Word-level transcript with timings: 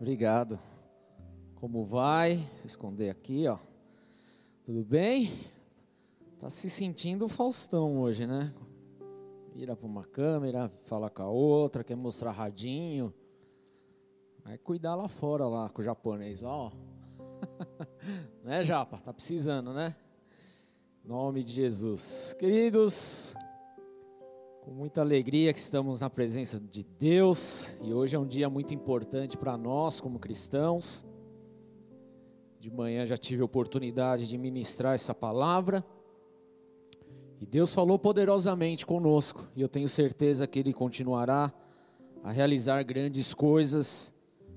Obrigado. 0.00 0.58
Como 1.54 1.84
vai? 1.84 2.36
Vou 2.36 2.66
esconder 2.66 3.10
aqui, 3.10 3.46
ó. 3.48 3.58
Tudo 4.64 4.84
bem? 4.84 5.32
Tá 6.38 6.50
se 6.50 6.68
sentindo 6.68 7.28
Faustão 7.28 8.00
hoje, 8.00 8.26
né? 8.26 8.54
Vira 9.54 9.74
para 9.74 9.86
uma 9.86 10.04
câmera, 10.04 10.68
fala 10.84 11.08
com 11.08 11.22
a 11.22 11.28
outra, 11.28 11.82
quer 11.82 11.96
mostrar 11.96 12.32
radinho. 12.32 13.12
Vai 14.44 14.58
cuidar 14.58 14.94
lá 14.94 15.08
fora, 15.08 15.46
lá 15.46 15.68
com 15.70 15.80
o 15.80 15.84
japonês, 15.84 16.42
ó. 16.42 16.70
né, 18.44 18.62
Japa? 18.62 18.98
Tá 18.98 19.12
precisando, 19.12 19.72
né? 19.72 19.96
nome 21.06 21.44
de 21.44 21.52
Jesus. 21.52 22.34
Queridos, 22.36 23.32
com 24.66 24.72
muita 24.72 25.00
alegria 25.00 25.52
que 25.52 25.60
estamos 25.60 26.00
na 26.00 26.10
presença 26.10 26.58
de 26.58 26.82
Deus 26.82 27.78
e 27.80 27.94
hoje 27.94 28.16
é 28.16 28.18
um 28.18 28.26
dia 28.26 28.50
muito 28.50 28.74
importante 28.74 29.36
para 29.36 29.56
nós 29.56 30.00
como 30.00 30.18
cristãos. 30.18 31.06
De 32.58 32.68
manhã 32.68 33.06
já 33.06 33.16
tive 33.16 33.42
a 33.42 33.44
oportunidade 33.44 34.26
de 34.26 34.36
ministrar 34.36 34.96
essa 34.96 35.14
palavra 35.14 35.86
e 37.40 37.46
Deus 37.46 37.72
falou 37.72 37.96
poderosamente 37.96 38.84
conosco 38.84 39.46
e 39.54 39.62
eu 39.62 39.68
tenho 39.68 39.88
certeza 39.88 40.48
que 40.48 40.58
Ele 40.58 40.72
continuará 40.72 41.54
a 42.24 42.32
realizar 42.32 42.82
grandes 42.82 43.32
coisas, 43.32 44.12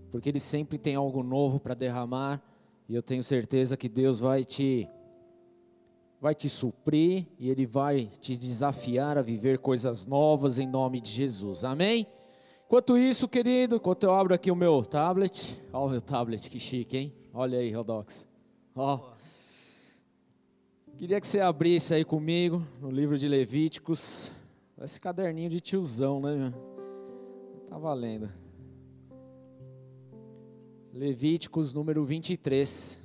porque 0.09 0.27
Ele 0.27 0.39
sempre 0.39 0.79
tem 0.79 0.95
algo 0.95 1.21
novo 1.21 1.59
para 1.59 1.75
derramar 1.75 2.41
e 2.87 2.95
eu 2.95 3.03
tenho 3.03 3.21
certeza 3.21 3.77
que 3.77 3.87
Deus 3.87 4.19
vai 4.19 4.43
te 4.43 4.89
vai 6.19 6.35
te 6.35 6.49
suprir 6.49 7.25
e 7.39 7.49
Ele 7.49 7.65
vai 7.65 8.05
te 8.19 8.35
desafiar 8.35 9.17
a 9.17 9.21
viver 9.21 9.59
coisas 9.59 10.05
novas 10.05 10.59
em 10.59 10.67
nome 10.67 10.99
de 10.99 11.09
Jesus. 11.09 11.63
Amém? 11.63 12.05
Enquanto 12.65 12.97
isso, 12.97 13.27
querido, 13.27 13.77
enquanto 13.77 14.03
eu 14.03 14.13
abro 14.13 14.33
aqui 14.33 14.51
o 14.51 14.55
meu 14.55 14.83
tablet, 14.83 15.59
olha 15.73 15.85
o 15.85 15.89
meu 15.89 16.01
tablet, 16.01 16.49
que 16.49 16.59
chique, 16.59 16.97
hein? 16.97 17.13
Olha 17.33 17.57
aí, 17.57 17.71
Rodox. 17.71 18.27
Ó. 18.75 19.13
Queria 20.97 21.19
que 21.19 21.25
você 21.25 21.39
abrisse 21.39 21.93
aí 21.93 22.03
comigo 22.03 22.61
no 22.81 22.91
livro 22.91 23.17
de 23.17 23.27
Levíticos. 23.27 24.31
Esse 24.81 24.99
caderninho 24.99 25.49
de 25.49 25.59
tiozão, 25.61 26.19
né? 26.19 26.53
Tá 27.67 27.77
valendo. 27.77 28.29
Levíticos 30.93 31.73
número 31.73 32.03
23. 32.03 33.01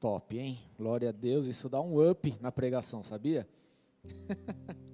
Top, 0.00 0.38
hein? 0.38 0.58
Glória 0.78 1.08
a 1.08 1.12
Deus, 1.12 1.46
isso 1.46 1.68
dá 1.68 1.80
um 1.80 2.08
up 2.08 2.32
na 2.40 2.52
pregação, 2.52 3.02
sabia? 3.02 3.48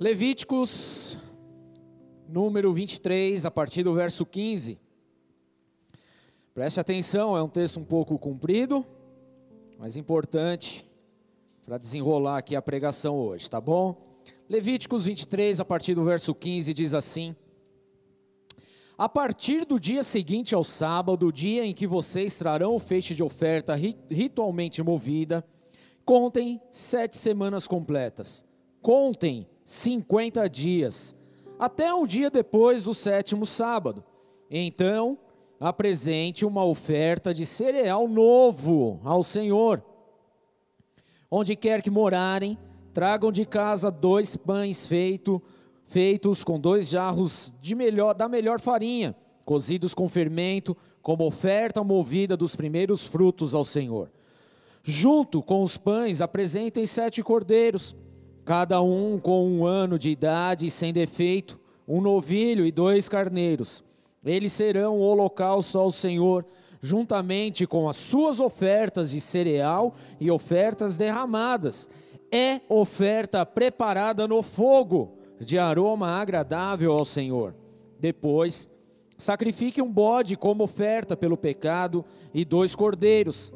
Levíticos, 0.00 1.18
número 2.26 2.72
23, 2.72 3.44
a 3.44 3.50
partir 3.50 3.82
do 3.82 3.92
verso 3.92 4.24
15. 4.24 4.80
Preste 6.54 6.80
atenção, 6.80 7.36
é 7.36 7.42
um 7.42 7.48
texto 7.50 7.78
um 7.78 7.84
pouco 7.84 8.18
comprido, 8.18 8.82
mas 9.78 9.98
importante 9.98 10.88
para 11.66 11.76
desenrolar 11.76 12.38
aqui 12.38 12.56
a 12.56 12.62
pregação 12.62 13.14
hoje, 13.14 13.50
tá 13.50 13.60
bom? 13.60 14.22
Levíticos 14.48 15.04
23, 15.04 15.60
a 15.60 15.66
partir 15.66 15.94
do 15.94 16.02
verso 16.02 16.34
15, 16.34 16.72
diz 16.72 16.94
assim: 16.94 17.36
a 19.00 19.08
partir 19.08 19.64
do 19.64 19.80
dia 19.80 20.02
seguinte 20.04 20.54
ao 20.54 20.62
sábado, 20.62 21.32
dia 21.32 21.64
em 21.64 21.72
que 21.72 21.86
vocês 21.86 22.36
trarão 22.36 22.74
o 22.74 22.78
feixe 22.78 23.14
de 23.14 23.22
oferta 23.22 23.74
ritualmente 24.10 24.82
movida, 24.82 25.42
contem 26.04 26.60
sete 26.70 27.16
semanas 27.16 27.66
completas. 27.66 28.44
Contem 28.82 29.48
50 29.64 30.46
dias, 30.50 31.16
até 31.58 31.94
o 31.94 32.06
dia 32.06 32.28
depois 32.28 32.84
do 32.84 32.92
sétimo 32.92 33.46
sábado. 33.46 34.04
Então, 34.50 35.18
apresente 35.58 36.44
uma 36.44 36.62
oferta 36.62 37.32
de 37.32 37.46
cereal 37.46 38.06
novo 38.06 39.00
ao 39.02 39.22
Senhor. 39.22 39.82
Onde 41.30 41.56
quer 41.56 41.80
que 41.80 41.88
morarem, 41.88 42.58
tragam 42.92 43.32
de 43.32 43.46
casa 43.46 43.90
dois 43.90 44.36
pães 44.36 44.86
feitos 44.86 45.40
feitos 45.90 46.44
com 46.44 46.58
dois 46.58 46.88
jarros 46.88 47.52
de 47.60 47.74
melhor, 47.74 48.14
da 48.14 48.28
melhor 48.28 48.60
farinha, 48.60 49.14
cozidos 49.44 49.92
com 49.92 50.08
fermento, 50.08 50.76
como 51.02 51.26
oferta 51.26 51.82
movida 51.82 52.36
dos 52.36 52.54
primeiros 52.54 53.04
frutos 53.04 53.56
ao 53.56 53.64
Senhor. 53.64 54.08
Junto 54.84 55.42
com 55.42 55.64
os 55.64 55.76
pães, 55.76 56.22
apresentem 56.22 56.86
sete 56.86 57.24
cordeiros, 57.24 57.96
cada 58.44 58.80
um 58.80 59.18
com 59.18 59.44
um 59.44 59.66
ano 59.66 59.98
de 59.98 60.10
idade 60.10 60.64
e 60.64 60.70
sem 60.70 60.92
defeito, 60.92 61.58
um 61.88 62.00
novilho 62.00 62.64
e 62.64 62.70
dois 62.70 63.08
carneiros. 63.08 63.82
Eles 64.24 64.52
serão 64.52 64.96
o 64.96 65.02
holocausto 65.02 65.76
ao 65.76 65.90
Senhor, 65.90 66.46
juntamente 66.80 67.66
com 67.66 67.88
as 67.88 67.96
suas 67.96 68.38
ofertas 68.38 69.10
de 69.10 69.20
cereal 69.20 69.96
e 70.20 70.30
ofertas 70.30 70.96
derramadas. 70.96 71.90
É 72.30 72.60
oferta 72.68 73.44
preparada 73.44 74.28
no 74.28 74.40
fogo 74.40 75.18
de 75.40 75.58
aroma 75.58 76.08
agradável 76.08 76.92
ao 76.92 77.04
Senhor. 77.04 77.54
Depois, 77.98 78.68
sacrifique 79.16 79.80
um 79.80 79.90
bode 79.90 80.36
como 80.36 80.64
oferta 80.64 81.16
pelo 81.16 81.36
pecado 81.36 82.04
e 82.32 82.44
dois 82.44 82.74
cordeiros, 82.74 83.52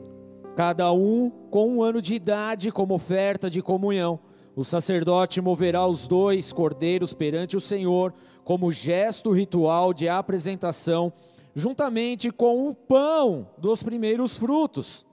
cada 0.57 0.91
um 0.93 1.31
com 1.51 1.69
um 1.69 1.83
ano 1.83 2.01
de 2.01 2.15
idade 2.15 2.73
como 2.73 2.95
oferta 2.95 3.51
de 3.51 3.61
comunhão. 3.61 4.19
O 4.57 4.65
sacerdote 4.65 5.41
moverá 5.41 5.87
os 5.87 6.07
dois 6.07 6.53
cordeiros 6.53 7.13
perante 7.13 7.57
o 7.57 7.61
Senhor 7.61 8.15
como 8.45 8.71
gesto 8.71 9.33
ritual 9.33 9.93
de 9.93 10.09
apresentação, 10.09 11.13
juntamente 11.55 12.31
com 12.31 12.69
o 12.69 12.75
pão 12.75 13.49
dos 13.59 13.83
primeiros 13.83 14.37
frutos. 14.37 15.05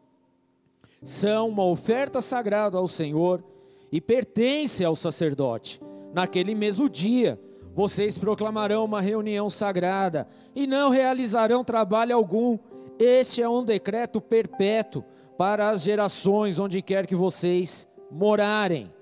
São 1.03 1.49
uma 1.49 1.65
oferta 1.65 2.21
sagrada 2.21 2.77
ao 2.77 2.87
Senhor 2.87 3.43
e 3.91 3.99
pertence 3.99 4.85
ao 4.85 4.95
sacerdote 4.95 5.81
Naquele 6.13 6.53
mesmo 6.53 6.89
dia, 6.89 7.39
vocês 7.73 8.17
proclamarão 8.17 8.83
uma 8.83 9.01
reunião 9.01 9.49
sagrada 9.49 10.27
e 10.53 10.67
não 10.67 10.89
realizarão 10.89 11.63
trabalho 11.63 12.15
algum. 12.15 12.57
Este 12.99 13.41
é 13.41 13.47
um 13.47 13.63
decreto 13.63 14.19
perpétuo 14.19 15.03
para 15.37 15.69
as 15.69 15.81
gerações 15.81 16.59
onde 16.59 16.81
quer 16.81 17.07
que 17.07 17.15
vocês 17.15 17.89
morarem. 18.11 18.93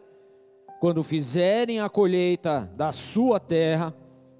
Quando 0.79 1.03
fizerem 1.03 1.79
a 1.79 1.89
colheita 1.89 2.71
da 2.75 2.91
sua 2.91 3.39
terra, 3.39 3.93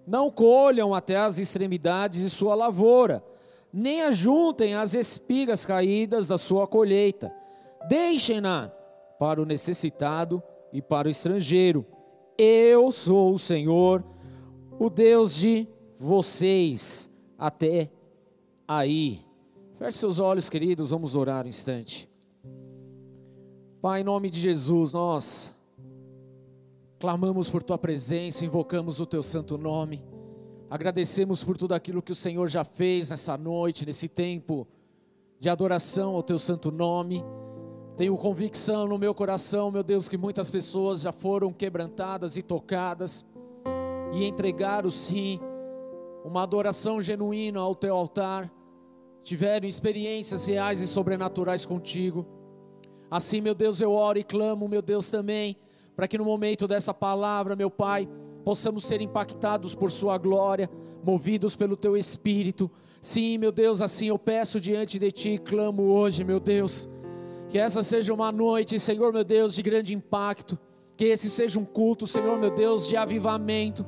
não 0.07 0.31
colham 0.31 0.93
até 0.93 1.17
as 1.17 1.37
extremidades 1.39 2.21
de 2.21 2.29
sua 2.29 2.55
lavoura, 2.55 3.23
nem 3.73 4.03
ajuntem 4.03 4.75
as 4.75 4.93
espigas 4.93 5.65
caídas 5.65 6.27
da 6.27 6.37
sua 6.37 6.65
colheita. 6.65 7.31
Deixem-na 7.87 8.71
para 9.19 9.41
o 9.41 9.45
necessitado 9.45 10.41
e 10.71 10.81
para 10.81 11.07
o 11.07 11.11
estrangeiro 11.11 11.85
eu 12.41 12.89
sou 12.89 13.33
o 13.33 13.37
Senhor, 13.37 14.01
o 14.79 14.89
Deus 14.89 15.35
de 15.35 15.67
vocês. 15.97 17.13
Até 17.37 17.91
aí. 18.65 19.25
Feche 19.77 19.97
seus 19.97 20.19
olhos, 20.19 20.49
queridos, 20.49 20.91
vamos 20.91 21.15
orar 21.15 21.45
um 21.45 21.49
instante. 21.49 22.09
Pai, 23.81 24.01
em 24.01 24.03
nome 24.03 24.29
de 24.29 24.39
Jesus, 24.39 24.93
nós 24.93 25.53
clamamos 26.97 27.49
por 27.49 27.61
tua 27.61 27.77
presença, 27.77 28.45
invocamos 28.45 29.01
o 29.01 29.05
teu 29.05 29.21
santo 29.21 29.57
nome. 29.57 30.01
Agradecemos 30.69 31.43
por 31.43 31.57
tudo 31.57 31.73
aquilo 31.73 32.01
que 32.01 32.11
o 32.11 32.15
Senhor 32.15 32.47
já 32.47 32.63
fez 32.63 33.09
nessa 33.09 33.37
noite, 33.37 33.85
nesse 33.85 34.07
tempo 34.07 34.65
de 35.39 35.49
adoração 35.49 36.15
ao 36.15 36.23
teu 36.23 36.39
santo 36.39 36.71
nome. 36.71 37.23
Tenho 37.99 38.15
convicção 38.15 38.87
no 38.87 38.97
meu 38.97 39.13
coração, 39.13 39.69
meu 39.69 39.83
Deus, 39.83 40.07
que 40.07 40.17
muitas 40.17 40.49
pessoas 40.49 41.01
já 41.01 41.11
foram 41.11 41.51
quebrantadas 41.51 42.37
e 42.37 42.41
tocadas 42.41 43.25
e 44.13 44.23
entregaram 44.23 44.89
sim 44.89 45.37
uma 46.23 46.43
adoração 46.43 47.01
genuína 47.01 47.59
ao 47.59 47.75
teu 47.75 47.93
altar, 47.93 48.49
tiveram 49.21 49.67
experiências 49.67 50.45
reais 50.47 50.79
e 50.79 50.87
sobrenaturais 50.87 51.65
contigo. 51.65 52.25
Assim, 53.11 53.41
meu 53.41 53.53
Deus, 53.53 53.81
eu 53.81 53.91
oro 53.91 54.17
e 54.17 54.23
clamo, 54.23 54.69
meu 54.69 54.81
Deus, 54.81 55.11
também, 55.11 55.57
para 55.93 56.07
que 56.07 56.17
no 56.17 56.23
momento 56.23 56.69
dessa 56.69 56.93
palavra, 56.93 57.53
meu 57.53 57.69
Pai, 57.69 58.07
possamos 58.45 58.85
ser 58.85 59.01
impactados 59.01 59.75
por 59.75 59.91
Sua 59.91 60.17
glória, 60.17 60.69
movidos 61.03 61.53
pelo 61.53 61.75
Teu 61.75 61.97
Espírito. 61.97 62.71
Sim, 63.01 63.37
meu 63.37 63.51
Deus, 63.51 63.81
assim 63.81 64.07
eu 64.07 64.17
peço 64.17 64.57
diante 64.57 64.97
de 64.97 65.11
Ti 65.11 65.29
e 65.31 65.37
clamo 65.37 65.83
hoje, 65.83 66.23
meu 66.23 66.39
Deus 66.39 66.87
que 67.49 67.57
essa 67.57 67.81
seja 67.81 68.13
uma 68.13 68.31
noite, 68.31 68.79
Senhor 68.79 69.11
meu 69.11 69.23
Deus, 69.23 69.55
de 69.55 69.63
grande 69.63 69.93
impacto. 69.93 70.57
Que 70.95 71.05
esse 71.05 71.29
seja 71.29 71.59
um 71.59 71.65
culto, 71.65 72.05
Senhor 72.05 72.37
meu 72.37 72.51
Deus, 72.51 72.87
de 72.87 72.95
avivamento. 72.95 73.85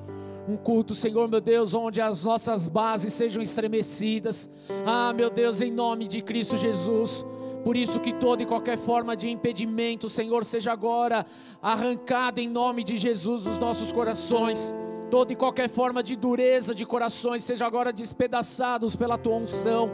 Um 0.47 0.57
culto, 0.57 0.95
Senhor 0.95 1.27
meu 1.27 1.39
Deus, 1.39 1.75
onde 1.75 2.01
as 2.01 2.23
nossas 2.23 2.67
bases 2.67 3.13
sejam 3.13 3.41
estremecidas. 3.41 4.49
Ah, 4.85 5.13
meu 5.13 5.29
Deus, 5.29 5.61
em 5.61 5.71
nome 5.71 6.07
de 6.07 6.23
Cristo 6.23 6.57
Jesus. 6.57 7.23
Por 7.63 7.77
isso 7.77 7.99
que 7.99 8.11
toda 8.11 8.41
e 8.41 8.47
qualquer 8.47 8.79
forma 8.79 9.15
de 9.15 9.29
impedimento, 9.29 10.09
Senhor, 10.09 10.43
seja 10.43 10.71
agora 10.71 11.23
arrancado 11.61 12.41
em 12.41 12.49
nome 12.49 12.83
de 12.83 12.97
Jesus 12.97 13.43
dos 13.43 13.59
nossos 13.59 13.91
corações. 13.91 14.73
Toda 15.11 15.33
e 15.33 15.35
qualquer 15.35 15.69
forma 15.69 16.01
de 16.01 16.15
dureza 16.15 16.73
de 16.73 16.85
corações 16.85 17.43
seja 17.43 17.67
agora 17.67 17.93
despedaçados 17.93 18.95
pela 18.95 19.19
tua 19.19 19.35
unção. 19.35 19.91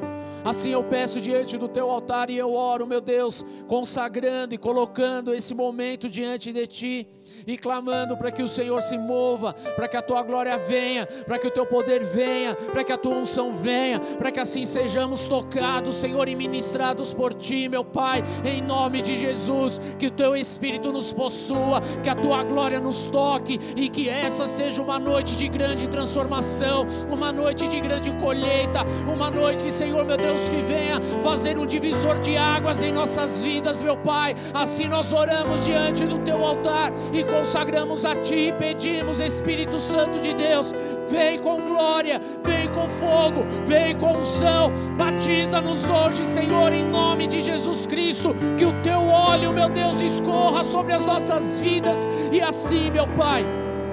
Assim 0.48 0.70
eu 0.70 0.82
peço 0.82 1.20
diante 1.20 1.58
do 1.58 1.68
teu 1.68 1.92
altar 1.92 2.30
e 2.30 2.38
eu 2.38 2.54
oro, 2.54 2.88
meu 2.88 3.02
Deus, 3.02 3.46
consagrando 3.68 4.56
e 4.56 4.58
colocando 4.58 5.34
esse 5.34 5.54
momento 5.54 6.10
diante 6.10 6.54
de 6.54 6.66
ti 6.66 7.08
e 7.46 7.58
clamando 7.58 8.18
para 8.18 8.32
que 8.32 8.42
o 8.42 8.48
Senhor 8.48 8.82
se 8.82 8.98
mova, 8.98 9.54
para 9.76 9.88
que 9.88 9.98
a 9.98 10.02
tua 10.02 10.24
glória 10.24 10.58
venha, 10.58 11.06
para 11.06 11.38
que 11.38 11.48
o 11.48 11.52
teu 11.52 11.66
poder 11.66 12.04
venha, 12.04 12.56
para 12.56 12.84
que 12.84 12.92
a 12.92 12.98
tua 12.98 13.16
unção 13.16 13.54
venha, 13.54 14.00
para 14.00 14.32
que 14.32 14.40
assim 14.40 14.66
sejamos 14.66 15.28
tocados, 15.28 15.96
Senhor, 15.96 16.28
e 16.28 16.36
ministrados 16.36 17.14
por 17.14 17.34
ti, 17.34 17.68
meu 17.70 17.84
Pai, 17.84 18.24
em 18.44 18.62
nome 18.62 19.02
de 19.02 19.16
Jesus, 19.16 19.80
que 19.98 20.08
o 20.08 20.12
teu 20.12 20.36
Espírito 20.36 20.92
nos 20.92 21.14
possua, 21.14 21.82
que 22.02 22.10
a 22.10 22.16
tua 22.16 22.44
glória 22.44 22.80
nos 22.80 23.08
toque 23.08 23.60
e 23.76 23.90
que 23.90 24.10
essa 24.10 24.48
seja 24.48 24.82
uma 24.82 25.00
noite 25.00 25.36
de 25.38 25.48
grande 25.48 25.88
transformação, 25.88 26.86
uma 27.10 27.32
noite 27.32 27.68
de 27.68 27.80
grande 27.80 28.12
colheita, 28.18 28.86
uma 29.08 29.30
noite 29.30 29.64
que, 29.64 29.72
Senhor, 29.72 30.06
meu 30.06 30.18
Deus, 30.18 30.50
que 30.50 30.62
venha 30.62 31.02
fazer 31.22 31.58
um 31.58 31.66
divisor 31.66 32.20
de 32.20 32.38
águas 32.38 32.84
em 32.84 32.92
nossas 32.92 33.40
vidas, 33.40 33.82
meu 33.82 33.98
Pai. 33.98 34.36
Assim 34.54 34.88
nós 34.88 35.12
oramos 35.14 35.66
diante 35.66 36.06
do 36.06 36.20
teu 36.20 36.44
altar 36.44 36.92
e 37.14 37.24
consagramos 37.28 38.06
a 38.06 38.16
Ti 38.16 38.48
e 38.48 38.54
pedimos, 38.54 39.20
Espírito 39.20 39.80
Santo 39.80 40.20
de 40.20 40.34
Deus, 40.34 40.74
vem 41.08 41.40
com 41.40 41.62
glória, 41.62 42.20
vem 42.44 42.68
com 42.70 42.88
fogo, 42.90 43.44
vem 43.66 43.96
com 43.98 44.18
unção, 44.18 44.72
batiza-nos 44.98 45.90
hoje, 45.90 46.26
Senhor, 46.26 46.74
em 46.74 46.88
nome 46.88 47.28
de 47.28 47.42
Jesus 47.42 47.86
Cristo, 47.86 48.34
que 48.58 48.66
o 48.66 48.82
Teu 48.82 49.00
óleo, 49.00 49.54
meu 49.54 49.70
Deus, 49.70 50.02
escorra 50.02 50.64
sobre 50.64 50.94
as 50.94 51.06
nossas 51.06 51.62
vidas 51.62 52.08
e 52.32 52.42
assim, 52.42 52.90
meu 52.90 53.08
Pai, 53.16 53.46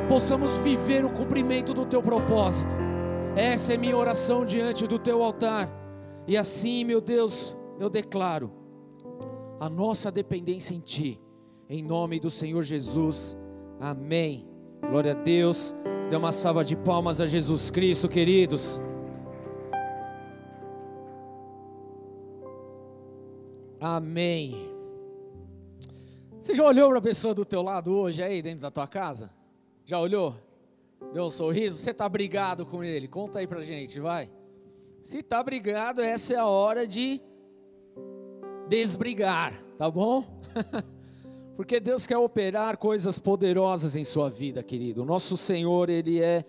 possamos 0.08 0.56
viver 0.58 1.04
o 1.04 1.10
cumprimento 1.10 1.74
do 1.74 1.84
Teu 1.84 2.02
propósito. 2.02 2.76
Essa 3.36 3.74
é 3.74 3.76
minha 3.76 3.96
oração 3.96 4.44
diante 4.44 4.86
do 4.86 4.98
Teu 4.98 5.22
altar, 5.22 5.68
e 6.26 6.36
assim, 6.36 6.84
meu 6.84 7.00
Deus, 7.00 7.56
eu 7.78 7.90
declaro 7.90 8.50
a 9.60 9.68
nossa 9.68 10.10
dependência 10.10 10.74
em 10.74 10.80
Ti 10.80 11.23
em 11.68 11.82
nome 11.82 12.20
do 12.20 12.30
Senhor 12.30 12.62
Jesus. 12.62 13.36
Amém. 13.80 14.46
Glória 14.80 15.12
a 15.12 15.14
Deus. 15.14 15.74
Dê 16.10 16.16
uma 16.16 16.32
salva 16.32 16.64
de 16.64 16.76
palmas 16.76 17.20
a 17.20 17.26
Jesus 17.26 17.70
Cristo, 17.70 18.08
queridos. 18.08 18.80
Amém. 23.80 24.70
Você 26.40 26.54
já 26.54 26.64
olhou 26.64 26.90
para 26.90 26.98
a 26.98 27.02
pessoa 27.02 27.34
do 27.34 27.44
teu 27.44 27.62
lado 27.62 27.92
hoje 27.92 28.22
aí 28.22 28.42
dentro 28.42 28.60
da 28.60 28.70
tua 28.70 28.86
casa? 28.86 29.30
Já 29.84 29.98
olhou? 29.98 30.36
Deu 31.12 31.24
um 31.24 31.30
sorriso? 31.30 31.78
Você 31.78 31.90
está 31.90 32.08
brigado 32.08 32.64
com 32.66 32.84
ele? 32.84 33.08
Conta 33.08 33.38
aí 33.38 33.46
para 33.46 33.62
gente, 33.62 34.00
vai. 34.00 34.30
Se 35.02 35.18
está 35.18 35.42
brigado, 35.42 36.00
essa 36.00 36.34
é 36.34 36.36
a 36.36 36.46
hora 36.46 36.86
de 36.86 37.20
desbrigar, 38.68 39.52
tá 39.76 39.90
bom? 39.90 40.40
Porque 41.56 41.78
Deus 41.78 42.06
quer 42.06 42.16
operar 42.16 42.76
coisas 42.78 43.18
poderosas 43.18 43.94
em 43.94 44.04
sua 44.04 44.28
vida, 44.28 44.62
querido. 44.62 45.02
O 45.02 45.04
nosso 45.04 45.36
Senhor, 45.36 45.88
Ele 45.88 46.20
é 46.20 46.44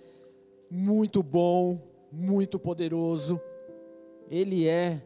muito 0.70 1.22
bom, 1.22 1.80
muito 2.12 2.58
poderoso. 2.58 3.40
Ele 4.30 4.68
é 4.68 5.06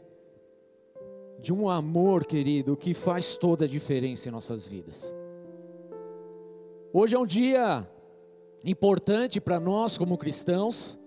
de 1.42 1.54
um 1.54 1.70
amor, 1.70 2.26
querido, 2.26 2.78
que 2.78 2.94
faz 2.94 3.36
toda 3.36 3.66
a 3.66 3.68
diferença 3.68 4.30
em 4.30 4.32
nossas 4.32 4.68
vidas. 4.68 5.14
Hoje 6.94 7.16
é 7.16 7.20
um 7.20 7.26
dia 7.26 7.88
importante 8.64 9.42
para 9.42 9.60
nós 9.60 9.98
como 9.98 10.18
cristãos. 10.18 10.98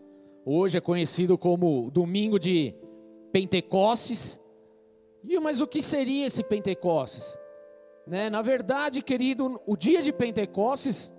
Hoje 0.45 0.77
é 0.77 0.81
conhecido 0.81 1.39
como 1.39 1.91
domingo 1.91 2.39
de 2.39 2.75
Pentecostes. 3.33 4.39
E 5.25 5.39
mas 5.41 5.61
o 5.63 5.67
que 5.67 5.83
seria 5.83 6.27
esse 6.27 6.43
Pentecostes? 6.43 7.39
Né? 8.07 8.29
Na 8.29 8.43
verdade, 8.43 9.03
querido, 9.03 9.61
o 9.67 9.77
dia 9.77 10.03
de 10.03 10.13
Pentecostes 10.13 11.15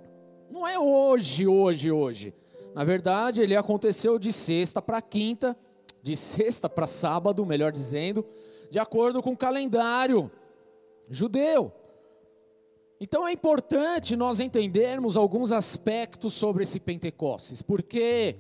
não 0.49 0.67
é 0.67 0.77
hoje, 0.77 1.47
hoje, 1.47 1.91
hoje. 1.91 2.33
Na 2.75 2.83
verdade, 2.83 3.41
ele 3.41 3.55
aconteceu 3.55 4.17
de 4.17 4.31
sexta 4.31 4.81
para 4.81 5.01
quinta, 5.01 5.57
de 6.01 6.15
sexta 6.15 6.69
para 6.69 6.87
sábado, 6.87 7.45
melhor 7.45 7.71
dizendo, 7.71 8.25
de 8.69 8.79
acordo 8.79 9.21
com 9.21 9.31
o 9.31 9.37
calendário 9.37 10.31
judeu. 11.09 11.71
Então 12.99 13.27
é 13.27 13.31
importante 13.31 14.15
nós 14.15 14.39
entendermos 14.39 15.17
alguns 15.17 15.51
aspectos 15.51 16.33
sobre 16.33 16.63
esse 16.63 16.79
Pentecostes, 16.79 17.61
porque 17.61 18.37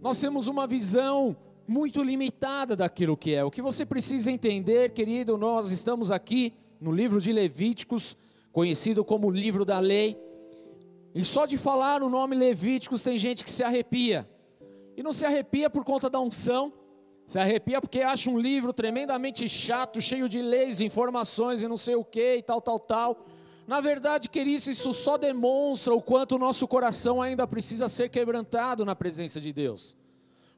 nós 0.00 0.20
temos 0.20 0.46
uma 0.48 0.66
visão 0.66 1.36
muito 1.66 2.02
limitada 2.02 2.74
daquilo 2.74 3.16
que 3.16 3.34
é. 3.34 3.44
O 3.44 3.50
que 3.50 3.62
você 3.62 3.86
precisa 3.86 4.30
entender, 4.30 4.92
querido, 4.92 5.36
nós 5.38 5.70
estamos 5.70 6.10
aqui 6.10 6.54
no 6.80 6.90
livro 6.90 7.20
de 7.20 7.32
Levíticos, 7.32 8.16
conhecido 8.50 9.04
como 9.04 9.30
livro 9.30 9.64
da 9.64 9.78
lei. 9.78 10.16
E 11.14 11.24
só 11.24 11.44
de 11.44 11.58
falar 11.58 12.02
o 12.02 12.08
nome 12.08 12.34
Levíticos 12.34 13.02
tem 13.02 13.18
gente 13.18 13.44
que 13.44 13.50
se 13.50 13.62
arrepia. 13.62 14.28
E 14.96 15.02
não 15.02 15.12
se 15.12 15.26
arrepia 15.26 15.68
por 15.68 15.84
conta 15.84 16.08
da 16.08 16.20
unção, 16.20 16.72
se 17.26 17.38
arrepia 17.38 17.80
porque 17.80 18.00
acha 18.00 18.30
um 18.30 18.38
livro 18.38 18.72
tremendamente 18.72 19.48
chato, 19.48 20.00
cheio 20.00 20.28
de 20.28 20.42
leis, 20.42 20.80
informações 20.80 21.62
e 21.62 21.68
não 21.68 21.76
sei 21.76 21.94
o 21.94 22.04
que 22.04 22.36
e 22.36 22.42
tal, 22.42 22.60
tal, 22.60 22.80
tal. 22.80 23.26
Na 23.66 23.80
verdade, 23.80 24.28
queridos, 24.28 24.66
isso 24.66 24.92
só 24.92 25.16
demonstra 25.16 25.94
o 25.94 26.02
quanto 26.02 26.34
o 26.34 26.38
nosso 26.38 26.66
coração 26.66 27.22
ainda 27.22 27.46
precisa 27.46 27.88
ser 27.88 28.08
quebrantado 28.08 28.84
na 28.84 28.96
presença 28.96 29.40
de 29.40 29.52
Deus. 29.52 29.96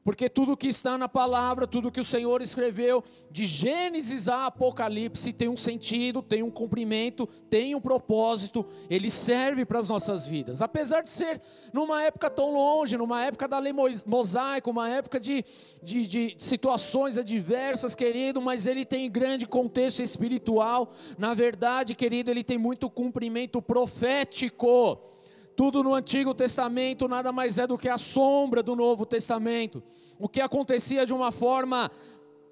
Porque 0.03 0.27
tudo 0.27 0.57
que 0.57 0.67
está 0.67 0.97
na 0.97 1.07
palavra, 1.07 1.65
tudo 1.65 1.91
que 1.91 1.99
o 1.99 2.03
Senhor 2.03 2.41
escreveu, 2.41 3.03
de 3.31 3.45
Gênesis 3.45 4.27
a 4.27 4.47
Apocalipse, 4.47 5.31
tem 5.31 5.47
um 5.47 5.55
sentido, 5.55 6.21
tem 6.21 6.43
um 6.43 6.51
cumprimento, 6.51 7.25
tem 7.49 7.73
um 7.73 7.79
propósito, 7.79 8.65
ele 8.89 9.09
serve 9.09 9.63
para 9.65 9.79
as 9.79 9.87
nossas 9.87 10.25
vidas. 10.25 10.61
Apesar 10.61 11.01
de 11.01 11.09
ser 11.09 11.41
numa 11.71 12.03
época 12.03 12.29
tão 12.29 12.53
longe, 12.53 12.97
numa 12.97 13.23
época 13.23 13.47
da 13.47 13.59
lei 13.59 13.73
mosaica, 14.05 14.69
uma 14.69 14.89
época 14.89 15.19
de, 15.19 15.45
de, 15.81 16.07
de 16.07 16.35
situações 16.37 17.17
adversas, 17.17 17.95
querido, 17.95 18.41
mas 18.41 18.67
ele 18.67 18.83
tem 18.83 19.09
grande 19.09 19.47
contexto 19.47 20.01
espiritual. 20.01 20.91
Na 21.17 21.33
verdade, 21.33 21.95
querido, 21.95 22.29
ele 22.29 22.43
tem 22.43 22.57
muito 22.57 22.89
cumprimento 22.89 23.61
profético. 23.61 25.12
Tudo 25.55 25.83
no 25.83 25.93
Antigo 25.93 26.33
Testamento 26.33 27.07
nada 27.07 27.31
mais 27.31 27.57
é 27.57 27.67
do 27.67 27.77
que 27.77 27.87
a 27.87 27.97
sombra 27.97 28.63
do 28.63 28.75
Novo 28.75 29.05
Testamento. 29.05 29.83
O 30.17 30.27
que 30.27 30.41
acontecia 30.41 31.05
de 31.05 31.13
uma 31.13 31.31
forma 31.31 31.91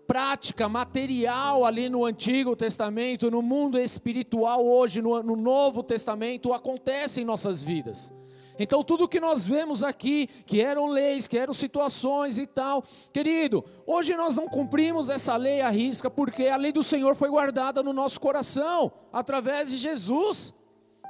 prática, 0.05 0.67
material 0.67 1.65
ali 1.65 1.89
no 1.89 2.05
Antigo 2.05 2.55
Testamento, 2.55 3.31
no 3.31 3.41
mundo 3.41 3.79
espiritual 3.79 4.65
hoje, 4.65 5.01
no, 5.01 5.23
no 5.23 5.35
Novo 5.35 5.81
Testamento, 5.81 6.53
acontece 6.53 7.21
em 7.21 7.25
nossas 7.25 7.63
vidas. 7.63 8.13
Então, 8.59 8.83
tudo 8.83 9.07
que 9.07 9.19
nós 9.19 9.47
vemos 9.47 9.83
aqui, 9.83 10.27
que 10.45 10.61
eram 10.61 10.87
leis, 10.87 11.27
que 11.27 11.37
eram 11.37 11.53
situações 11.53 12.37
e 12.37 12.45
tal, 12.45 12.83
querido, 13.13 13.63
hoje 13.87 14.15
nós 14.15 14.35
não 14.35 14.47
cumprimos 14.47 15.09
essa 15.09 15.35
lei 15.35 15.61
à 15.61 15.69
risca, 15.69 16.11
porque 16.11 16.45
a 16.47 16.57
lei 16.57 16.71
do 16.71 16.83
Senhor 16.83 17.15
foi 17.15 17.29
guardada 17.29 17.81
no 17.81 17.93
nosso 17.93 18.19
coração, 18.19 18.91
através 19.11 19.71
de 19.71 19.77
Jesus. 19.77 20.53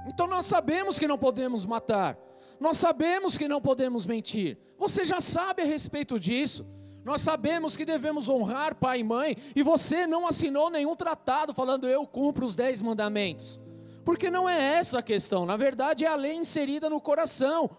Então 0.08 0.28
nós 0.28 0.46
sabemos 0.46 0.98
que 0.98 1.08
não 1.08 1.18
podemos 1.18 1.66
matar, 1.66 2.18
nós 2.60 2.78
sabemos 2.78 3.38
que 3.38 3.48
não 3.48 3.62
podemos 3.62 4.06
mentir. 4.06 4.58
Você 4.78 5.04
já 5.04 5.20
sabe 5.20 5.64
a 5.64 5.66
respeito 5.66 6.20
disso. 6.20 6.66
Nós 7.04 7.22
sabemos 7.22 7.76
que 7.76 7.84
devemos 7.84 8.30
honrar 8.30 8.76
pai 8.76 9.00
e 9.00 9.04
mãe, 9.04 9.36
e 9.56 9.64
você 9.64 10.06
não 10.06 10.28
assinou 10.28 10.70
nenhum 10.70 10.96
tratado 10.96 11.52
falando 11.54 11.88
eu 11.88 12.06
cumpro 12.06 12.46
os 12.46 12.56
dez 12.56 12.80
mandamentos. 12.80 13.60
Porque 14.06 14.30
não 14.30 14.48
é 14.48 14.76
essa 14.76 15.00
a 15.00 15.04
questão, 15.04 15.46
na 15.46 15.58
verdade 15.58 16.06
é 16.06 16.08
a 16.08 16.16
lei 16.16 16.36
inserida 16.36 16.90
no 16.90 17.02
coração, 17.02 17.70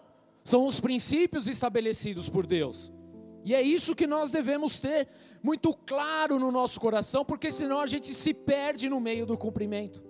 são 0.44 0.66
os 0.66 0.80
princípios 0.80 1.48
estabelecidos 1.48 2.28
por 2.28 2.46
Deus. 2.46 2.92
E 3.44 3.54
é 3.54 3.62
isso 3.62 3.94
que 3.94 4.06
nós 4.06 4.30
devemos 4.30 4.80
ter 4.80 5.08
muito 5.42 5.72
claro 5.74 6.38
no 6.38 6.50
nosso 6.50 6.80
coração, 6.80 7.24
porque 7.24 7.50
senão 7.50 7.80
a 7.80 7.86
gente 7.86 8.14
se 8.14 8.32
perde 8.32 8.88
no 8.88 9.00
meio 9.00 9.26
do 9.26 9.36
cumprimento. 9.36 10.02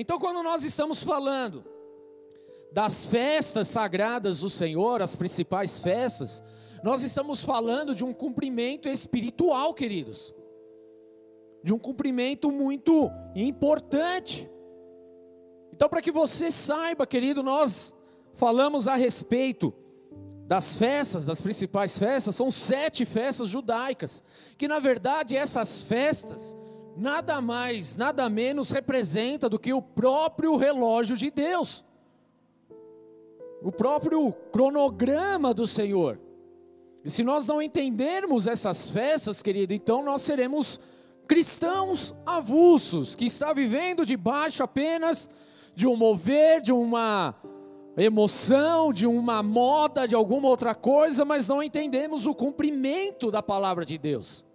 Então, 0.00 0.16
quando 0.16 0.44
nós 0.44 0.62
estamos 0.62 1.02
falando 1.02 1.64
das 2.72 3.04
festas 3.04 3.66
sagradas 3.66 4.38
do 4.38 4.48
Senhor, 4.48 5.02
as 5.02 5.16
principais 5.16 5.80
festas, 5.80 6.40
nós 6.84 7.02
estamos 7.02 7.44
falando 7.44 7.96
de 7.96 8.04
um 8.04 8.14
cumprimento 8.14 8.88
espiritual, 8.88 9.74
queridos. 9.74 10.32
De 11.64 11.74
um 11.74 11.80
cumprimento 11.80 12.52
muito 12.52 13.10
importante. 13.34 14.48
Então, 15.72 15.88
para 15.88 16.00
que 16.00 16.12
você 16.12 16.52
saiba, 16.52 17.04
querido, 17.04 17.42
nós 17.42 17.92
falamos 18.34 18.86
a 18.86 18.94
respeito 18.94 19.74
das 20.46 20.76
festas, 20.76 21.26
das 21.26 21.40
principais 21.40 21.98
festas, 21.98 22.36
são 22.36 22.52
sete 22.52 23.04
festas 23.04 23.48
judaicas, 23.48 24.22
que 24.56 24.68
na 24.68 24.78
verdade 24.78 25.36
essas 25.36 25.82
festas 25.82 26.56
nada 26.98 27.40
mais, 27.40 27.96
nada 27.96 28.28
menos 28.28 28.70
representa 28.70 29.48
do 29.48 29.58
que 29.58 29.72
o 29.72 29.80
próprio 29.80 30.56
relógio 30.56 31.16
de 31.16 31.30
Deus, 31.30 31.84
o 33.62 33.70
próprio 33.70 34.32
cronograma 34.52 35.54
do 35.54 35.66
Senhor. 35.66 36.20
E 37.04 37.10
se 37.10 37.22
nós 37.22 37.46
não 37.46 37.62
entendermos 37.62 38.46
essas 38.46 38.90
festas, 38.90 39.40
querido, 39.40 39.72
então 39.72 40.02
nós 40.02 40.22
seremos 40.22 40.80
cristãos 41.26 42.14
avulsos, 42.26 43.14
que 43.14 43.26
está 43.26 43.52
vivendo 43.52 44.04
debaixo 44.04 44.62
apenas 44.62 45.30
de 45.74 45.86
um 45.86 45.96
mover, 45.96 46.60
de 46.60 46.72
uma 46.72 47.34
emoção, 47.96 48.92
de 48.92 49.06
uma 49.06 49.42
moda, 49.42 50.06
de 50.06 50.14
alguma 50.14 50.48
outra 50.48 50.74
coisa, 50.74 51.24
mas 51.24 51.48
não 51.48 51.62
entendemos 51.62 52.26
o 52.26 52.34
cumprimento 52.34 53.30
da 53.30 53.42
palavra 53.42 53.84
de 53.84 53.98
Deus. 53.98 54.47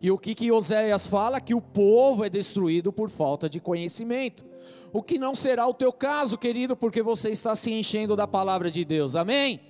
E 0.00 0.10
o 0.10 0.16
que, 0.16 0.34
que 0.34 0.50
Oséias 0.50 1.06
fala? 1.06 1.40
Que 1.40 1.54
o 1.54 1.60
povo 1.60 2.24
é 2.24 2.30
destruído 2.30 2.92
por 2.92 3.10
falta 3.10 3.48
de 3.48 3.60
conhecimento. 3.60 4.44
O 4.92 5.02
que 5.02 5.18
não 5.18 5.34
será 5.34 5.66
o 5.66 5.74
teu 5.74 5.92
caso, 5.92 6.38
querido, 6.38 6.74
porque 6.76 7.02
você 7.02 7.30
está 7.30 7.54
se 7.54 7.72
enchendo 7.72 8.16
da 8.16 8.26
palavra 8.26 8.70
de 8.70 8.84
Deus. 8.84 9.14
Amém? 9.14 9.60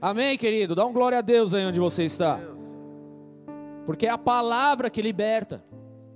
Amém, 0.00 0.36
querido? 0.36 0.74
Dá 0.74 0.84
um 0.84 0.92
glória 0.92 1.18
a 1.18 1.22
Deus 1.22 1.54
aí 1.54 1.64
onde 1.64 1.78
você 1.78 2.04
está. 2.04 2.40
Porque 3.86 4.06
é 4.06 4.10
a 4.10 4.18
palavra 4.18 4.90
que 4.90 5.00
liberta. 5.00 5.64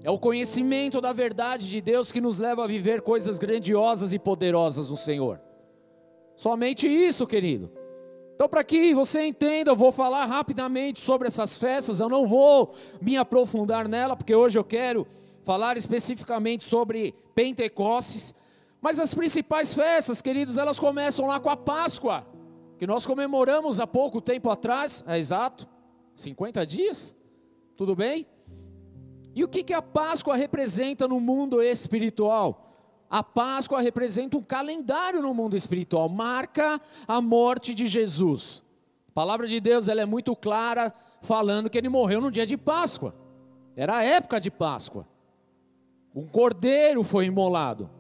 É 0.03 0.11
o 0.11 0.19
conhecimento 0.19 1.01
da 1.01 1.13
verdade 1.13 1.69
de 1.69 1.81
Deus 1.81 2.11
que 2.11 2.21
nos 2.21 2.41
leva 2.41 2.65
a 2.65 2.67
viver 2.67 3.01
coisas 3.01 3.39
grandiosas 3.39 4.13
e 4.13 4.19
poderosas 4.19 4.91
no 4.91 4.97
Senhor. 4.97 5.41
Somente 6.37 6.89
isso, 6.89 7.27
querido. 7.27 7.71
Então, 8.35 8.49
para 8.49 8.65
que 8.65 8.95
você 8.95 9.27
entenda, 9.27 9.71
eu 9.71 9.77
vou 9.77 9.93
falar 9.93 10.25
rapidamente 10.25 11.01
sobre 11.01 11.29
essas 11.29 11.57
festas, 11.57 12.01
eu 12.01 12.09
não 12.09 12.27
vou 12.27 12.75
me 13.01 13.17
aprofundar 13.17 13.87
nela, 13.87 14.17
porque 14.17 14.35
hoje 14.35 14.59
eu 14.59 14.65
quero 14.65 15.07
falar 15.45 15.77
especificamente 15.77 16.65
sobre 16.65 17.15
Pentecostes. 17.35 18.35
Mas 18.81 18.99
as 18.99 19.15
principais 19.15 19.73
festas, 19.73 20.21
queridos, 20.21 20.59
elas 20.59 20.79
começam 20.79 21.27
lá 21.27 21.39
com 21.39 21.51
a 21.51 21.57
Páscoa, 21.57 22.27
que 22.79 22.87
nós 22.87 23.07
comemoramos 23.07 23.79
há 23.79 23.87
pouco 23.87 24.21
tempo 24.21 24.51
atrás, 24.51 25.05
é 25.07 25.19
exato, 25.19 25.69
50 26.17 26.67
dias, 26.67 27.17
tudo 27.77 27.95
bem? 27.95 28.27
E 29.35 29.45
o 29.45 29.49
que, 29.49 29.63
que 29.63 29.73
a 29.73 29.81
Páscoa 29.81 30.37
representa 30.37 31.07
no 31.07 31.21
mundo 31.21 31.63
espiritual? 31.63 32.72
A 33.13 33.23
Páscoa 33.23 33.83
representa 33.83 34.39
um 34.39 34.43
calendário 34.43 35.21
no 35.21 35.35
mundo 35.35 35.55
espiritual, 35.55 36.09
marca 36.09 36.81
a 37.07 37.21
morte 37.21 37.75
de 37.75 37.87
Jesus. 37.87 38.63
A 39.11 39.13
palavra 39.13 39.47
de 39.47 39.61
Deus 39.61 39.87
ela 39.87 40.01
é 40.01 40.07
muito 40.07 40.35
clara, 40.35 40.91
falando 41.21 41.69
que 41.69 41.77
ele 41.77 41.91
morreu 41.91 42.23
no 42.23 42.31
dia 42.31 42.47
de 42.47 42.57
Páscoa. 42.57 43.15
Era 43.77 43.99
a 43.99 44.03
época 44.03 44.41
de 44.41 44.51
Páscoa. 44.51 45.07
Um 46.15 46.27
cordeiro 46.27 47.03
foi 47.03 47.27
imolado. 47.27 47.91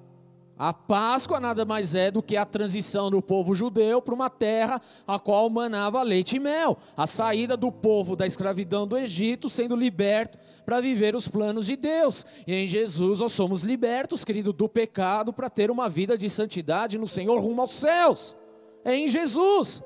A 0.62 0.72
Páscoa 0.72 1.40
nada 1.40 1.64
mais 1.64 1.96
é 1.96 2.08
do 2.08 2.22
que 2.22 2.36
a 2.36 2.46
transição 2.46 3.10
do 3.10 3.20
povo 3.20 3.52
judeu 3.52 4.00
para 4.00 4.14
uma 4.14 4.30
terra 4.30 4.80
a 5.04 5.18
qual 5.18 5.50
manava 5.50 6.00
leite 6.04 6.36
e 6.36 6.38
mel, 6.38 6.78
a 6.96 7.04
saída 7.04 7.56
do 7.56 7.72
povo 7.72 8.14
da 8.14 8.28
escravidão 8.28 8.86
do 8.86 8.96
Egito, 8.96 9.50
sendo 9.50 9.74
liberto 9.74 10.38
para 10.64 10.80
viver 10.80 11.16
os 11.16 11.26
planos 11.26 11.66
de 11.66 11.74
Deus. 11.74 12.24
E 12.46 12.54
em 12.54 12.68
Jesus 12.68 13.18
nós 13.18 13.32
somos 13.32 13.64
libertos, 13.64 14.24
querido, 14.24 14.52
do 14.52 14.68
pecado 14.68 15.32
para 15.32 15.50
ter 15.50 15.68
uma 15.68 15.88
vida 15.88 16.16
de 16.16 16.30
santidade 16.30 16.96
no 16.96 17.08
Senhor 17.08 17.40
rumo 17.40 17.62
aos 17.62 17.74
céus. 17.74 18.36
É 18.84 18.94
em 18.94 19.08
Jesus. 19.08 19.82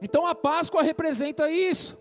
Então 0.00 0.24
a 0.24 0.36
Páscoa 0.36 0.84
representa 0.84 1.50
isso. 1.50 1.98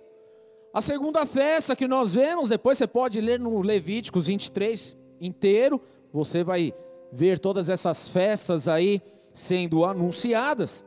A 0.72 0.80
segunda 0.80 1.26
festa 1.26 1.76
que 1.76 1.88
nós 1.88 2.14
vemos, 2.14 2.50
depois 2.50 2.78
você 2.78 2.86
pode 2.86 3.20
ler 3.20 3.40
no 3.40 3.60
Levíticos 3.64 4.28
23 4.28 4.96
inteiro, 5.20 5.82
você 6.14 6.44
vai 6.44 6.72
ver 7.12 7.40
todas 7.40 7.70
essas 7.70 8.08
festas 8.08 8.68
aí 8.68 9.02
sendo 9.34 9.86
anunciadas. 9.86 10.86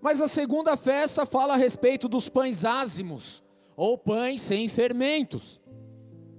Mas 0.00 0.20
a 0.22 0.28
segunda 0.28 0.76
festa 0.76 1.26
fala 1.26 1.54
a 1.54 1.56
respeito 1.56 2.08
dos 2.08 2.28
pães 2.28 2.64
ázimos, 2.64 3.42
ou 3.76 3.98
pães 3.98 4.40
sem 4.40 4.68
fermentos. 4.68 5.60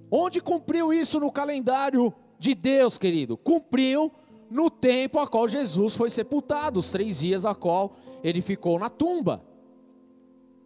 Onde 0.10 0.42
cumpriu 0.42 0.92
isso 0.92 1.20
no 1.20 1.32
calendário 1.32 2.14
de 2.38 2.54
Deus, 2.56 2.98
querido? 2.98 3.38
Cumpriu 3.38 4.12
no 4.50 4.70
tempo 4.70 5.20
a 5.20 5.28
qual 5.28 5.48
Jesus 5.48 5.96
foi 5.96 6.10
sepultado, 6.10 6.80
os 6.80 6.92
três 6.92 7.20
dias 7.20 7.46
a 7.46 7.56
qual 7.56 7.96
ele 8.24 8.42
ficou 8.42 8.78
na 8.78 8.90
tumba. 8.90 9.42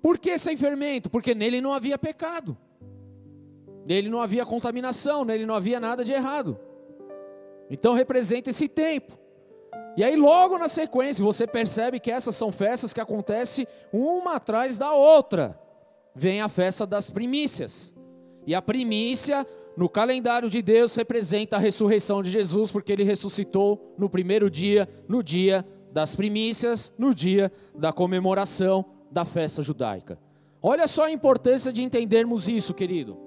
Por 0.02 0.18
que 0.18 0.38
sem 0.38 0.58
fermento? 0.58 1.10
Porque 1.10 1.36
nele 1.36 1.62
não 1.62 1.74
havia 1.74 1.98
pecado, 1.98 2.58
nele 3.86 4.10
não 4.10 4.22
havia 4.22 4.46
contaminação, 4.46 5.24
nele 5.24 5.46
não 5.46 5.54
havia 5.54 5.80
nada 5.80 6.04
de 6.04 6.12
errado. 6.12 6.58
Então 7.70 7.94
representa 7.94 8.50
esse 8.50 8.68
tempo. 8.68 9.18
E 9.98 10.04
aí 10.04 10.16
logo 10.16 10.58
na 10.58 10.68
sequência 10.68 11.24
você 11.24 11.48
percebe 11.48 12.00
que 12.00 12.12
essas 12.12 12.36
são 12.36 12.52
festas 12.52 12.94
que 12.94 13.00
acontecem 13.00 13.66
uma 13.94 14.36
atrás 14.36 14.78
da 14.78 14.94
outra. 14.94 15.60
Vem 16.14 16.42
a 16.42 16.50
festa 16.50 16.86
das 16.86 17.10
primícias. 17.10 17.94
E 18.46 18.54
a 18.54 18.62
primícia 18.62 19.46
no 19.76 19.90
calendário 19.90 20.50
de 20.50 20.62
Deus 20.62 20.96
representa 20.96 21.56
a 21.56 21.60
ressurreição 21.60 22.22
de 22.22 22.30
Jesus, 22.30 22.72
porque 22.72 22.92
ele 22.92 23.04
ressuscitou 23.04 23.94
no 23.98 24.10
primeiro 24.10 24.50
dia, 24.50 24.88
no 25.08 25.22
dia 25.22 25.66
das 25.92 26.16
primícias, 26.16 26.94
no 26.98 27.14
dia 27.14 27.52
da 27.74 27.92
comemoração 27.92 28.86
da 29.12 29.26
festa 29.26 29.62
judaica. 29.62 30.20
Olha 30.62 30.88
só 30.88 31.06
a 31.06 31.12
importância 31.12 31.72
de 31.72 31.84
entendermos 31.84 32.48
isso, 32.48 32.74
querido. 32.74 33.18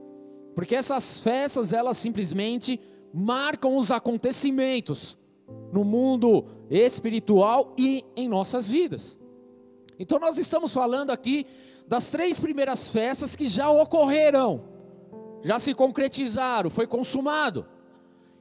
Porque 0.54 0.74
essas 0.74 1.20
festas, 1.20 1.72
elas 1.72 1.96
simplesmente 1.96 2.80
marcam 3.12 3.76
os 3.76 3.90
acontecimentos 3.90 5.18
no 5.72 5.84
mundo 5.84 6.46
espiritual 6.70 7.74
e 7.78 8.04
em 8.16 8.28
nossas 8.28 8.68
vidas. 8.68 9.18
Então 9.98 10.18
nós 10.18 10.38
estamos 10.38 10.72
falando 10.72 11.10
aqui 11.10 11.46
das 11.86 12.10
três 12.10 12.38
primeiras 12.38 12.88
festas 12.88 13.34
que 13.34 13.46
já 13.46 13.70
ocorreram, 13.70 14.62
já 15.42 15.58
se 15.58 15.74
concretizaram, 15.74 16.70
foi 16.70 16.86
consumado. 16.86 17.66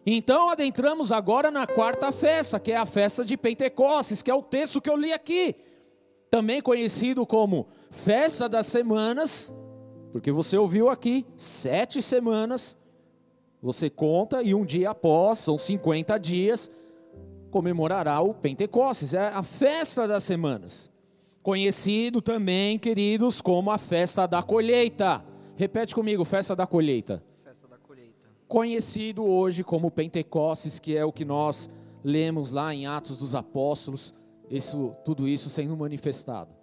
Então 0.06 0.50
adentramos 0.50 1.12
agora 1.12 1.50
na 1.50 1.66
quarta 1.66 2.12
festa, 2.12 2.60
que 2.60 2.72
é 2.72 2.78
a 2.78 2.86
festa 2.86 3.26
de 3.26 3.36
Pentecostes, 3.36 4.22
que 4.22 4.32
é 4.32 4.34
o 4.34 4.42
texto 4.42 4.82
que 4.82 4.90
eu 4.90 4.96
li 4.96 5.12
aqui, 5.12 5.56
também 6.30 6.62
conhecido 6.62 7.26
como 7.26 7.68
festa 7.90 8.48
das 8.48 8.68
semanas, 8.68 9.54
porque 10.12 10.32
você 10.32 10.58
ouviu 10.58 10.90
aqui 10.90 11.26
sete 11.36 12.02
semanas 12.02 12.78
você 13.62 13.90
conta 13.90 14.42
e 14.44 14.54
um 14.54 14.66
dia 14.66 14.92
após, 14.92 15.40
são 15.40 15.58
50 15.58 16.18
dias, 16.18 16.72
comemorará 17.50 18.22
o 18.22 18.34
Pentecostes, 18.34 19.14
é 19.14 19.30
a 19.30 19.42
festa 19.42 20.08
das 20.08 20.24
semanas. 20.24 20.92
Conhecido 21.42 22.22
também, 22.22 22.78
queridos, 22.78 23.42
como 23.42 23.72
a 23.72 23.78
festa 23.78 24.28
da 24.28 24.44
colheita. 24.44 25.24
Repete 25.56 25.96
comigo, 25.96 26.26
festa 26.26 26.56
da 26.56 26.68
colheita. 26.68 27.24
Festa 27.44 27.68
da 27.68 27.78
colheita. 27.78 28.28
Conhecido 28.48 29.24
hoje 29.26 29.64
como 29.64 29.90
Pentecostes, 29.90 30.78
que 30.78 30.96
é 30.96 31.06
o 31.06 31.12
que 31.12 31.24
nós 31.24 31.70
lemos 32.04 32.52
lá 32.52 32.74
em 32.74 32.86
Atos 32.86 33.20
dos 33.20 33.34
Apóstolos, 33.34 34.14
isso, 34.50 34.96
tudo 35.04 35.28
isso 35.28 35.50
sendo 35.50 35.76
manifestado. 35.76 36.57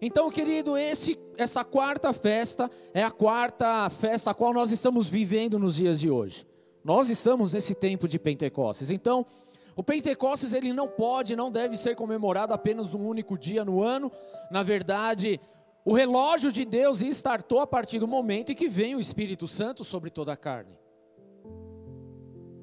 Então, 0.00 0.30
querido, 0.30 0.76
esse, 0.76 1.18
essa 1.36 1.64
quarta 1.64 2.12
festa 2.12 2.70
é 2.94 3.02
a 3.02 3.10
quarta 3.10 3.88
festa 3.90 4.30
a 4.30 4.34
qual 4.34 4.52
nós 4.52 4.70
estamos 4.70 5.08
vivendo 5.08 5.58
nos 5.58 5.74
dias 5.74 5.98
de 5.98 6.08
hoje. 6.08 6.46
Nós 6.84 7.10
estamos 7.10 7.52
nesse 7.52 7.74
tempo 7.74 8.06
de 8.06 8.18
Pentecostes. 8.18 8.90
Então, 8.90 9.26
o 9.74 9.82
Pentecostes 9.82 10.54
ele 10.54 10.72
não 10.72 10.88
pode, 10.88 11.36
não 11.36 11.50
deve 11.50 11.76
ser 11.76 11.94
comemorado 11.96 12.52
apenas 12.54 12.94
um 12.94 13.06
único 13.06 13.36
dia 13.36 13.64
no 13.64 13.82
ano. 13.82 14.10
Na 14.50 14.62
verdade, 14.62 15.40
o 15.84 15.92
relógio 15.92 16.52
de 16.52 16.64
Deus 16.64 17.00
startou 17.02 17.60
a 17.60 17.66
partir 17.66 17.98
do 17.98 18.06
momento 18.06 18.52
em 18.52 18.54
que 18.54 18.68
vem 18.68 18.94
o 18.94 19.00
Espírito 19.00 19.46
Santo 19.46 19.84
sobre 19.84 20.10
toda 20.10 20.32
a 20.32 20.36
carne. 20.36 20.78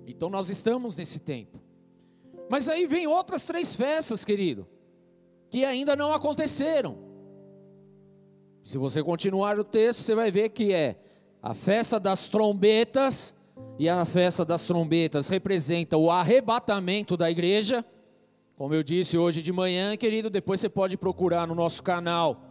Então 0.05 0.29
nós 0.29 0.49
estamos 0.49 0.95
nesse 0.95 1.19
tempo. 1.19 1.59
Mas 2.49 2.69
aí 2.69 2.85
vem 2.85 3.07
outras 3.07 3.45
três 3.45 3.73
festas, 3.73 4.23
querido, 4.23 4.67
que 5.49 5.65
ainda 5.65 5.95
não 5.95 6.13
aconteceram. 6.13 7.04
Se 8.65 8.79
você 8.79 9.03
continuar 9.03 9.59
o 9.59 9.63
texto, 9.63 9.99
você 9.99 10.15
vai 10.15 10.31
ver 10.31 10.49
que 10.49 10.73
é 10.73 10.95
a 11.39 11.53
festa 11.53 11.99
das 11.99 12.27
trombetas, 12.27 13.31
e 13.77 13.87
a 13.87 14.03
festa 14.05 14.43
das 14.43 14.65
trombetas 14.65 15.29
representa 15.29 15.95
o 15.97 16.09
arrebatamento 16.09 17.15
da 17.15 17.29
igreja. 17.29 17.85
Como 18.57 18.73
eu 18.73 18.81
disse 18.81 19.19
hoje 19.19 19.43
de 19.43 19.51
manhã, 19.51 19.95
querido, 19.95 20.31
depois 20.31 20.59
você 20.59 20.67
pode 20.67 20.97
procurar 20.97 21.45
no 21.45 21.53
nosso 21.53 21.83
canal 21.83 22.41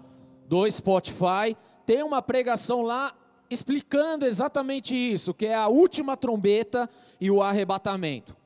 do 0.46 0.70
Spotify, 0.70 1.56
tem 1.84 2.00
uma 2.04 2.22
pregação 2.22 2.82
lá 2.82 3.12
explicando 3.50 4.24
exatamente 4.24 4.94
isso, 4.94 5.34
que 5.34 5.46
é 5.46 5.54
a 5.54 5.66
última 5.66 6.16
trombeta 6.16 6.88
e 7.20 7.28
o 7.28 7.42
arrebatamento. 7.42 8.36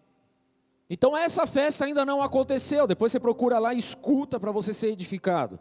Então 0.89 1.15
essa 1.15 1.47
festa 1.47 1.85
ainda 1.85 2.07
não 2.07 2.23
aconteceu, 2.23 2.87
depois 2.87 3.13
você 3.13 3.21
procura 3.21 3.59
lá 3.59 3.75
e 3.75 3.79
escuta 3.79 4.41
para 4.41 4.51
você 4.51 4.73
ser 4.73 4.89
edificado. 4.89 5.61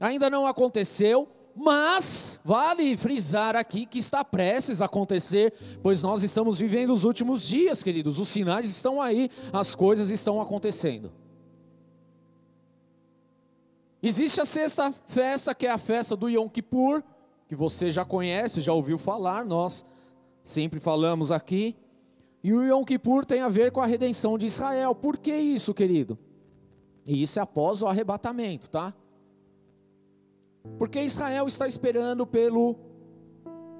Ainda 0.00 0.30
não 0.30 0.46
aconteceu, 0.46 1.28
Mas 1.54 2.40
vale 2.44 2.96
frisar 2.96 3.56
aqui 3.56 3.84
que 3.84 3.98
está 3.98 4.24
prestes 4.24 4.80
a 4.80 4.86
acontecer, 4.86 5.52
pois 5.82 6.02
nós 6.02 6.22
estamos 6.22 6.58
vivendo 6.58 6.90
os 6.92 7.04
últimos 7.04 7.46
dias, 7.46 7.82
queridos. 7.82 8.18
Os 8.18 8.28
sinais 8.28 8.68
estão 8.68 9.00
aí, 9.00 9.30
as 9.52 9.74
coisas 9.74 10.10
estão 10.10 10.40
acontecendo. 10.40 11.12
Existe 14.02 14.40
a 14.40 14.44
sexta 14.44 14.92
festa, 14.92 15.54
que 15.54 15.66
é 15.66 15.70
a 15.70 15.78
festa 15.78 16.16
do 16.16 16.28
Yom 16.28 16.48
Kippur, 16.48 17.02
que 17.46 17.54
você 17.54 17.90
já 17.90 18.04
conhece, 18.04 18.62
já 18.62 18.72
ouviu 18.72 18.96
falar, 18.96 19.44
nós 19.44 19.84
sempre 20.42 20.80
falamos 20.80 21.30
aqui. 21.30 21.76
E 22.42 22.54
o 22.54 22.62
Yom 22.62 22.84
Kippur 22.84 23.26
tem 23.26 23.42
a 23.42 23.48
ver 23.48 23.70
com 23.70 23.82
a 23.82 23.86
redenção 23.86 24.38
de 24.38 24.46
Israel. 24.46 24.94
Por 24.94 25.18
que 25.18 25.34
isso, 25.34 25.74
querido? 25.74 26.18
E 27.04 27.22
isso 27.22 27.38
é 27.38 27.42
após 27.42 27.82
o 27.82 27.86
arrebatamento, 27.86 28.70
tá? 28.70 28.94
Porque 30.78 31.00
Israel 31.00 31.46
está 31.46 31.66
esperando 31.66 32.26
pelo 32.26 32.76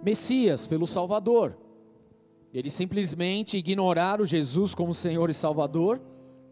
Messias, 0.03 0.67
pelo 0.67 0.87
Salvador. 0.87 1.57
Eles 2.53 2.73
simplesmente 2.73 3.57
ignoraram 3.57 4.25
Jesus 4.25 4.75
como 4.75 4.93
Senhor 4.93 5.31
e 5.31 5.35
Salvador 5.35 6.01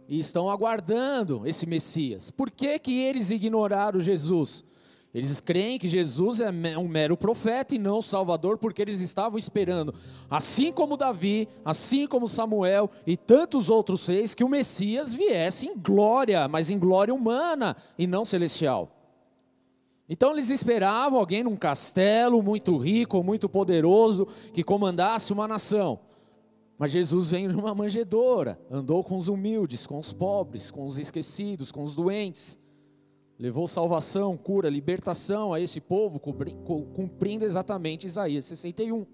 e 0.08 0.18
estão 0.18 0.48
aguardando 0.48 1.42
esse 1.44 1.66
Messias. 1.66 2.30
Por 2.30 2.50
que, 2.50 2.78
que 2.78 3.00
eles 3.00 3.30
ignoraram 3.30 4.00
Jesus? 4.00 4.64
Eles 5.12 5.40
creem 5.40 5.78
que 5.78 5.88
Jesus 5.88 6.40
é 6.40 6.50
um 6.78 6.86
mero 6.86 7.16
profeta 7.16 7.74
e 7.74 7.78
não 7.78 8.02
Salvador, 8.02 8.58
porque 8.58 8.82
eles 8.82 9.00
estavam 9.00 9.38
esperando, 9.38 9.94
assim 10.30 10.70
como 10.70 10.98
Davi, 10.98 11.48
assim 11.64 12.06
como 12.06 12.28
Samuel 12.28 12.90
e 13.06 13.16
tantos 13.16 13.70
outros 13.70 14.06
reis, 14.06 14.34
que 14.34 14.44
o 14.44 14.48
Messias 14.48 15.14
viesse 15.14 15.66
em 15.66 15.76
glória, 15.78 16.46
mas 16.46 16.70
em 16.70 16.78
glória 16.78 17.14
humana 17.14 17.74
e 17.98 18.06
não 18.06 18.24
celestial. 18.24 18.97
Então 20.08 20.32
eles 20.32 20.48
esperavam 20.48 21.18
alguém 21.18 21.42
num 21.42 21.56
castelo 21.56 22.42
muito 22.42 22.76
rico, 22.78 23.22
muito 23.22 23.48
poderoso, 23.48 24.26
que 24.54 24.64
comandasse 24.64 25.32
uma 25.32 25.46
nação. 25.46 26.00
Mas 26.78 26.92
Jesus 26.92 27.28
veio 27.28 27.52
numa 27.52 27.74
manjedoura, 27.74 28.58
andou 28.70 29.02
com 29.04 29.16
os 29.16 29.28
humildes, 29.28 29.86
com 29.86 29.98
os 29.98 30.12
pobres, 30.12 30.70
com 30.70 30.86
os 30.86 30.98
esquecidos, 30.98 31.72
com 31.72 31.82
os 31.82 31.94
doentes. 31.94 32.58
Levou 33.36 33.66
salvação, 33.66 34.36
cura, 34.36 34.70
libertação 34.70 35.52
a 35.52 35.60
esse 35.60 35.80
povo, 35.80 36.18
cumprindo 36.18 37.44
exatamente 37.44 38.06
Isaías 38.06 38.46
61. 38.46 39.06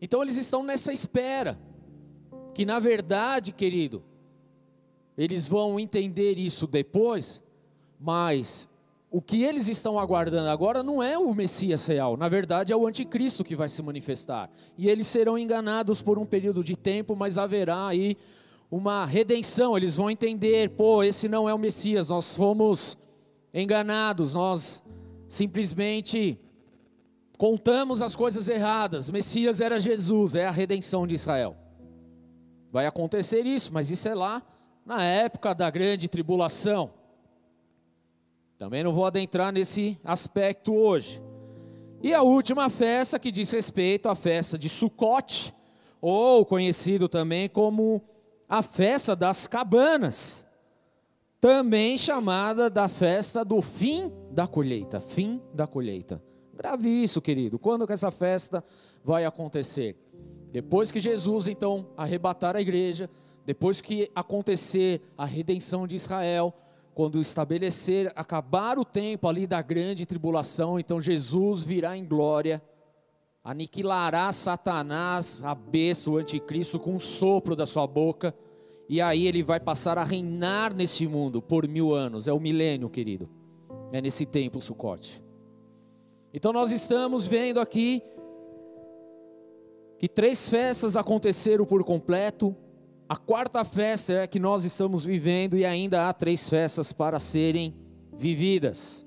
Então 0.00 0.22
eles 0.22 0.36
estão 0.36 0.62
nessa 0.62 0.92
espera, 0.92 1.60
que 2.54 2.64
na 2.64 2.78
verdade, 2.78 3.52
querido, 3.52 4.02
eles 5.16 5.46
vão 5.46 5.78
entender 5.78 6.38
isso 6.38 6.66
depois, 6.66 7.42
mas 7.98 8.69
o 9.10 9.20
que 9.20 9.42
eles 9.42 9.66
estão 9.66 9.98
aguardando 9.98 10.48
agora 10.48 10.84
não 10.84 11.02
é 11.02 11.18
o 11.18 11.34
Messias 11.34 11.84
real, 11.84 12.16
na 12.16 12.28
verdade 12.28 12.72
é 12.72 12.76
o 12.76 12.86
anticristo 12.86 13.42
que 13.42 13.56
vai 13.56 13.68
se 13.68 13.82
manifestar. 13.82 14.48
E 14.78 14.88
eles 14.88 15.08
serão 15.08 15.36
enganados 15.36 16.00
por 16.00 16.16
um 16.16 16.24
período 16.24 16.62
de 16.62 16.76
tempo, 16.76 17.16
mas 17.16 17.36
haverá 17.36 17.88
aí 17.88 18.16
uma 18.70 19.04
redenção. 19.04 19.76
Eles 19.76 19.96
vão 19.96 20.08
entender, 20.08 20.70
pô, 20.70 21.02
esse 21.02 21.28
não 21.28 21.48
é 21.48 21.52
o 21.52 21.58
Messias, 21.58 22.08
nós 22.08 22.36
fomos 22.36 22.96
enganados, 23.52 24.34
nós 24.34 24.84
simplesmente 25.28 26.38
contamos 27.36 28.02
as 28.02 28.14
coisas 28.14 28.48
erradas. 28.48 29.10
Messias 29.10 29.60
era 29.60 29.80
Jesus, 29.80 30.36
é 30.36 30.46
a 30.46 30.52
redenção 30.52 31.04
de 31.04 31.16
Israel. 31.16 31.56
Vai 32.70 32.86
acontecer 32.86 33.44
isso, 33.44 33.74
mas 33.74 33.90
isso 33.90 34.08
é 34.08 34.14
lá 34.14 34.40
na 34.86 35.02
época 35.02 35.52
da 35.52 35.68
grande 35.68 36.08
tribulação. 36.08 36.99
Também 38.60 38.84
não 38.84 38.92
vou 38.92 39.06
adentrar 39.06 39.54
nesse 39.54 39.98
aspecto 40.04 40.74
hoje. 40.74 41.22
E 42.02 42.12
a 42.12 42.20
última 42.20 42.68
festa 42.68 43.18
que 43.18 43.32
diz 43.32 43.50
respeito 43.50 44.06
à 44.06 44.14
festa 44.14 44.58
de 44.58 44.68
Sucote, 44.68 45.54
ou 45.98 46.44
conhecido 46.44 47.08
também 47.08 47.48
como 47.48 48.02
a 48.46 48.60
festa 48.60 49.16
das 49.16 49.46
cabanas, 49.46 50.46
também 51.40 51.96
chamada 51.96 52.68
da 52.68 52.86
festa 52.86 53.42
do 53.42 53.62
fim 53.62 54.12
da 54.30 54.46
colheita, 54.46 55.00
fim 55.00 55.40
da 55.54 55.66
colheita. 55.66 56.22
Grave 56.52 56.90
isso, 56.90 57.22
querido. 57.22 57.58
Quando 57.58 57.86
que 57.86 57.94
essa 57.94 58.10
festa 58.10 58.62
vai 59.02 59.24
acontecer? 59.24 59.96
Depois 60.52 60.92
que 60.92 61.00
Jesus 61.00 61.48
então 61.48 61.86
arrebatar 61.96 62.56
a 62.56 62.60
igreja, 62.60 63.08
depois 63.46 63.80
que 63.80 64.10
acontecer 64.14 65.00
a 65.16 65.24
redenção 65.24 65.86
de 65.86 65.96
Israel, 65.96 66.54
quando 66.94 67.20
estabelecer, 67.20 68.12
acabar 68.16 68.78
o 68.78 68.84
tempo 68.84 69.28
ali 69.28 69.46
da 69.46 69.62
grande 69.62 70.04
tribulação, 70.04 70.78
então 70.78 71.00
Jesus 71.00 71.64
virá 71.64 71.96
em 71.96 72.04
glória, 72.04 72.62
aniquilará 73.42 74.32
Satanás, 74.32 75.42
a 75.44 75.54
besta, 75.54 76.10
o 76.10 76.16
anticristo, 76.16 76.78
com 76.78 76.94
um 76.94 77.00
sopro 77.00 77.56
da 77.56 77.66
sua 77.66 77.86
boca, 77.86 78.34
e 78.88 79.00
aí 79.00 79.26
ele 79.26 79.42
vai 79.42 79.60
passar 79.60 79.98
a 79.98 80.04
reinar 80.04 80.74
nesse 80.74 81.06
mundo 81.06 81.40
por 81.40 81.66
mil 81.66 81.94
anos, 81.94 82.26
é 82.26 82.32
o 82.32 82.40
milênio, 82.40 82.90
querido, 82.90 83.28
é 83.92 84.00
nesse 84.00 84.26
tempo 84.26 84.58
o 84.58 84.62
sucote. 84.62 85.22
Então 86.34 86.52
nós 86.52 86.70
estamos 86.72 87.26
vendo 87.26 87.60
aqui 87.60 88.02
que 89.98 90.08
três 90.08 90.48
festas 90.48 90.96
aconteceram 90.96 91.64
por 91.64 91.84
completo, 91.84 92.56
a 93.10 93.16
quarta 93.16 93.64
festa 93.64 94.12
é 94.12 94.22
a 94.22 94.26
que 94.28 94.38
nós 94.38 94.64
estamos 94.64 95.04
vivendo 95.04 95.56
e 95.56 95.64
ainda 95.64 96.08
há 96.08 96.12
três 96.12 96.48
festas 96.48 96.92
para 96.92 97.18
serem 97.18 97.74
vividas. 98.16 99.04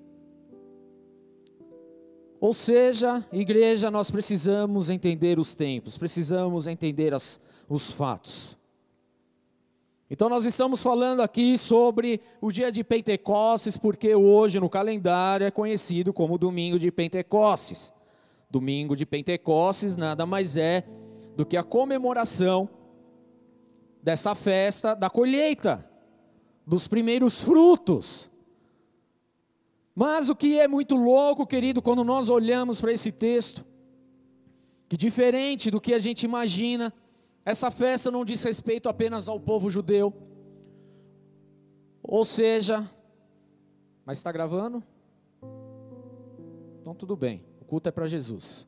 Ou 2.38 2.54
seja, 2.54 3.26
igreja, 3.32 3.90
nós 3.90 4.12
precisamos 4.12 4.90
entender 4.90 5.40
os 5.40 5.56
tempos, 5.56 5.98
precisamos 5.98 6.68
entender 6.68 7.14
as, 7.14 7.40
os 7.70 7.94
fatos. 7.94 8.58
Então, 10.10 10.28
nós 10.28 10.46
estamos 10.46 10.84
falando 10.84 11.22
aqui 11.22 11.58
sobre 11.58 12.20
o 12.42 12.52
dia 12.52 12.74
de 12.74 12.84
Pentecostes, 12.84 13.78
porque 13.78 14.14
hoje 14.14 14.60
no 14.60 14.70
calendário 14.70 15.48
é 15.48 15.52
conhecido 15.52 16.12
como 16.12 16.38
Domingo 16.38 16.78
de 16.78 16.92
Pentecostes. 16.92 17.94
Domingo 18.50 18.98
de 18.98 19.06
Pentecostes 19.06 19.96
nada 19.96 20.26
mais 20.26 20.58
é 20.58 20.84
do 21.38 21.46
que 21.46 21.56
a 21.56 21.64
comemoração 21.64 22.68
dessa 24.04 24.36
festa 24.36 24.94
da 24.94 25.10
colheita, 25.10 25.90
dos 26.68 26.88
primeiros 26.90 27.42
frutos. 27.42 28.30
Mas 29.96 30.30
o 30.30 30.36
que 30.36 30.60
é 30.60 30.68
muito 30.68 30.96
louco, 30.98 31.48
querido, 31.48 31.82
quando 31.82 32.04
nós 32.04 32.30
olhamos 32.30 32.82
para 32.82 32.92
esse 32.92 33.12
texto, 33.12 33.66
que 34.90 34.98
diferente 34.98 35.72
do 35.72 35.80
que 35.80 35.94
a 35.94 36.00
gente 36.00 36.24
imagina, 36.24 36.94
essa 37.46 37.72
festa 37.72 38.12
não 38.12 38.26
diz 38.26 38.44
respeito 38.44 38.90
apenas 38.90 39.30
ao 39.30 39.40
povo 39.40 39.70
judeu. 39.70 40.14
Ou 42.02 42.26
seja, 42.26 42.90
mas 44.06 44.18
está 44.18 44.32
gravando? 44.32 44.84
Então 46.82 46.94
tudo 46.94 47.16
bem, 47.16 47.46
o 47.62 47.66
culto 47.66 47.88
é 47.88 47.92
para 47.92 48.06
Jesus. 48.06 48.68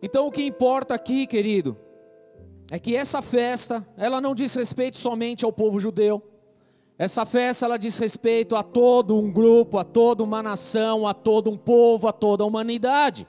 Então 0.00 0.26
o 0.26 0.30
que 0.30 0.42
importa 0.42 0.94
aqui, 0.94 1.26
querido, 1.26 1.76
é 2.70 2.78
que 2.78 2.96
essa 2.96 3.22
festa, 3.22 3.86
ela 3.96 4.20
não 4.20 4.34
diz 4.34 4.54
respeito 4.54 4.98
somente 4.98 5.44
ao 5.44 5.52
povo 5.52 5.80
judeu. 5.80 6.22
Essa 6.98 7.24
festa 7.24 7.64
ela 7.64 7.78
diz 7.78 7.96
respeito 7.98 8.56
a 8.56 8.62
todo 8.62 9.16
um 9.16 9.30
grupo, 9.30 9.78
a 9.78 9.84
toda 9.84 10.22
uma 10.22 10.42
nação, 10.42 11.06
a 11.06 11.14
todo 11.14 11.50
um 11.50 11.56
povo, 11.56 12.08
a 12.08 12.12
toda 12.12 12.42
a 12.42 12.46
humanidade. 12.46 13.26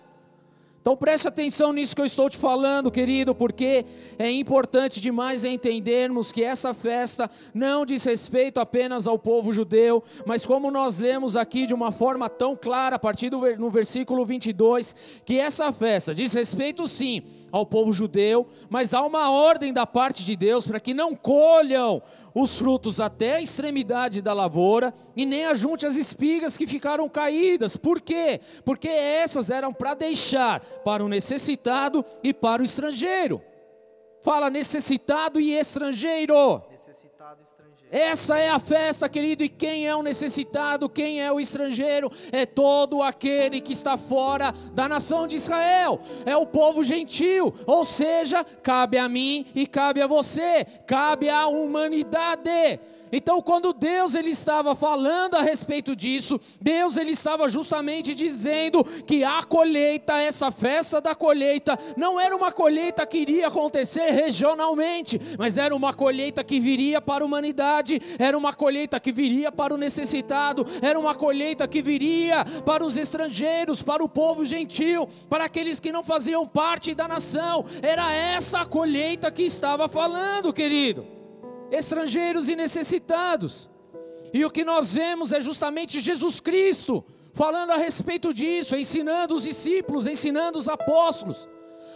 Então 0.89 0.97
preste 0.97 1.27
atenção 1.27 1.71
nisso 1.71 1.95
que 1.95 2.01
eu 2.01 2.05
estou 2.05 2.27
te 2.27 2.35
falando, 2.35 2.89
querido, 2.89 3.35
porque 3.35 3.85
é 4.17 4.31
importante 4.31 4.99
demais 4.99 5.45
entendermos 5.45 6.31
que 6.31 6.43
essa 6.43 6.73
festa 6.73 7.29
não 7.53 7.85
diz 7.85 8.03
respeito 8.05 8.59
apenas 8.59 9.05
ao 9.05 9.19
povo 9.19 9.53
judeu, 9.53 10.03
mas 10.25 10.47
como 10.47 10.71
nós 10.71 10.97
lemos 10.97 11.37
aqui 11.37 11.67
de 11.67 11.75
uma 11.75 11.91
forma 11.91 12.27
tão 12.27 12.55
clara, 12.55 12.95
a 12.95 12.99
partir 12.99 13.29
do 13.29 13.39
no 13.55 13.69
versículo 13.69 14.25
22, 14.25 14.95
que 15.23 15.37
essa 15.37 15.71
festa 15.71 16.11
diz 16.11 16.33
respeito 16.33 16.87
sim 16.87 17.21
ao 17.51 17.67
povo 17.67 17.93
judeu, 17.93 18.47
mas 18.67 18.91
há 18.91 19.03
uma 19.03 19.29
ordem 19.29 19.71
da 19.71 19.85
parte 19.85 20.23
de 20.23 20.35
Deus 20.35 20.65
para 20.65 20.79
que 20.79 20.95
não 20.95 21.15
colham 21.15 22.01
os 22.41 22.57
frutos 22.57 22.99
até 23.01 23.35
a 23.35 23.41
extremidade 23.41 24.21
da 24.21 24.33
lavoura, 24.33 24.93
e 25.15 25.25
nem 25.25 25.45
ajunte 25.45 25.85
as 25.85 25.95
espigas 25.95 26.57
que 26.57 26.67
ficaram 26.67 27.07
caídas. 27.09 27.75
Por 27.75 28.01
quê? 28.01 28.39
Porque 28.63 28.87
essas 28.87 29.49
eram 29.51 29.73
para 29.73 29.93
deixar 29.93 30.61
para 30.83 31.03
o 31.03 31.09
necessitado 31.09 32.03
e 32.23 32.33
para 32.33 32.61
o 32.61 32.65
estrangeiro. 32.65 33.41
Fala 34.21 34.49
necessitado 34.49 35.39
e 35.39 35.53
estrangeiro. 35.53 36.63
Essa 37.91 38.37
é 38.37 38.49
a 38.49 38.59
festa, 38.59 39.09
querido, 39.09 39.43
e 39.43 39.49
quem 39.49 39.87
é 39.87 39.95
o 39.95 40.03
necessitado, 40.03 40.87
quem 40.87 41.21
é 41.21 41.31
o 41.31 41.39
estrangeiro, 41.39 42.11
é 42.31 42.45
todo 42.45 43.01
aquele 43.01 43.61
que 43.61 43.73
está 43.73 43.97
fora 43.97 44.53
da 44.73 44.87
nação 44.87 45.25
de 45.25 45.35
Israel, 45.35 45.99
é 46.25 46.37
o 46.37 46.45
povo 46.45 46.83
gentil, 46.83 47.53
ou 47.65 47.83
seja, 47.83 48.43
cabe 48.43 48.97
a 48.97 49.09
mim 49.09 49.47
e 49.55 49.65
cabe 49.65 50.01
a 50.01 50.07
você, 50.07 50.65
cabe 50.85 51.29
à 51.29 51.47
humanidade. 51.47 52.79
Então, 53.11 53.41
quando 53.41 53.73
Deus 53.73 54.15
ele 54.15 54.29
estava 54.29 54.75
falando 54.75 55.35
a 55.35 55.41
respeito 55.41 55.95
disso, 55.95 56.39
Deus 56.61 56.97
ele 56.97 57.11
estava 57.11 57.49
justamente 57.49 58.13
dizendo 58.13 58.83
que 58.83 59.23
a 59.23 59.43
colheita, 59.43 60.19
essa 60.19 60.51
festa 60.51 61.01
da 61.01 61.15
colheita, 61.15 61.77
não 61.97 62.19
era 62.19 62.35
uma 62.35 62.51
colheita 62.51 63.05
que 63.05 63.17
iria 63.19 63.47
acontecer 63.47 64.11
regionalmente, 64.11 65.19
mas 65.37 65.57
era 65.57 65.75
uma 65.75 65.93
colheita 65.93 66.43
que 66.43 66.59
viria 66.59 67.01
para 67.01 67.23
a 67.23 67.27
humanidade, 67.27 67.99
era 68.17 68.37
uma 68.37 68.53
colheita 68.53 68.99
que 68.99 69.11
viria 69.11 69.51
para 69.51 69.73
o 69.73 69.77
necessitado, 69.77 70.65
era 70.81 70.99
uma 70.99 71.15
colheita 71.15 71.67
que 71.67 71.81
viria 71.81 72.45
para 72.65 72.85
os 72.85 72.97
estrangeiros, 72.97 73.81
para 73.81 74.03
o 74.03 74.09
povo 74.09 74.45
gentil, 74.45 75.07
para 75.29 75.45
aqueles 75.45 75.79
que 75.79 75.91
não 75.91 76.03
faziam 76.03 76.47
parte 76.47 76.93
da 76.93 77.07
nação. 77.07 77.65
Era 77.81 78.11
essa 78.13 78.61
a 78.61 78.65
colheita 78.65 79.31
que 79.31 79.43
estava 79.43 79.87
falando, 79.87 80.53
querido 80.53 81.18
estrangeiros 81.71 82.49
e 82.49 82.55
necessitados. 82.55 83.69
E 84.33 84.45
o 84.45 84.51
que 84.51 84.63
nós 84.63 84.93
vemos 84.93 85.33
é 85.33 85.41
justamente 85.41 85.99
Jesus 85.99 86.39
Cristo 86.39 87.03
falando 87.33 87.71
a 87.71 87.77
respeito 87.77 88.33
disso, 88.33 88.75
ensinando 88.75 89.33
os 89.33 89.43
discípulos, 89.43 90.07
ensinando 90.07 90.57
os 90.57 90.67
apóstolos 90.67 91.47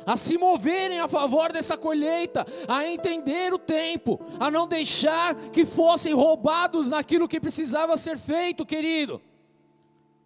a 0.06 0.18
se 0.18 0.38
moverem 0.38 1.00
a 1.00 1.08
favor 1.08 1.52
dessa 1.52 1.78
colheita, 1.78 2.46
a 2.68 2.86
entender 2.86 3.54
o 3.54 3.60
tempo, 3.60 4.20
a 4.40 4.52
não 4.52 4.68
deixar 4.68 5.36
que 5.50 5.66
fossem 5.66 6.14
roubados 6.14 6.90
naquilo 6.90 7.28
que 7.28 7.40
precisava 7.40 7.98
ser 7.98 8.18
feito, 8.18 8.66
querido. 8.66 9.22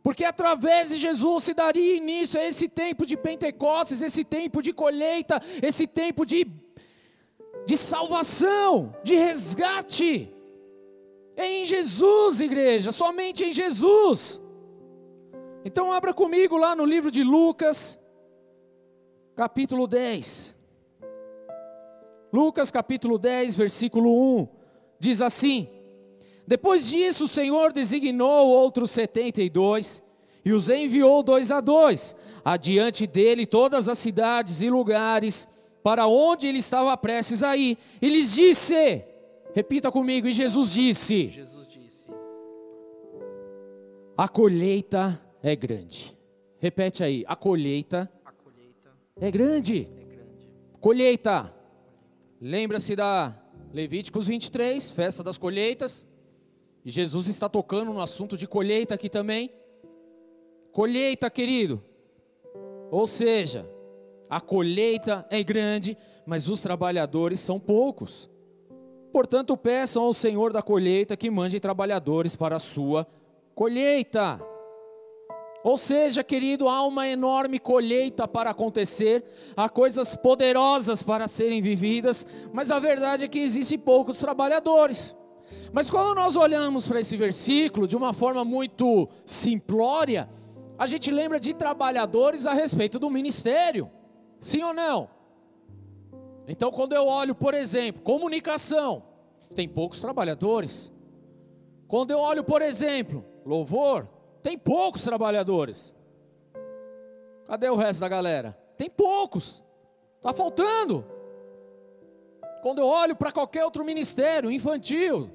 Porque 0.02 0.24
através 0.24 0.90
de 0.90 0.98
Jesus 0.98 1.44
se 1.44 1.54
daria 1.54 1.98
início 1.98 2.40
a 2.40 2.44
esse 2.44 2.70
tempo 2.70 3.06
de 3.06 3.18
Pentecostes, 3.18 4.02
esse 4.02 4.24
tempo 4.24 4.62
de 4.62 4.72
colheita, 4.72 5.42
esse 5.62 5.86
tempo 5.86 6.26
de 6.26 6.46
de 7.68 7.76
salvação, 7.76 8.96
de 9.04 9.14
resgate. 9.16 10.34
É 11.36 11.46
em 11.46 11.66
Jesus, 11.66 12.40
igreja, 12.40 12.94
somente 12.94 13.44
em 13.44 13.52
Jesus. 13.52 14.42
Então 15.66 15.92
abra 15.92 16.14
comigo 16.14 16.56
lá 16.56 16.78
no 16.78 16.86
livro 16.86 17.12
de 17.12 17.26
Lucas, 17.26 18.00
capítulo 19.36 19.86
10. 19.86 20.56
Lucas 22.32 22.72
capítulo 22.72 23.18
10, 23.18 23.58
versículo 23.58 24.40
1, 24.40 24.48
diz 24.98 25.22
assim: 25.22 25.68
Depois 26.48 26.88
disso 26.88 27.26
o 27.26 27.28
Senhor 27.28 27.74
designou 27.74 28.48
outros 28.48 28.92
setenta 28.92 29.42
e 29.42 29.50
dois, 29.50 30.02
e 30.46 30.54
os 30.54 30.70
enviou 30.70 31.22
dois 31.22 31.52
a 31.52 31.60
dois, 31.60 32.16
adiante 32.46 33.06
dele 33.06 33.46
todas 33.46 33.90
as 33.90 34.00
cidades 34.00 34.62
e 34.62 34.70
lugares 34.70 35.50
para 35.88 36.06
onde 36.06 36.48
ele 36.48 36.58
estava 36.58 36.98
prestes 36.98 37.42
a 37.42 37.56
ir. 37.56 37.78
E 38.02 38.10
lhes 38.10 38.34
disse: 38.34 39.06
Repita 39.54 39.90
comigo, 39.90 40.28
e 40.28 40.34
Jesus 40.34 40.74
disse: 40.74 41.30
Jesus 41.30 41.66
disse: 41.66 42.06
A 44.18 44.28
colheita 44.28 45.18
é 45.42 45.56
grande. 45.56 46.14
Repete 46.60 47.06
aí, 47.06 47.24
a 47.26 47.38
colheita, 47.38 48.12
a 48.26 48.34
colheita 48.34 48.92
é, 49.16 49.32
grande. 49.32 49.88
é 49.98 50.04
grande. 50.04 50.52
Colheita. 50.82 51.56
Lembra-se 52.42 52.94
da 52.94 53.42
Levíticos 53.72 54.28
23, 54.28 54.90
festa 54.90 55.24
das 55.24 55.38
colheitas. 55.38 56.06
E 56.84 56.92
Jesus 56.92 57.30
está 57.30 57.48
tocando 57.48 57.94
no 57.94 58.02
assunto 58.02 58.36
de 58.36 58.46
colheita 58.46 58.94
aqui 58.94 59.08
também. 59.08 59.50
Colheita, 60.74 61.30
querido. 61.30 61.82
Ou 62.92 63.08
seja, 63.08 63.66
a 64.30 64.42
colheita 64.42 65.26
é 65.30 65.42
grande, 65.44 65.98
mas 66.26 66.50
os 66.50 66.62
trabalhadores 66.62 67.40
são 67.40 67.60
poucos. 67.60 68.30
Portanto, 69.12 69.56
peçam 69.56 70.04
ao 70.04 70.14
Senhor 70.14 70.52
da 70.52 70.62
colheita 70.62 71.16
que 71.16 71.30
mande 71.30 71.60
trabalhadores 71.60 72.36
para 72.36 72.58
a 72.58 72.60
sua 72.60 73.08
colheita. 73.56 74.40
Ou 75.64 75.78
seja, 75.78 76.24
querido, 76.24 76.70
há 76.70 76.86
uma 76.86 77.08
enorme 77.08 77.60
colheita 77.60 78.28
para 78.28 78.52
acontecer, 78.52 79.24
há 79.56 79.68
coisas 79.68 80.16
poderosas 80.16 81.02
para 81.02 81.28
serem 81.28 81.62
vividas, 81.62 82.28
mas 82.54 82.70
a 82.70 82.80
verdade 82.80 83.26
é 83.26 83.28
que 83.28 83.40
existem 83.40 83.78
poucos 83.78 84.20
trabalhadores. 84.20 85.16
Mas 85.74 85.90
quando 85.90 86.16
nós 86.16 86.36
olhamos 86.36 86.88
para 86.88 87.00
esse 87.00 87.18
versículo 87.18 87.88
de 87.88 87.96
uma 87.96 88.14
forma 88.14 88.46
muito 88.46 89.10
simplória, 89.26 90.30
a 90.78 90.86
gente 90.86 91.10
lembra 91.10 91.40
de 91.40 91.54
trabalhadores 91.54 92.46
a 92.46 92.54
respeito 92.54 93.00
do 93.00 93.10
ministério. 93.10 93.90
Sim 94.40 94.64
ou 94.64 94.74
não? 94.74 95.10
Então, 96.48 96.72
quando 96.72 96.94
eu 96.94 97.06
olho, 97.06 97.36
por 97.36 97.54
exemplo, 97.54 98.02
comunicação, 98.02 99.04
tem 99.54 99.68
poucos 99.68 100.00
trabalhadores. 100.00 100.92
Quando 101.88 102.12
eu 102.12 102.20
olho, 102.20 102.44
por 102.44 102.62
exemplo, 102.62 103.24
louvor, 103.46 104.08
tem 104.42 104.58
poucos 104.58 105.04
trabalhadores. 105.04 105.94
Cadê 107.46 107.70
o 107.70 107.76
resto 107.76 108.00
da 108.02 108.10
galera? 108.10 108.58
Tem 108.78 108.90
poucos. 108.90 109.64
Está 110.18 110.34
faltando. 110.34 111.06
Quando 112.62 112.80
eu 112.80 112.88
olho 112.88 113.16
para 113.16 113.32
qualquer 113.32 113.64
outro 113.64 113.86
ministério, 113.86 114.52
infantil, 114.52 115.30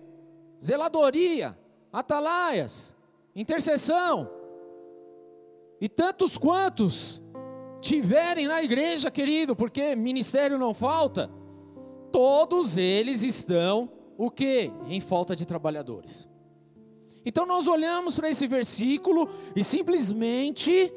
zeladoria, 0.62 1.56
atalaias, 1.92 2.94
intercessão, 3.34 4.30
e 5.80 5.88
tantos 5.88 6.36
quantos 6.36 7.21
tiverem 7.82 8.46
na 8.46 8.62
igreja, 8.62 9.10
querido, 9.10 9.56
porque 9.56 9.96
ministério 9.96 10.56
não 10.56 10.72
falta, 10.72 11.28
todos 12.12 12.78
eles 12.78 13.24
estão 13.24 13.90
o 14.16 14.30
que? 14.30 14.70
Em 14.86 15.00
falta 15.00 15.34
de 15.34 15.44
trabalhadores. 15.44 16.28
Então 17.26 17.44
nós 17.44 17.66
olhamos 17.66 18.14
para 18.14 18.30
esse 18.30 18.46
versículo 18.46 19.28
e 19.54 19.64
simplesmente 19.64 20.92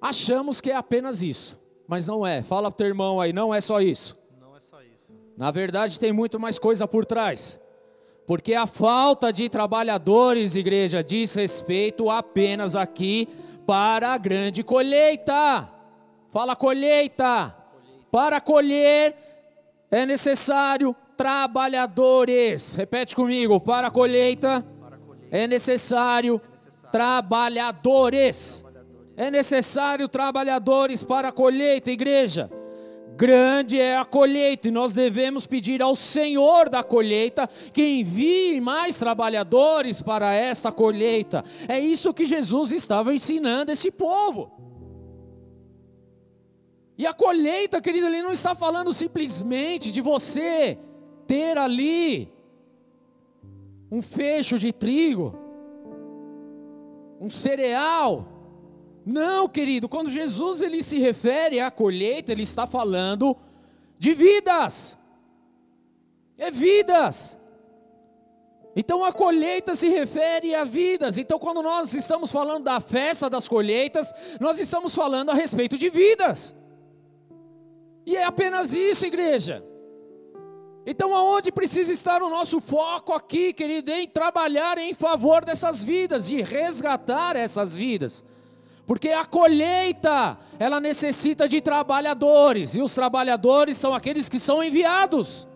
achamos 0.00 0.60
que 0.60 0.70
é 0.70 0.76
apenas 0.76 1.22
isso, 1.22 1.58
mas 1.88 2.06
não 2.06 2.26
é. 2.26 2.42
Fala 2.42 2.70
para 2.70 2.74
o 2.74 2.78
teu 2.78 2.86
irmão 2.86 3.18
aí, 3.18 3.32
não 3.32 3.54
é 3.54 3.60
só 3.60 3.80
isso. 3.80 4.18
Não 4.38 4.54
é 4.54 4.60
só 4.60 4.82
isso. 4.82 5.10
Na 5.36 5.50
verdade 5.50 5.98
tem 5.98 6.12
muito 6.12 6.38
mais 6.38 6.58
coisa 6.58 6.86
por 6.86 7.06
trás. 7.06 7.58
Porque 8.26 8.54
a 8.54 8.66
falta 8.66 9.32
de 9.32 9.48
trabalhadores, 9.48 10.56
igreja, 10.56 11.02
diz 11.02 11.34
respeito 11.34 12.08
apenas 12.08 12.76
aqui 12.76 13.28
para 13.66 14.12
a 14.12 14.18
grande 14.18 14.62
colheita. 14.62 15.68
Fala 16.30 16.56
colheita. 16.56 17.54
Para 18.10 18.40
colher 18.40 19.14
é 19.90 20.06
necessário 20.06 20.94
trabalhadores. 21.16 22.74
Repete 22.76 23.14
comigo, 23.14 23.60
para 23.60 23.88
a 23.88 23.90
colheita, 23.90 24.64
é 25.30 25.46
necessário, 25.46 26.40
trabalhadores. 26.90 28.64
É 29.16 29.30
necessário 29.30 30.08
trabalhadores 30.08 31.04
para 31.04 31.28
a 31.28 31.32
colheita, 31.32 31.90
igreja. 31.90 32.50
Grande 33.16 33.78
é 33.78 33.96
a 33.96 34.04
colheita, 34.04 34.68
e 34.68 34.70
nós 34.70 34.94
devemos 34.94 35.46
pedir 35.46 35.82
ao 35.82 35.94
Senhor 35.94 36.68
da 36.68 36.82
colheita 36.82 37.48
que 37.72 38.00
envie 38.00 38.60
mais 38.60 38.98
trabalhadores 38.98 40.00
para 40.02 40.34
essa 40.34 40.72
colheita. 40.72 41.44
É 41.68 41.78
isso 41.78 42.14
que 42.14 42.24
Jesus 42.24 42.72
estava 42.72 43.14
ensinando 43.14 43.70
esse 43.70 43.90
povo. 43.90 44.50
E 46.96 47.06
a 47.06 47.12
colheita, 47.12 47.80
querido, 47.80 48.06
ele 48.06 48.22
não 48.22 48.32
está 48.32 48.54
falando 48.54 48.92
simplesmente 48.92 49.90
de 49.90 50.00
você 50.00 50.78
ter 51.26 51.58
ali 51.58 52.32
um 53.90 54.00
fecho 54.00 54.58
de 54.58 54.72
trigo, 54.72 55.34
um 57.20 57.28
cereal, 57.28 58.26
não, 59.04 59.48
querido, 59.48 59.88
quando 59.88 60.10
Jesus 60.10 60.62
ele 60.62 60.82
se 60.82 60.98
refere 60.98 61.60
à 61.60 61.70
colheita, 61.70 62.30
ele 62.30 62.42
está 62.42 62.66
falando 62.66 63.36
de 63.98 64.12
vidas. 64.14 64.98
É 66.38 66.50
vidas. 66.50 67.38
Então 68.74 69.04
a 69.04 69.12
colheita 69.12 69.74
se 69.74 69.88
refere 69.88 70.54
a 70.54 70.64
vidas. 70.64 71.18
Então 71.18 71.38
quando 71.38 71.62
nós 71.62 71.94
estamos 71.94 72.30
falando 72.32 72.64
da 72.64 72.80
festa 72.80 73.28
das 73.28 73.48
colheitas, 73.48 74.12
nós 74.40 74.58
estamos 74.58 74.94
falando 74.94 75.30
a 75.30 75.34
respeito 75.34 75.76
de 75.76 75.90
vidas. 75.90 76.54
E 78.06 78.16
é 78.16 78.24
apenas 78.24 78.72
isso, 78.72 79.04
igreja. 79.04 79.64
Então 80.86 81.14
aonde 81.14 81.52
precisa 81.52 81.92
estar 81.92 82.22
o 82.22 82.30
nosso 82.30 82.60
foco 82.60 83.12
aqui, 83.12 83.52
querido, 83.52 83.90
em 83.90 84.08
trabalhar 84.08 84.78
em 84.78 84.94
favor 84.94 85.44
dessas 85.44 85.82
vidas 85.82 86.30
e 86.30 86.40
resgatar 86.40 87.36
essas 87.36 87.76
vidas. 87.76 88.24
Porque 88.92 89.08
a 89.08 89.24
colheita, 89.24 90.38
ela 90.58 90.78
necessita 90.78 91.48
de 91.48 91.62
trabalhadores, 91.62 92.74
e 92.74 92.82
os 92.82 92.94
trabalhadores 92.94 93.78
são 93.78 93.94
aqueles 93.94 94.28
que 94.28 94.38
são 94.38 94.62
enviados. 94.62 95.48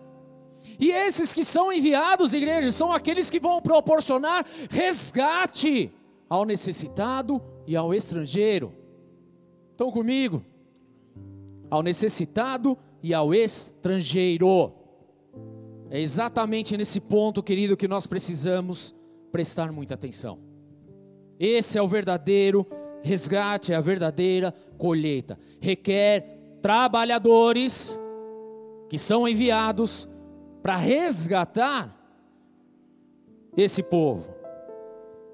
E 0.79 0.89
esses 0.89 1.35
que 1.35 1.45
são 1.45 1.71
enviados, 1.71 2.33
igreja, 2.33 2.71
são 2.71 2.91
aqueles 2.91 3.29
que 3.29 3.39
vão 3.39 3.61
proporcionar 3.61 4.43
resgate 4.71 5.91
ao 6.27 6.45
necessitado 6.45 7.39
e 7.67 7.75
ao 7.75 7.93
estrangeiro. 7.93 8.73
Estão 9.69 9.91
comigo? 9.91 10.43
Ao 11.69 11.83
necessitado 11.83 12.75
e 13.03 13.13
ao 13.13 13.35
estrangeiro. 13.35 14.73
É 15.91 16.01
exatamente 16.01 16.75
nesse 16.75 16.99
ponto, 16.99 17.43
querido, 17.43 17.77
que 17.77 17.87
nós 17.87 18.07
precisamos 18.07 18.95
prestar 19.31 19.71
muita 19.71 19.93
atenção. 19.93 20.39
Esse 21.39 21.77
é 21.77 21.81
o 21.83 21.87
verdadeiro 21.87 22.65
resgate, 23.03 23.73
é 23.73 23.75
a 23.75 23.81
verdadeira 23.81 24.53
colheita. 24.77 25.37
Requer 25.59 26.37
trabalhadores 26.61 27.97
que 28.89 28.97
são 28.97 29.27
enviados 29.27 30.07
para 30.61 30.75
resgatar 30.75 31.95
esse 33.55 33.81
povo. 33.81 34.35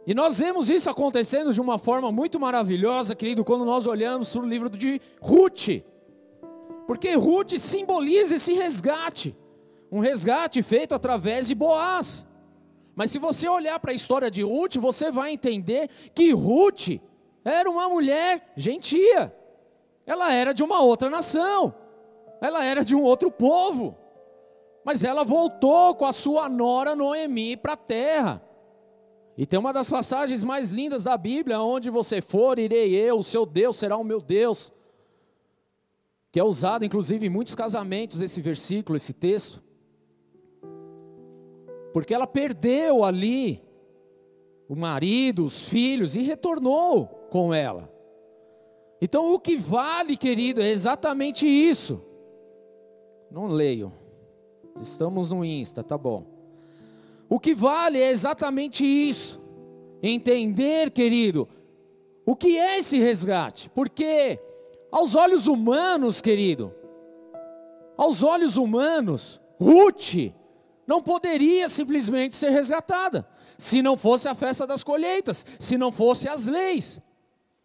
E 0.05 0.13
nós 0.13 0.37
vemos 0.39 0.69
isso 0.69 0.89
acontecendo 0.89 1.53
de 1.53 1.61
uma 1.61 1.77
forma 1.77 2.11
muito 2.11 2.39
maravilhosa, 2.39 3.15
querido, 3.15 3.43
quando 3.43 3.63
nós 3.63 3.87
olhamos 3.87 4.31
para 4.31 4.41
o 4.41 4.47
livro 4.47 4.69
de 4.69 4.99
Ruth. 5.21 5.81
Porque 6.85 7.13
Ruth 7.15 7.57
simboliza 7.57 8.35
esse 8.35 8.53
resgate, 8.53 9.35
um 9.89 9.99
resgate 9.99 10.61
feito 10.61 10.93
através 10.93 11.47
de 11.47 11.55
Boaz. 11.55 12.25
Mas 12.95 13.11
se 13.11 13.17
você 13.17 13.47
olhar 13.47 13.79
para 13.79 13.91
a 13.91 13.95
história 13.95 14.29
de 14.29 14.43
Ruth, 14.43 14.75
você 14.75 15.09
vai 15.09 15.31
entender 15.31 15.89
que 16.13 16.31
Ruth 16.31 16.99
era 17.43 17.69
uma 17.69 17.89
mulher 17.89 18.51
gentia. 18.55 19.35
Ela 20.05 20.33
era 20.33 20.53
de 20.53 20.63
uma 20.63 20.81
outra 20.81 21.09
nação. 21.09 21.73
Ela 22.41 22.63
era 22.63 22.83
de 22.83 22.95
um 22.95 23.01
outro 23.01 23.31
povo. 23.31 23.97
Mas 24.83 25.03
ela 25.03 25.23
voltou 25.23 25.95
com 25.95 26.05
a 26.05 26.11
sua 26.11 26.49
nora 26.49 26.95
Noemi 26.95 27.55
para 27.55 27.73
a 27.73 27.77
terra. 27.77 28.41
E 29.37 29.45
tem 29.45 29.59
uma 29.59 29.73
das 29.73 29.89
passagens 29.89 30.43
mais 30.43 30.69
lindas 30.69 31.05
da 31.05 31.17
Bíblia, 31.17 31.59
onde 31.59 31.89
você 31.89 32.21
for, 32.21 32.59
irei 32.59 32.93
eu, 32.95 33.17
o 33.17 33.23
seu 33.23 33.45
Deus 33.45 33.77
será 33.77 33.97
o 33.97 34.03
meu 34.03 34.21
Deus. 34.21 34.71
Que 36.31 36.39
é 36.39 36.43
usado 36.43 36.85
inclusive 36.85 37.25
em 37.25 37.29
muitos 37.29 37.55
casamentos 37.55 38.21
esse 38.21 38.41
versículo, 38.41 38.97
esse 38.97 39.13
texto. 39.13 39.63
Porque 41.93 42.13
ela 42.13 42.27
perdeu 42.27 43.03
ali 43.03 43.62
o 44.67 44.75
marido, 44.75 45.45
os 45.45 45.67
filhos 45.67 46.15
e 46.15 46.21
retornou 46.21 47.05
com 47.29 47.53
ela. 47.53 47.91
Então 49.01 49.33
o 49.33 49.39
que 49.39 49.57
vale, 49.57 50.15
querido, 50.15 50.61
é 50.61 50.69
exatamente 50.69 51.47
isso. 51.47 52.01
Não 53.29 53.47
leio. 53.47 53.91
Estamos 54.81 55.29
no 55.29 55.43
Insta, 55.43 55.83
tá 55.83 55.97
bom. 55.97 56.25
O 57.29 57.39
que 57.39 57.53
vale 57.53 57.99
é 57.99 58.11
exatamente 58.11 58.85
isso. 58.85 59.41
Entender, 60.01 60.91
querido, 60.91 61.47
o 62.25 62.35
que 62.35 62.57
é 62.57 62.79
esse 62.79 62.99
resgate? 62.99 63.69
Porque 63.69 64.39
aos 64.91 65.15
olhos 65.15 65.47
humanos, 65.47 66.21
querido, 66.21 66.73
aos 67.97 68.21
olhos 68.21 68.57
humanos, 68.57 69.41
Ruth 69.59 70.33
não 70.85 71.01
poderia 71.01 71.67
simplesmente 71.67 72.35
ser 72.35 72.49
resgatada, 72.49 73.27
se 73.57 73.81
não 73.81 73.97
fosse 73.97 74.27
a 74.27 74.35
festa 74.35 74.65
das 74.65 74.83
colheitas, 74.83 75.45
se 75.59 75.77
não 75.77 75.91
fosse 75.91 76.27
as 76.27 76.47
leis. 76.47 77.01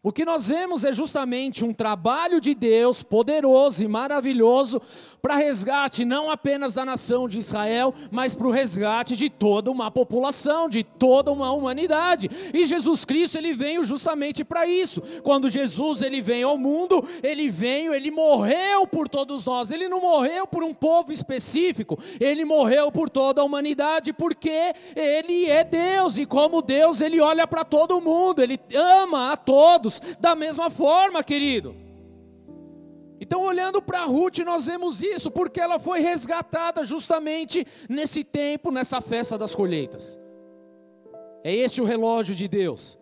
O 0.03 0.13
que 0.13 0.25
nós 0.25 0.49
vemos 0.49 0.85
é 0.85 0.93
justamente 0.93 1.65
um 1.65 1.73
trabalho 1.73 2.41
de 2.41 2.55
Deus 2.55 3.03
poderoso 3.03 3.83
e 3.83 3.89
maravilhoso 3.89 4.81
para 5.21 5.37
resgate 5.37 6.05
não 6.05 6.31
apenas 6.31 6.75
da 6.75 6.85
nação 6.85 7.29
de 7.29 7.39
Israel, 7.39 7.95
mas 8.11 8.35
para 8.35 8.47
o 8.47 8.51
resgate 8.51 9.17
de 9.17 9.29
toda 9.29 9.71
uma 9.71 9.91
população, 9.91 10.69
de 10.69 10.83
toda 10.85 11.33
uma 11.33 11.53
humanidade. 11.53 12.31
E 12.53 12.67
Jesus 12.67 13.05
Cristo 13.05 13.37
ele 13.37 13.53
veio 13.53 13.83
justamente 13.83 14.45
para 14.45 14.67
isso. 14.67 15.01
Quando 15.23 15.51
Jesus 15.51 16.03
ele 16.03 16.21
veio 16.21 16.49
ao 16.49 16.59
mundo, 16.59 17.07
ele 17.23 17.51
veio, 17.51 17.95
ele 17.95 18.11
morreu 18.11 18.87
por 18.87 19.09
todos 19.09 19.45
nós. 19.45 19.71
Ele 19.71 19.89
não 19.89 20.01
morreu 20.01 20.47
por 20.47 20.63
um 20.63 20.75
povo 20.75 21.13
específico, 21.13 21.99
ele 22.21 22.45
morreu 22.45 22.91
por 22.93 23.11
toda 23.11 23.41
a 23.41 23.45
humanidade, 23.45 24.13
porque 24.13 24.75
ele 24.95 25.49
é 25.51 25.65
Deus 25.65 26.19
e 26.19 26.27
como 26.27 26.63
Deus 26.63 27.01
ele 27.01 27.21
olha 27.21 27.47
para 27.47 27.65
todo 27.65 28.01
mundo, 28.01 28.43
ele 28.43 28.59
ama 28.75 29.33
a 29.33 29.37
todos 29.37 30.01
da 30.21 30.35
mesma 30.35 30.71
forma, 30.71 31.23
querido. 31.23 31.88
Então, 33.21 33.43
olhando 33.43 33.83
para 33.83 34.05
Ruth, 34.05 34.39
nós 34.39 34.67
vemos 34.67 35.03
isso, 35.03 35.31
porque 35.31 35.61
ela 35.61 35.79
foi 35.79 36.01
resgatada 36.01 36.85
justamente 36.85 37.67
nesse 37.89 38.23
tempo, 38.23 38.71
nessa 38.71 39.01
festa 39.01 39.37
das 39.37 39.55
colheitas. 39.55 40.21
É 41.43 41.55
esse 41.55 41.81
o 41.81 41.85
relógio 41.85 42.35
de 42.35 42.47
Deus. 42.47 42.99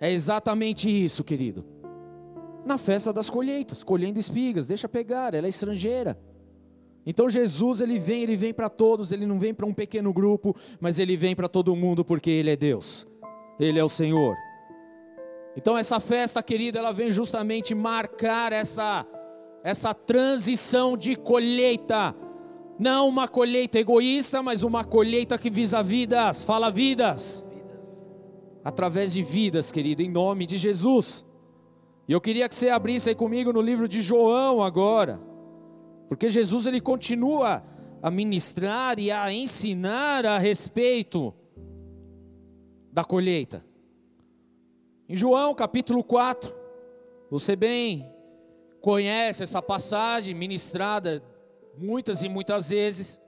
É 0.00 0.10
exatamente 0.12 0.88
isso, 0.88 1.24
querido. 1.24 1.64
Na 2.64 2.78
festa 2.78 3.12
das 3.12 3.30
colheitas, 3.30 3.82
colhendo 3.82 4.18
espigas, 4.18 4.66
deixa 4.66 4.88
pegar, 4.88 5.34
ela 5.34 5.46
é 5.46 5.50
estrangeira. 5.50 6.18
Então 7.04 7.28
Jesus, 7.28 7.80
ele 7.80 7.98
vem, 7.98 8.24
ele 8.24 8.36
vem 8.36 8.52
para 8.52 8.68
todos, 8.68 9.12
ele 9.12 9.24
não 9.24 9.38
vem 9.38 9.54
para 9.54 9.66
um 9.66 9.72
pequeno 9.72 10.12
grupo, 10.12 10.56
mas 10.80 10.98
ele 10.98 11.16
vem 11.16 11.36
para 11.36 11.48
todo 11.48 11.74
mundo 11.76 12.04
porque 12.04 12.30
ele 12.30 12.50
é 12.50 12.56
Deus. 12.56 13.06
Ele 13.60 13.78
é 13.78 13.84
o 13.84 13.88
Senhor. 13.88 14.36
Então 15.56 15.78
essa 15.78 16.00
festa, 16.00 16.42
querida, 16.42 16.80
ela 16.80 16.92
vem 16.92 17.10
justamente 17.10 17.74
marcar 17.74 18.52
essa 18.52 19.06
essa 19.66 19.92
transição 19.92 20.96
de 20.96 21.16
colheita. 21.16 22.14
Não 22.78 23.08
uma 23.08 23.26
colheita 23.26 23.80
egoísta, 23.80 24.40
mas 24.40 24.62
uma 24.62 24.84
colheita 24.84 25.36
que 25.36 25.50
visa 25.50 25.82
vidas. 25.82 26.44
Fala 26.44 26.70
vidas. 26.70 27.44
Através 28.62 29.12
de 29.12 29.24
vidas, 29.24 29.72
querido, 29.72 30.02
em 30.02 30.08
nome 30.08 30.46
de 30.46 30.56
Jesus. 30.56 31.26
E 32.06 32.12
eu 32.12 32.20
queria 32.20 32.48
que 32.48 32.54
você 32.54 32.70
abrisse 32.70 33.08
aí 33.08 33.16
comigo 33.16 33.52
no 33.52 33.60
livro 33.60 33.88
de 33.88 34.00
João 34.00 34.62
agora. 34.62 35.20
Porque 36.08 36.28
Jesus 36.28 36.66
ele 36.66 36.80
continua 36.80 37.64
a 38.00 38.08
ministrar 38.08 39.00
e 39.00 39.10
a 39.10 39.32
ensinar 39.32 40.24
a 40.24 40.38
respeito 40.38 41.34
da 42.92 43.02
colheita. 43.02 43.66
Em 45.08 45.16
João 45.16 45.52
capítulo 45.56 46.04
4, 46.04 46.54
você 47.28 47.56
bem 47.56 48.15
conhece 48.86 49.42
essa 49.42 49.60
passagem 49.60 50.32
ministrada 50.32 51.20
muitas 51.76 52.22
e 52.22 52.28
muitas 52.28 52.70
vezes, 52.70 53.20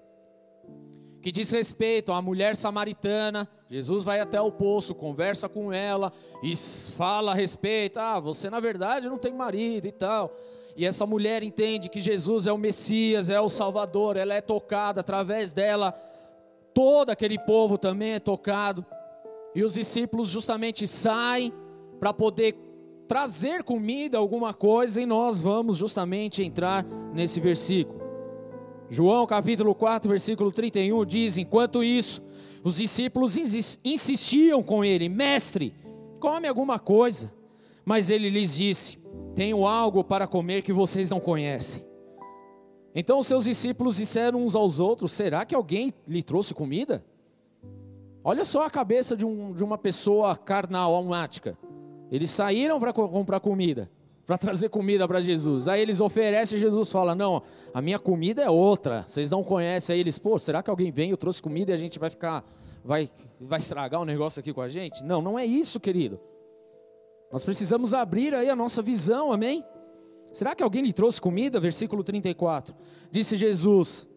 que 1.20 1.32
diz 1.32 1.50
respeito 1.50 2.12
a 2.12 2.14
uma 2.14 2.22
mulher 2.22 2.54
samaritana. 2.54 3.48
Jesus 3.68 4.04
vai 4.04 4.20
até 4.20 4.40
o 4.40 4.52
poço, 4.52 4.94
conversa 4.94 5.48
com 5.48 5.72
ela 5.72 6.12
e 6.44 6.54
fala 6.96 7.32
a 7.32 7.34
respeito: 7.34 7.98
ah, 7.98 8.20
você 8.20 8.48
na 8.48 8.60
verdade 8.60 9.08
não 9.08 9.18
tem 9.18 9.34
marido 9.34 9.88
e 9.88 9.90
tal. 9.90 10.32
E 10.76 10.86
essa 10.86 11.04
mulher 11.04 11.42
entende 11.42 11.88
que 11.88 12.00
Jesus 12.00 12.46
é 12.46 12.52
o 12.52 12.56
Messias, 12.56 13.28
é 13.28 13.40
o 13.40 13.48
Salvador, 13.48 14.16
ela 14.16 14.34
é 14.34 14.40
tocada 14.40 15.00
através 15.00 15.52
dela, 15.52 15.90
todo 16.72 17.10
aquele 17.10 17.36
povo 17.36 17.76
também 17.76 18.12
é 18.12 18.20
tocado. 18.20 18.86
E 19.56 19.64
os 19.64 19.74
discípulos 19.74 20.28
justamente 20.28 20.86
saem 20.86 21.52
para 21.98 22.14
poder 22.14 22.67
trazer 23.08 23.64
comida, 23.64 24.18
alguma 24.18 24.52
coisa, 24.52 25.00
e 25.00 25.06
nós 25.06 25.40
vamos 25.40 25.78
justamente 25.78 26.42
entrar 26.42 26.84
nesse 27.14 27.40
versículo. 27.40 27.98
João 28.90 29.26
capítulo 29.26 29.74
4, 29.74 30.08
versículo 30.08 30.52
31 30.52 31.04
diz: 31.06 31.38
Enquanto 31.38 31.82
isso, 31.82 32.22
os 32.62 32.76
discípulos 32.76 33.36
insistiam 33.84 34.62
com 34.62 34.84
ele: 34.84 35.08
Mestre, 35.08 35.74
come 36.20 36.46
alguma 36.46 36.78
coisa. 36.78 37.32
Mas 37.84 38.10
ele 38.10 38.28
lhes 38.28 38.56
disse: 38.56 38.98
Tenho 39.34 39.66
algo 39.66 40.04
para 40.04 40.26
comer 40.26 40.62
que 40.62 40.72
vocês 40.72 41.10
não 41.10 41.18
conhecem. 41.18 41.82
Então 42.94 43.22
seus 43.22 43.44
discípulos 43.44 43.96
disseram 43.96 44.44
uns 44.44 44.54
aos 44.54 44.80
outros: 44.80 45.12
Será 45.12 45.44
que 45.44 45.54
alguém 45.54 45.92
lhe 46.06 46.22
trouxe 46.22 46.52
comida? 46.52 47.04
Olha 48.22 48.44
só 48.44 48.66
a 48.66 48.70
cabeça 48.70 49.16
de, 49.16 49.24
um, 49.24 49.52
de 49.52 49.64
uma 49.64 49.78
pessoa 49.78 50.36
carnal, 50.36 50.94
almática. 50.94 51.56
Eles 52.10 52.30
saíram 52.30 52.78
para 52.78 52.92
comprar 52.92 53.40
comida, 53.40 53.90
para 54.24 54.38
trazer 54.38 54.68
comida 54.68 55.06
para 55.06 55.20
Jesus. 55.20 55.68
Aí 55.68 55.80
eles 55.80 56.00
oferecem 56.00 56.58
Jesus 56.58 56.90
fala: 56.90 57.14
Não, 57.14 57.42
a 57.72 57.82
minha 57.82 57.98
comida 57.98 58.42
é 58.42 58.50
outra, 58.50 59.04
vocês 59.06 59.30
não 59.30 59.44
conhecem. 59.44 59.94
Aí 59.94 60.00
eles, 60.00 60.18
pô, 60.18 60.38
será 60.38 60.62
que 60.62 60.70
alguém 60.70 60.90
vem, 60.90 61.10
eu 61.10 61.16
trouxe 61.16 61.42
comida 61.42 61.70
e 61.70 61.74
a 61.74 61.76
gente 61.76 61.98
vai 61.98 62.10
ficar, 62.10 62.44
vai, 62.84 63.10
vai 63.40 63.58
estragar 63.58 64.00
o 64.00 64.02
um 64.02 64.06
negócio 64.06 64.40
aqui 64.40 64.52
com 64.52 64.62
a 64.62 64.68
gente? 64.68 65.04
Não, 65.04 65.20
não 65.20 65.38
é 65.38 65.44
isso, 65.44 65.78
querido. 65.78 66.18
Nós 67.30 67.44
precisamos 67.44 67.92
abrir 67.92 68.34
aí 68.34 68.48
a 68.48 68.56
nossa 68.56 68.80
visão, 68.80 69.32
amém? 69.32 69.62
Será 70.32 70.54
que 70.54 70.62
alguém 70.62 70.82
lhe 70.82 70.92
trouxe 70.92 71.20
comida? 71.20 71.60
Versículo 71.60 72.02
34. 72.02 72.74
Disse 73.10 73.36
Jesus: 73.36 74.08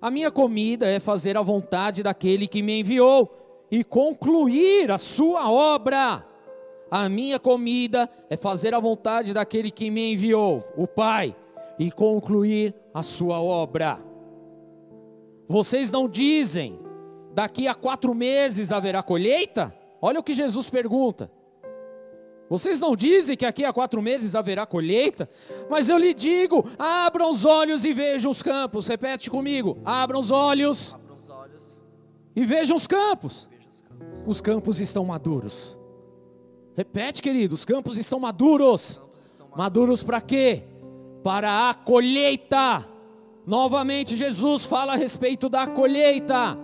A 0.00 0.10
minha 0.10 0.30
comida 0.30 0.86
é 0.86 1.00
fazer 1.00 1.36
a 1.36 1.42
vontade 1.42 2.02
daquele 2.02 2.46
que 2.46 2.62
me 2.62 2.80
enviou 2.80 3.66
e 3.70 3.84
concluir 3.84 4.90
a 4.90 4.98
sua 4.98 5.50
obra. 5.50 6.26
A 6.90 7.08
minha 7.08 7.38
comida 7.38 8.10
é 8.28 8.36
fazer 8.36 8.74
a 8.74 8.80
vontade 8.80 9.32
daquele 9.32 9.70
que 9.70 9.90
me 9.90 10.12
enviou, 10.12 10.64
o 10.76 10.86
Pai, 10.86 11.36
e 11.78 11.90
concluir 11.90 12.74
a 12.92 13.02
sua 13.02 13.40
obra. 13.40 14.00
Vocês 15.48 15.92
não 15.92 16.08
dizem, 16.08 16.78
daqui 17.32 17.68
a 17.68 17.74
quatro 17.74 18.14
meses 18.14 18.72
haverá 18.72 19.02
colheita? 19.02 19.74
Olha 20.02 20.20
o 20.20 20.22
que 20.22 20.34
Jesus 20.34 20.68
pergunta. 20.68 21.30
Vocês 22.48 22.80
não 22.80 22.96
dizem 22.96 23.36
que 23.36 23.46
aqui 23.46 23.64
a 23.64 23.72
quatro 23.72 24.02
meses 24.02 24.34
haverá 24.34 24.66
colheita? 24.66 25.28
Mas 25.68 25.88
eu 25.88 25.96
lhe 25.96 26.12
digo: 26.12 26.68
abram 26.76 27.30
os 27.30 27.44
olhos 27.44 27.84
e 27.84 27.92
vejam 27.92 28.30
os 28.32 28.42
campos. 28.42 28.88
Repete 28.88 29.30
comigo: 29.30 29.78
abram 29.84 30.18
os 30.18 30.32
olhos, 30.32 30.94
Abra 30.94 31.14
os 31.14 31.30
olhos, 31.30 31.62
e 32.34 32.44
vejam 32.44 32.76
os 32.76 32.88
campos. 32.88 33.48
veja 33.48 33.68
os 33.70 33.80
campos. 33.80 34.26
Os 34.26 34.40
campos 34.40 34.80
estão 34.80 35.04
maduros. 35.04 35.79
Repete, 36.76 37.22
querido: 37.22 37.54
os 37.54 37.64
campos 37.64 37.98
estão 37.98 38.20
maduros. 38.20 39.00
Estão 39.24 39.48
Maduros 39.56 40.02
para 40.02 40.20
quê? 40.20 40.64
Para 41.22 41.70
a 41.70 41.74
colheita. 41.74 42.86
Novamente, 43.46 44.14
Jesus 44.14 44.64
fala 44.64 44.92
a 44.92 44.96
respeito 44.96 45.48
da 45.48 45.66
colheita. 45.66 46.56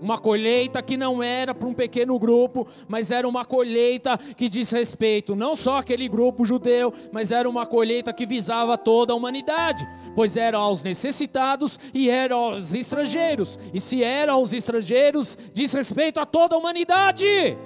Uma 0.00 0.18
colheita 0.18 0.82
que 0.82 0.96
não 0.96 1.22
era 1.22 1.54
para 1.54 1.68
um 1.68 1.72
pequeno 1.72 2.18
grupo, 2.18 2.66
mas 2.88 3.12
era 3.12 3.28
uma 3.28 3.44
colheita 3.44 4.18
que 4.36 4.48
diz 4.48 4.72
respeito 4.72 5.36
não 5.36 5.54
só 5.54 5.78
àquele 5.78 6.08
grupo 6.08 6.44
judeu, 6.44 6.92
mas 7.12 7.30
era 7.30 7.48
uma 7.48 7.64
colheita 7.64 8.12
que 8.12 8.26
visava 8.26 8.76
toda 8.76 9.12
a 9.12 9.16
humanidade, 9.16 9.86
pois 10.16 10.36
era 10.36 10.58
aos 10.58 10.82
necessitados 10.82 11.78
e 11.94 12.10
era 12.10 12.34
aos 12.34 12.74
estrangeiros. 12.74 13.60
E 13.72 13.80
se 13.80 14.02
era 14.02 14.32
aos 14.32 14.52
estrangeiros, 14.52 15.38
diz 15.52 15.72
respeito 15.72 16.18
a 16.18 16.26
toda 16.26 16.56
a 16.56 16.58
humanidade. 16.58 17.56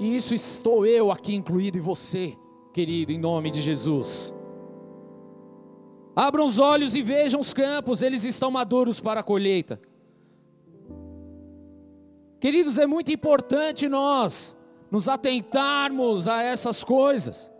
E 0.00 0.16
isso 0.16 0.34
estou 0.34 0.86
eu 0.86 1.12
aqui 1.12 1.34
incluído 1.34 1.76
em 1.76 1.80
você, 1.82 2.34
querido, 2.72 3.12
em 3.12 3.18
nome 3.18 3.50
de 3.50 3.60
Jesus. 3.60 4.34
Abram 6.16 6.46
os 6.46 6.58
olhos 6.58 6.96
e 6.96 7.02
vejam 7.02 7.38
os 7.38 7.52
campos, 7.52 8.00
eles 8.00 8.24
estão 8.24 8.50
maduros 8.50 8.98
para 8.98 9.20
a 9.20 9.22
colheita. 9.22 9.78
Queridos, 12.40 12.78
é 12.78 12.86
muito 12.86 13.12
importante 13.12 13.90
nós 13.90 14.58
nos 14.90 15.06
atentarmos 15.06 16.28
a 16.28 16.42
essas 16.42 16.82
coisas. 16.82 17.52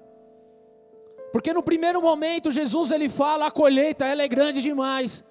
Porque 1.35 1.53
no 1.53 1.63
primeiro 1.63 2.01
momento 2.01 2.51
Jesus 2.51 2.91
ele 2.91 3.11
fala: 3.11 3.49
a 3.49 3.51
colheita 3.51 4.07
ela 4.07 4.23
é 4.23 4.29
grande 4.29 4.63
demais. 4.63 5.23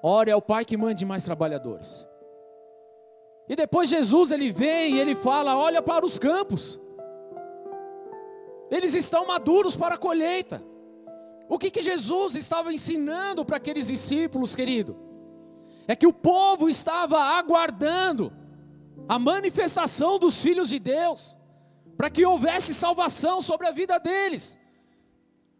Ore 0.00 0.30
ao 0.30 0.40
Pai 0.40 0.64
que 0.64 0.76
mande 0.76 1.04
mais 1.04 1.24
trabalhadores. 1.24 2.06
E 3.48 3.56
depois 3.56 3.90
Jesus 3.90 4.30
ele 4.30 4.50
vem 4.50 4.94
e 4.94 5.00
ele 5.00 5.14
fala: 5.14 5.56
olha 5.56 5.82
para 5.82 6.04
os 6.04 6.18
campos. 6.18 6.80
Eles 8.70 8.94
estão 8.94 9.26
maduros 9.26 9.76
para 9.76 9.96
a 9.96 9.98
colheita. 9.98 10.62
O 11.48 11.58
que, 11.58 11.70
que 11.70 11.82
Jesus 11.82 12.34
estava 12.34 12.72
ensinando 12.72 13.44
para 13.44 13.58
aqueles 13.58 13.88
discípulos, 13.88 14.56
querido? 14.56 14.96
É 15.86 15.94
que 15.94 16.06
o 16.06 16.12
povo 16.12 16.68
estava 16.68 17.18
aguardando 17.18 18.32
a 19.08 19.18
manifestação 19.18 20.18
dos 20.18 20.40
filhos 20.40 20.70
de 20.70 20.78
Deus, 20.78 21.36
para 21.96 22.08
que 22.08 22.24
houvesse 22.24 22.72
salvação 22.72 23.42
sobre 23.42 23.66
a 23.66 23.72
vida 23.72 23.98
deles. 23.98 24.58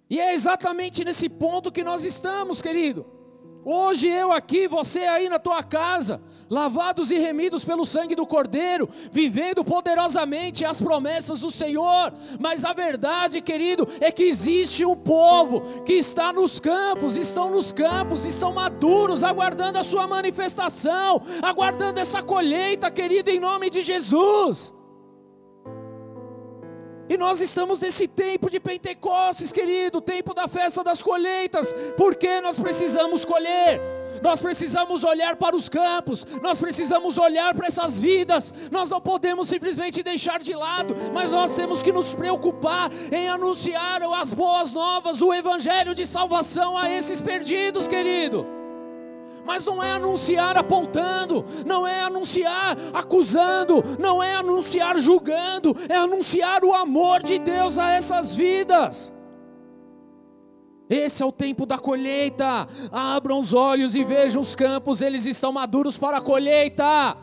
E 0.09 0.19
é 0.21 0.33
exatamente 0.33 1.05
nesse 1.05 1.29
ponto 1.29 1.73
que 1.73 1.85
nós 1.85 2.05
estamos, 2.05 2.63
querido. 2.63 3.05
Hoje 3.65 4.09
eu 4.09 4.33
aqui, 4.33 4.67
você 4.67 5.01
aí 5.01 5.29
na 5.29 5.39
tua 5.39 5.63
casa, 5.63 6.23
lavados 6.53 7.11
e 7.11 7.19
remidos 7.19 7.65
pelo 7.65 7.87
sangue 7.87 8.15
do 8.15 8.27
Cordeiro, 8.27 8.87
vivendo 9.11 9.65
poderosamente 9.65 10.67
as 10.67 10.83
promessas 10.83 11.41
do 11.41 11.51
Senhor. 11.51 12.13
Mas 12.39 12.63
a 12.63 12.75
verdade, 12.75 13.41
querido, 13.41 13.89
é 14.03 14.13
que 14.13 14.25
existe 14.25 14.85
um 14.85 14.95
povo 14.95 15.83
que 15.83 15.95
está 15.95 16.31
nos 16.31 16.61
campos, 16.61 17.17
estão 17.17 17.51
nos 17.51 17.73
campos, 17.73 18.27
estão 18.27 18.53
maduros, 18.53 19.25
aguardando 19.25 19.79
a 19.79 19.83
sua 19.83 20.07
manifestação, 20.07 21.23
aguardando 21.41 21.99
essa 21.99 22.23
colheita, 22.23 22.91
querido, 22.91 23.31
em 23.31 23.41
nome 23.41 23.71
de 23.71 23.81
Jesus. 23.81 24.75
E 27.09 27.17
nós 27.17 27.41
estamos 27.41 27.81
nesse 27.81 28.07
tempo 28.07 28.51
de 28.51 28.61
Pentecostes, 28.61 29.53
querido, 29.53 30.01
tempo 30.01 30.33
da 30.35 30.47
festa 30.47 30.85
das 30.85 31.03
colheitas, 31.03 31.75
porque 31.97 32.41
nós 32.41 32.59
precisamos 32.59 33.25
colher, 33.25 33.81
nós 34.23 34.41
precisamos 34.41 35.05
olhar 35.05 35.37
para 35.37 35.57
os 35.57 35.69
campos, 35.69 36.27
nós 36.43 36.61
precisamos 36.61 37.19
olhar 37.19 37.55
para 37.55 37.67
essas 37.67 38.01
vidas, 38.01 38.55
nós 38.71 38.91
não 38.91 39.01
podemos 39.01 39.49
simplesmente 39.49 40.03
deixar 40.03 40.41
de 40.41 40.55
lado, 40.55 40.95
mas 41.13 41.33
nós 41.33 41.55
temos 41.55 41.83
que 41.83 41.93
nos 41.93 42.15
preocupar 42.15 42.91
em 43.13 43.29
anunciar 43.29 44.03
as 44.03 44.33
boas 44.33 44.73
novas, 44.73 45.21
o 45.21 45.35
evangelho 45.35 45.95
de 45.95 46.07
salvação 46.07 46.77
a 46.77 46.91
esses 46.91 47.21
perdidos, 47.21 47.89
querido 47.89 48.47
mas 49.45 49.65
não 49.65 49.83
é 49.83 49.91
anunciar 49.93 50.57
apontando, 50.57 51.45
não 51.67 51.87
é 51.87 52.03
anunciar 52.03 52.77
acusando, 52.95 53.83
não 53.99 54.23
é 54.23 54.35
anunciar 54.35 54.97
julgando, 54.99 55.77
é 55.89 55.97
anunciar 55.97 56.65
o 56.65 56.75
amor 56.75 57.23
de 57.23 57.39
Deus 57.39 57.79
a 57.79 57.91
essas 57.91 58.35
vidas. 58.35 59.12
Esse 60.89 61.23
é 61.23 61.27
o 61.27 61.33
tempo 61.33 61.65
da 61.65 61.79
colheita. 61.79 62.67
Abram 62.91 63.39
os 63.39 63.55
olhos 63.55 63.95
e 63.95 64.05
vejam 64.05 64.43
os 64.43 64.55
campos, 64.55 65.01
eles 65.01 65.27
estão 65.27 65.53
maduros 65.53 65.97
para 65.99 66.19
a 66.19 66.21
colheita. 66.21 67.17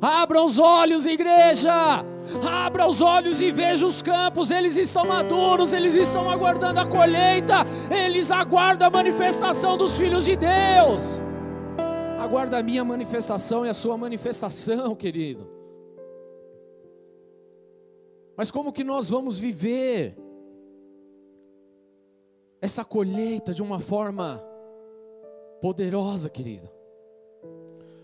Abra 0.00 0.42
os 0.42 0.58
olhos, 0.58 1.06
igreja. 1.06 2.04
Abra 2.48 2.86
os 2.86 3.00
olhos 3.00 3.40
e 3.40 3.50
veja 3.50 3.86
os 3.86 4.00
campos, 4.00 4.50
eles 4.50 4.76
estão 4.76 5.04
maduros, 5.04 5.72
eles 5.72 5.94
estão 5.94 6.30
aguardando 6.30 6.78
a 6.78 6.86
colheita, 6.86 7.64
eles 7.90 8.30
aguardam 8.30 8.86
a 8.86 8.90
manifestação 8.90 9.76
dos 9.76 9.96
filhos 9.96 10.24
de 10.24 10.36
Deus. 10.36 11.18
Aguarda 12.18 12.58
a 12.58 12.62
minha 12.62 12.84
manifestação 12.84 13.64
e 13.64 13.68
a 13.68 13.74
sua 13.74 13.96
manifestação, 13.96 14.94
querido. 14.94 15.48
Mas 18.36 18.50
como 18.50 18.72
que 18.72 18.84
nós 18.84 19.08
vamos 19.08 19.38
viver 19.38 20.16
essa 22.60 22.84
colheita 22.84 23.54
de 23.54 23.62
uma 23.62 23.78
forma 23.80 24.42
poderosa, 25.60 26.28
querido? 26.28 26.68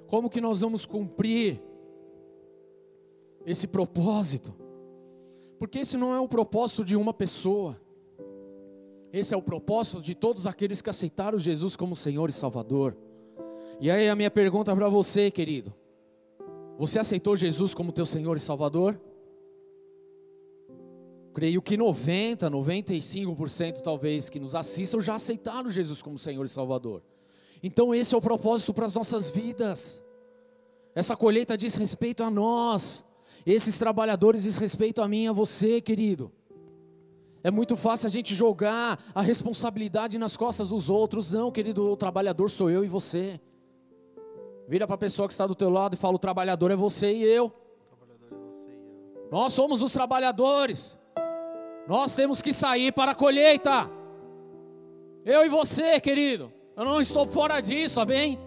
Como 0.06 0.30
que 0.30 0.40
nós 0.40 0.60
vamos 0.60 0.86
cumprir 0.86 1.60
esse 3.44 3.66
propósito? 3.66 4.54
Porque 5.58 5.80
esse 5.80 5.96
não 5.96 6.14
é 6.14 6.20
o 6.20 6.28
propósito 6.28 6.84
de 6.84 6.96
uma 6.96 7.12
pessoa. 7.12 7.80
Esse 9.12 9.32
é 9.34 9.36
o 9.36 9.42
propósito 9.42 10.00
de 10.00 10.14
todos 10.14 10.46
aqueles 10.46 10.82
que 10.82 10.90
aceitaram 10.90 11.38
Jesus 11.38 11.76
como 11.76 11.96
Senhor 11.96 12.28
e 12.28 12.32
Salvador. 12.32 12.96
E 13.80 13.90
aí 13.90 14.08
a 14.08 14.16
minha 14.16 14.30
pergunta 14.30 14.74
para 14.74 14.88
você, 14.88 15.30
querido: 15.30 15.72
Você 16.78 16.98
aceitou 16.98 17.36
Jesus 17.36 17.74
como 17.74 17.92
teu 17.92 18.06
Senhor 18.06 18.36
e 18.36 18.40
Salvador? 18.40 19.00
Creio 21.34 21.60
que 21.60 21.76
90, 21.76 22.48
95% 22.48 23.80
talvez 23.80 24.30
que 24.30 24.38
nos 24.38 24.54
assistam 24.54 25.00
já 25.00 25.16
aceitaram 25.16 25.68
Jesus 25.68 26.00
como 26.00 26.16
Senhor 26.16 26.44
e 26.44 26.48
Salvador. 26.48 27.02
Então 27.60 27.92
esse 27.92 28.14
é 28.14 28.18
o 28.18 28.20
propósito 28.20 28.72
para 28.72 28.86
as 28.86 28.94
nossas 28.94 29.30
vidas. 29.30 30.00
Essa 30.94 31.16
colheita 31.16 31.56
diz 31.56 31.74
respeito 31.74 32.22
a 32.22 32.30
nós. 32.30 33.04
Esses 33.44 33.76
trabalhadores 33.78 34.44
diz 34.44 34.58
respeito 34.58 35.02
a 35.02 35.08
mim 35.08 35.24
e 35.24 35.26
a 35.26 35.32
você, 35.32 35.80
querido. 35.80 36.30
É 37.42 37.50
muito 37.50 37.76
fácil 37.76 38.06
a 38.06 38.10
gente 38.10 38.32
jogar 38.32 39.02
a 39.12 39.20
responsabilidade 39.20 40.16
nas 40.18 40.36
costas 40.36 40.68
dos 40.68 40.88
outros. 40.88 41.32
Não, 41.32 41.50
querido, 41.50 41.90
o 41.90 41.96
trabalhador 41.96 42.48
sou 42.48 42.70
eu 42.70 42.84
e 42.84 42.88
você. 42.88 43.40
Vira 44.68 44.86
para 44.86 44.94
a 44.94 44.98
pessoa 44.98 45.26
que 45.26 45.34
está 45.34 45.48
do 45.48 45.54
teu 45.54 45.68
lado 45.68 45.94
e 45.94 45.96
fala: 45.96 46.14
o 46.14 46.18
trabalhador 46.18 46.70
é 46.70 46.76
você 46.76 47.12
e 47.12 47.24
eu. 47.24 47.46
O 47.46 47.96
trabalhador 47.96 48.28
é 48.32 48.50
você 48.50 48.68
e 48.68 49.16
eu. 49.16 49.28
Nós 49.32 49.52
somos 49.52 49.82
os 49.82 49.92
trabalhadores. 49.92 50.96
Nós 51.86 52.14
temos 52.14 52.40
que 52.40 52.52
sair 52.52 52.92
para 52.92 53.12
a 53.12 53.14
colheita. 53.14 53.90
Eu 55.24 55.44
e 55.44 55.48
você, 55.48 56.00
querido. 56.00 56.52
Eu 56.76 56.84
não 56.84 57.00
estou 57.00 57.26
fora 57.26 57.60
disso, 57.60 58.00
amém? 58.00 58.38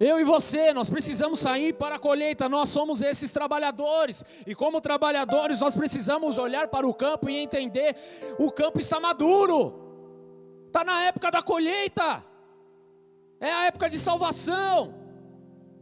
Eu 0.00 0.20
e 0.20 0.24
você, 0.24 0.72
nós 0.72 0.90
precisamos 0.90 1.38
sair 1.38 1.72
para 1.72 1.94
a 1.94 1.98
colheita, 1.98 2.48
nós 2.48 2.68
somos 2.68 3.00
esses 3.00 3.32
trabalhadores, 3.32 4.24
e 4.44 4.54
como 4.54 4.80
trabalhadores, 4.80 5.60
nós 5.60 5.76
precisamos 5.76 6.36
olhar 6.36 6.66
para 6.66 6.86
o 6.86 6.92
campo 6.92 7.30
e 7.30 7.36
entender: 7.36 7.94
o 8.38 8.50
campo 8.50 8.80
está 8.80 8.98
maduro, 8.98 9.72
está 10.66 10.82
na 10.82 11.04
época 11.04 11.30
da 11.30 11.42
colheita, 11.42 12.24
é 13.40 13.52
a 13.52 13.66
época 13.66 13.88
de 13.88 13.98
salvação, 13.98 14.92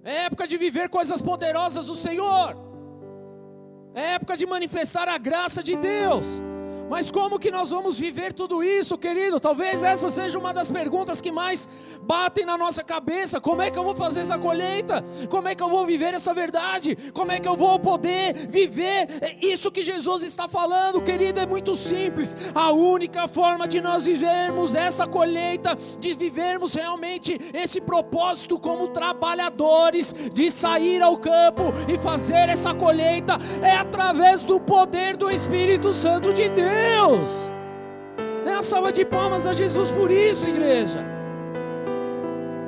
é 0.04 0.20
a 0.20 0.22
época 0.24 0.46
de 0.46 0.58
viver 0.58 0.90
coisas 0.90 1.22
poderosas 1.22 1.86
do 1.86 1.94
Senhor, 1.94 2.54
é 3.94 4.14
época 4.14 4.36
de 4.36 4.46
manifestar 4.46 5.08
a 5.08 5.18
graça 5.18 5.62
de 5.62 5.76
Deus. 5.76 6.40
Mas 6.92 7.10
como 7.10 7.38
que 7.38 7.50
nós 7.50 7.70
vamos 7.70 7.98
viver 7.98 8.34
tudo 8.34 8.62
isso, 8.62 8.98
querido? 8.98 9.40
Talvez 9.40 9.82
essa 9.82 10.10
seja 10.10 10.38
uma 10.38 10.52
das 10.52 10.70
perguntas 10.70 11.22
que 11.22 11.32
mais 11.32 11.66
batem 12.02 12.44
na 12.44 12.58
nossa 12.58 12.84
cabeça. 12.84 13.40
Como 13.40 13.62
é 13.62 13.70
que 13.70 13.78
eu 13.78 13.82
vou 13.82 13.96
fazer 13.96 14.20
essa 14.20 14.36
colheita? 14.36 15.02
Como 15.30 15.48
é 15.48 15.54
que 15.54 15.62
eu 15.62 15.70
vou 15.70 15.86
viver 15.86 16.12
essa 16.12 16.34
verdade? 16.34 16.94
Como 17.14 17.32
é 17.32 17.40
que 17.40 17.48
eu 17.48 17.56
vou 17.56 17.78
poder 17.78 18.34
viver 18.46 19.08
isso 19.40 19.70
que 19.70 19.80
Jesus 19.80 20.22
está 20.22 20.46
falando, 20.46 21.00
querido? 21.00 21.40
É 21.40 21.46
muito 21.46 21.74
simples. 21.74 22.36
A 22.54 22.70
única 22.72 23.26
forma 23.26 23.66
de 23.66 23.80
nós 23.80 24.04
vivermos 24.04 24.74
essa 24.74 25.06
colheita, 25.06 25.74
de 25.98 26.12
vivermos 26.12 26.74
realmente 26.74 27.38
esse 27.54 27.80
propósito 27.80 28.58
como 28.58 28.88
trabalhadores, 28.88 30.14
de 30.30 30.50
sair 30.50 31.00
ao 31.00 31.16
campo 31.16 31.72
e 31.88 31.96
fazer 31.96 32.50
essa 32.50 32.74
colheita, 32.74 33.38
é 33.62 33.76
através 33.76 34.44
do 34.44 34.60
poder 34.60 35.16
do 35.16 35.30
Espírito 35.30 35.94
Santo 35.94 36.34
de 36.34 36.50
Deus. 36.50 36.81
Deus. 36.82 37.50
Dê 38.44 38.62
salva 38.62 38.92
de 38.92 39.04
palmas 39.04 39.46
a 39.46 39.52
Jesus 39.52 39.90
por 39.90 40.10
isso, 40.10 40.48
igreja. 40.48 41.04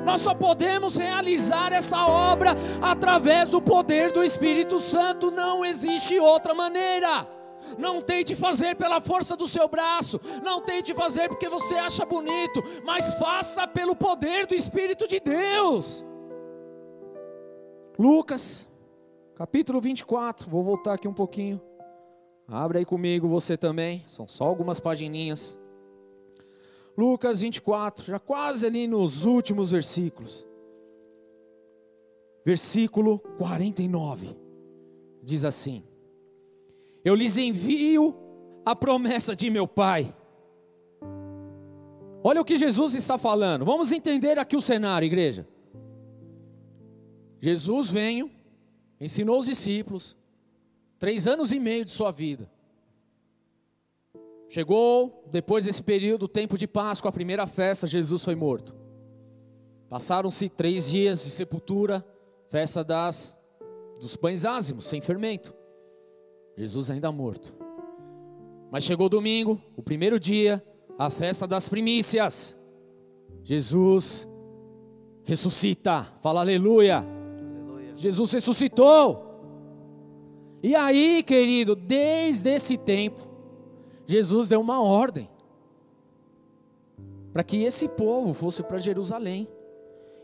Nós 0.05 0.21
só 0.21 0.33
podemos 0.35 0.97
realizar 0.97 1.73
essa 1.73 2.05
obra 2.05 2.51
através 2.81 3.49
do 3.49 3.61
poder 3.61 4.11
do 4.11 4.23
Espírito 4.23 4.79
Santo, 4.79 5.31
não 5.31 5.65
existe 5.65 6.19
outra 6.19 6.53
maneira. 6.53 7.27
Não 7.79 7.99
tente 7.99 8.35
fazer 8.35 8.75
pela 8.75 9.01
força 9.01 9.35
do 9.35 9.47
seu 9.47 9.67
braço, 9.67 10.21
não 10.43 10.61
tente 10.61 10.93
fazer 10.93 11.27
porque 11.27 11.49
você 11.49 11.73
acha 11.75 12.05
bonito, 12.05 12.61
mas 12.85 13.15
faça 13.15 13.67
pelo 13.67 13.95
poder 13.95 14.45
do 14.45 14.53
Espírito 14.53 15.07
de 15.07 15.19
Deus. 15.19 16.05
Lucas, 17.97 18.67
capítulo 19.35 19.81
24, 19.81 20.47
vou 20.47 20.63
voltar 20.63 20.93
aqui 20.93 21.07
um 21.07 21.13
pouquinho. 21.13 21.59
Abre 22.47 22.79
aí 22.79 22.85
comigo 22.85 23.27
você 23.27 23.57
também, 23.57 24.03
são 24.07 24.27
só 24.27 24.45
algumas 24.45 24.79
pagininhas. 24.79 25.57
Lucas 26.97 27.41
24, 27.41 28.05
já 28.05 28.19
quase 28.19 28.65
ali 28.65 28.87
nos 28.87 29.25
últimos 29.25 29.71
versículos. 29.71 30.47
Versículo 32.45 33.19
49. 33.37 34.37
Diz 35.23 35.43
assim: 35.43 35.83
Eu 37.03 37.15
lhes 37.15 37.37
envio 37.37 38.15
a 38.63 38.75
promessa 38.75 39.35
de 39.35 39.49
meu 39.49 39.67
Pai. 39.67 40.15
Olha 42.23 42.41
o 42.41 42.45
que 42.45 42.55
Jesus 42.55 42.95
está 42.95 43.17
falando. 43.17 43.65
Vamos 43.65 43.91
entender 43.91 44.39
aqui 44.39 44.55
o 44.55 44.61
cenário, 44.61 45.05
igreja. 45.05 45.47
Jesus 47.39 47.91
veio, 47.91 48.31
ensinou 48.99 49.39
os 49.39 49.45
discípulos, 49.45 50.15
Três 50.99 51.27
anos 51.27 51.51
e 51.51 51.59
meio 51.59 51.85
de 51.85 51.91
sua 51.91 52.11
vida. 52.11 52.49
Chegou, 54.47 55.23
depois 55.31 55.65
desse 55.65 55.81
período, 55.81 56.23
o 56.23 56.29
tempo 56.29 56.57
de 56.57 56.67
Páscoa, 56.67 57.09
a 57.09 57.13
primeira 57.13 57.47
festa, 57.47 57.87
Jesus 57.87 58.23
foi 58.23 58.35
morto. 58.35 58.75
Passaram-se 59.89 60.49
três 60.49 60.89
dias 60.89 61.23
de 61.23 61.29
sepultura, 61.29 62.05
festa 62.49 62.83
das, 62.83 63.39
dos 63.99 64.15
pães 64.15 64.45
ázimos, 64.45 64.85
sem 64.85 65.01
fermento. 65.01 65.53
Jesus 66.57 66.89
ainda 66.89 67.11
morto. 67.11 67.53
Mas 68.71 68.83
chegou 68.83 69.09
domingo, 69.09 69.61
o 69.75 69.83
primeiro 69.83 70.19
dia, 70.19 70.63
a 70.97 71.09
festa 71.09 71.45
das 71.45 71.67
primícias. 71.67 72.57
Jesus 73.43 74.27
ressuscita, 75.23 76.03
fala 76.21 76.41
aleluia. 76.41 76.99
aleluia. 76.99 77.95
Jesus 77.95 78.31
ressuscitou. 78.31 79.24
E 80.61 80.75
aí, 80.75 81.21
querido, 81.23 81.75
desde 81.75 82.49
esse 82.49 82.77
tempo, 82.77 83.27
Jesus 84.07 84.49
deu 84.49 84.61
uma 84.61 84.81
ordem 84.81 85.29
para 87.31 87.43
que 87.43 87.63
esse 87.63 87.87
povo 87.89 88.33
fosse 88.33 88.63
para 88.63 88.77
Jerusalém. 88.77 89.47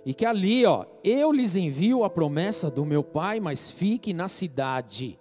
E 0.05 0.13
que 0.13 0.25
ali, 0.25 0.65
ó, 0.65 0.85
eu 1.03 1.31
lhes 1.31 1.55
envio 1.55 2.03
a 2.03 2.09
promessa 2.09 2.71
do 2.71 2.85
meu 2.85 3.03
Pai, 3.03 3.39
mas 3.39 3.69
fiquem 3.69 4.13
na 4.13 4.27
cidade, 4.27 5.19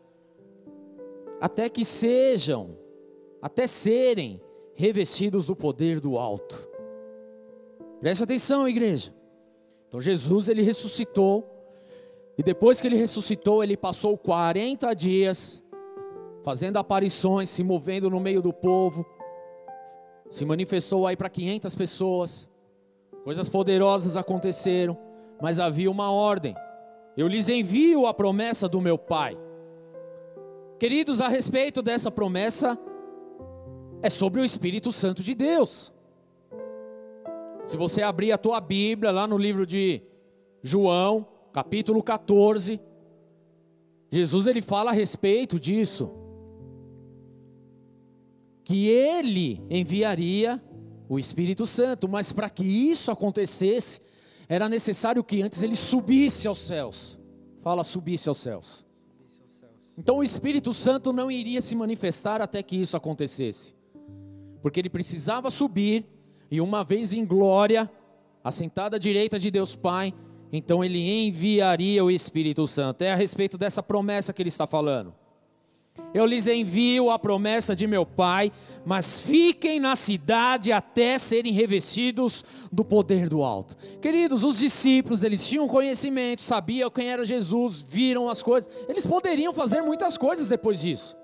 até 1.41 1.69
que 1.69 1.85
sejam, 1.85 2.79
até 3.43 3.67
serem 3.67 4.41
revestidos 4.75 5.47
do 5.47 5.57
poder 5.57 6.01
do 6.01 6.17
alto. 6.17 6.67
Preste 7.99 8.25
atenção, 8.25 8.69
igreja. 8.69 9.15
Então 9.89 10.01
Jesus 10.01 10.49
ele 10.49 10.63
ressuscitou 10.63 11.50
e 12.41 12.43
depois 12.43 12.81
que 12.81 12.89
ele 12.89 12.97
ressuscitou, 12.97 13.63
ele 13.63 13.77
passou 13.77 14.17
40 14.17 14.95
dias 14.95 15.63
fazendo 16.43 16.79
aparições, 16.79 17.51
se 17.51 17.63
movendo 17.63 18.09
no 18.09 18.19
meio 18.19 18.41
do 18.41 18.51
povo. 18.51 19.05
Se 20.31 20.47
manifestou 20.47 21.07
aí 21.07 21.15
para 21.15 21.29
500 21.29 21.75
pessoas. 21.75 22.49
Coisas 23.25 23.47
poderosas 23.47 24.17
aconteceram, 24.17 24.97
mas 25.39 25.61
havia 25.61 25.91
uma 25.91 26.11
ordem. 26.11 26.55
Eu 27.15 27.29
lhes 27.29 27.51
envio 27.51 28.07
a 28.07 28.15
promessa 28.15 28.67
do 28.67 28.81
meu 28.81 28.97
Pai. 28.97 29.37
Queridos, 30.79 31.21
a 31.21 31.29
respeito 31.29 31.83
dessa 31.83 32.11
promessa, 32.11 32.79
é 34.01 34.09
sobre 34.09 34.41
o 34.41 34.45
Espírito 34.47 34.91
Santo 34.91 35.23
de 35.23 35.35
Deus. 35.35 35.93
Se 37.67 37.77
você 37.77 38.01
abrir 38.01 38.33
a 38.33 38.39
tua 38.39 38.63
Bíblia 38.63 39.11
lá 39.11 39.27
no 39.27 39.37
livro 39.37 39.67
de 39.67 40.01
João, 40.63 41.30
capítulo 41.53 42.03
14, 42.03 42.81
Jesus 44.11 44.47
ele 44.47 44.61
fala 44.61 44.91
a 44.91 44.95
respeito 44.95 45.59
disso. 45.59 46.11
Que 48.65 48.89
ele 48.89 49.61
enviaria 49.69 50.63
o 51.09 51.19
Espírito 51.19 51.67
Santo, 51.67 52.09
mas 52.09 52.33
para 52.33 52.49
que 52.49 52.65
isso 52.65 53.11
acontecesse, 53.11 54.01
era 54.49 54.69
necessário 54.69 55.25
que 55.25 55.43
antes 55.43 55.63
ele 55.63 55.77
subisse 55.77 56.47
aos 56.47 56.59
céus. 56.59 57.19
Fala, 57.63 57.83
subisse 57.85 58.29
aos 58.29 58.39
céus. 58.39 58.85
Então 59.99 60.19
o 60.19 60.25
Espírito 60.25 60.73
Santo 60.73 61.13
não 61.13 61.31
iria 61.31 61.61
se 61.61 61.75
manifestar 61.75 62.41
até 62.41 62.63
que 62.63 62.77
isso 62.77 62.97
acontecesse, 62.97 63.75
porque 64.63 64.81
ele 64.81 64.89
precisava 64.89 65.51
subir 65.51 66.07
e, 66.51 66.61
uma 66.61 66.83
vez 66.83 67.13
em 67.13 67.25
glória, 67.25 67.91
assentado 68.43 68.97
à 68.97 68.99
direita 68.99 69.39
de 69.39 69.51
Deus 69.51 69.77
Pai, 69.77 70.15
então 70.53 70.85
ele 70.85 71.27
enviaria 71.27 72.05
o 72.05 72.11
Espírito 72.11 72.67
Santo. 72.67 73.03
É 73.03 73.13
a 73.13 73.17
respeito 73.17 73.57
dessa 73.57 73.83
promessa 73.83 74.33
que 74.33 74.43
ele 74.43 74.49
está 74.49 74.67
falando. 74.67 75.15
Eu 76.13 76.27
lhes 76.27 76.49
envio 76.49 77.11
a 77.11 77.19
promessa 77.19 77.75
de 77.75 77.87
meu 77.87 78.05
Pai, 78.05 78.51
mas 78.85 79.21
fiquem 79.21 79.79
na 79.79 79.95
cidade 79.95 80.73
até 80.73 81.19
serem 81.19 81.53
revestidos 81.53 82.45
do 82.73 82.85
poder 82.85 83.29
do 83.29 83.43
alto. 83.43 83.77
Queridos, 84.01 84.43
os 84.43 84.59
discípulos, 84.59 85.23
eles 85.23 85.47
tinham 85.47 85.69
conhecimento, 85.69 86.43
sabiam 86.43 86.91
quem 86.91 87.09
era 87.09 87.25
Jesus, 87.25 87.83
viram 87.83 88.29
as 88.29 88.43
coisas. 88.43 88.71
Eles 88.89 89.07
poderiam 89.07 89.53
fazer 89.53 89.83
muitas 89.83 90.19
coisas 90.19 90.49
depois 90.49 90.81
disso. 90.81 91.17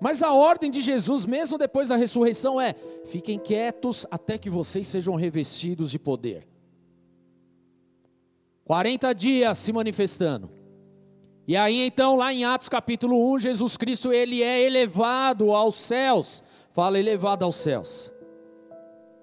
Mas 0.00 0.20
a 0.20 0.32
ordem 0.32 0.68
de 0.68 0.80
Jesus, 0.80 1.24
mesmo 1.24 1.56
depois 1.56 1.90
da 1.90 1.96
ressurreição, 1.96 2.60
é: 2.60 2.74
fiquem 3.04 3.38
quietos 3.38 4.04
até 4.10 4.36
que 4.36 4.50
vocês 4.50 4.88
sejam 4.88 5.14
revestidos 5.14 5.92
de 5.92 5.98
poder. 5.98 6.51
40 8.64 9.12
dias 9.14 9.58
se 9.58 9.72
manifestando. 9.72 10.50
E 11.46 11.56
aí 11.56 11.86
então, 11.86 12.16
lá 12.16 12.32
em 12.32 12.44
Atos 12.44 12.68
capítulo 12.68 13.32
1, 13.34 13.40
Jesus 13.40 13.76
Cristo 13.76 14.12
ele 14.12 14.42
é 14.42 14.60
elevado 14.60 15.52
aos 15.52 15.76
céus. 15.76 16.44
Fala 16.72 16.98
elevado 16.98 17.44
aos 17.44 17.56
céus. 17.56 18.12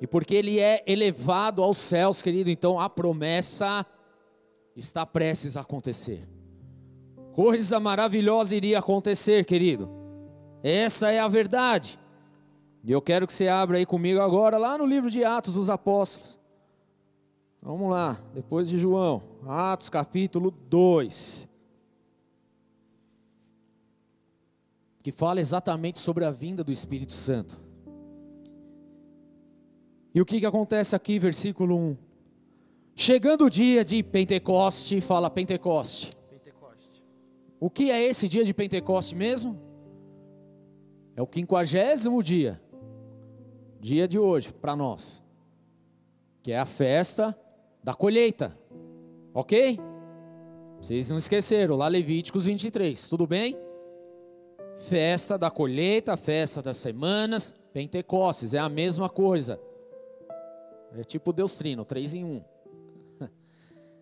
E 0.01 0.07
porque 0.07 0.35
ele 0.35 0.59
é 0.59 0.83
elevado 0.85 1.63
aos 1.63 1.77
céus, 1.77 2.21
querido, 2.21 2.49
então 2.49 2.79
a 2.79 2.89
promessa 2.89 3.85
está 4.75 5.05
prestes 5.05 5.57
a 5.57 5.61
acontecer. 5.61 6.27
Coisa 7.33 7.79
maravilhosa 7.79 8.55
iria 8.55 8.79
acontecer, 8.79 9.45
querido. 9.45 9.89
Essa 10.63 11.11
é 11.11 11.19
a 11.19 11.27
verdade. 11.27 11.99
E 12.83 12.91
eu 12.91 13.01
quero 13.01 13.27
que 13.27 13.33
você 13.33 13.47
abra 13.47 13.77
aí 13.77 13.85
comigo 13.85 14.21
agora, 14.21 14.57
lá 14.57 14.77
no 14.77 14.85
livro 14.85 15.09
de 15.09 15.23
Atos 15.23 15.55
dos 15.55 15.69
Apóstolos. 15.69 16.38
Vamos 17.61 17.91
lá, 17.91 18.17
depois 18.33 18.69
de 18.69 18.77
João, 18.77 19.21
Atos 19.45 19.89
capítulo 19.89 20.49
2. 20.49 21.47
Que 25.03 25.11
fala 25.11 25.41
exatamente 25.41 25.99
sobre 25.99 26.23
a 26.23 26.31
vinda 26.31 26.63
do 26.63 26.71
Espírito 26.71 27.11
Santo. 27.11 27.59
E 30.15 30.21
o 30.21 30.25
que, 30.25 30.39
que 30.39 30.45
acontece 30.45 30.95
aqui, 30.95 31.19
versículo 31.19 31.75
1? 31.75 31.97
Chegando 32.95 33.45
o 33.45 33.49
dia 33.49 33.83
de 33.83 34.01
Pentecoste, 34.03 35.01
fala 35.01 35.29
Pentecoste. 35.29 36.15
Pentecoste. 36.29 37.03
O 37.59 37.69
que 37.69 37.91
é 37.91 38.01
esse 38.01 38.29
dia 38.29 38.45
de 38.45 38.53
Pentecoste 38.53 39.15
mesmo? 39.15 39.59
É 41.13 41.21
o 41.21 41.27
quinquagésimo 41.27 42.23
dia, 42.23 42.59
dia 43.81 44.07
de 44.07 44.17
hoje, 44.17 44.53
para 44.53 44.77
nós, 44.77 45.21
que 46.41 46.53
é 46.53 46.57
a 46.57 46.65
festa 46.65 47.37
da 47.83 47.93
colheita. 47.93 48.57
Ok? 49.33 49.79
Vocês 50.81 51.09
não 51.09 51.17
esqueceram, 51.17 51.75
lá 51.75 51.87
Levíticos 51.87 52.45
23, 52.45 53.07
tudo 53.09 53.27
bem? 53.27 53.57
Festa 54.77 55.37
da 55.37 55.51
colheita, 55.51 56.15
festa 56.15 56.61
das 56.61 56.77
semanas, 56.77 57.53
Pentecostes, 57.73 58.53
é 58.53 58.59
a 58.59 58.69
mesma 58.69 59.09
coisa. 59.09 59.59
É 60.97 61.03
tipo 61.03 61.33
Deus 61.33 61.55
Trino, 61.55 61.83
três 61.85 62.13
em 62.13 62.23
um. 62.23 62.41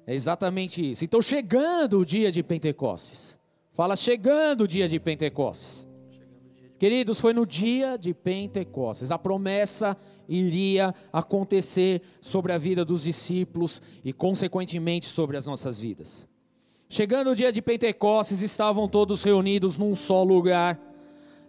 É 0.06 0.14
exatamente 0.14 0.92
isso. 0.92 1.04
Então, 1.04 1.22
chegando 1.22 2.00
o 2.00 2.06
dia 2.06 2.32
de 2.32 2.42
Pentecostes, 2.42 3.38
fala 3.74 3.94
chegando 3.94 4.62
o 4.62 4.68
dia 4.68 4.88
de 4.88 5.02
Pentecostes. 5.02 5.86
Queridos, 6.80 7.20
foi 7.20 7.34
no 7.34 7.46
dia 7.46 7.98
de 7.98 8.14
Pentecostes. 8.14 9.12
A 9.12 9.18
promessa 9.18 9.98
iria 10.28 10.94
acontecer 11.12 12.02
sobre 12.22 12.54
a 12.54 12.58
vida 12.58 12.84
dos 12.84 13.04
discípulos 13.04 13.82
e, 14.04 14.12
consequentemente, 14.12 15.06
sobre 15.06 15.38
as 15.38 15.46
nossas 15.46 15.80
vidas. 15.80 16.28
Chegando 16.90 17.32
o 17.32 17.36
dia 17.36 17.52
de 17.52 17.62
Pentecostes, 17.62 18.42
estavam 18.42 18.88
todos 18.88 19.24
reunidos 19.24 19.78
num 19.78 19.94
só 19.94 20.24
lugar. 20.24 20.80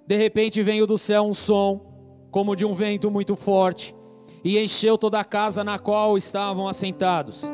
De 0.06 0.16
repente 0.16 0.62
veio 0.62 0.86
do 0.86 0.98
céu 0.98 1.22
um 1.24 1.34
som, 1.34 2.26
como 2.30 2.56
de 2.56 2.64
um 2.64 2.74
vento 2.74 3.10
muito 3.10 3.36
forte, 3.36 3.94
e 4.42 4.58
encheu 4.58 4.98
toda 4.98 5.20
a 5.20 5.24
casa 5.24 5.62
na 5.62 5.78
qual 5.78 6.16
estavam 6.16 6.66
assentados. 6.66 7.50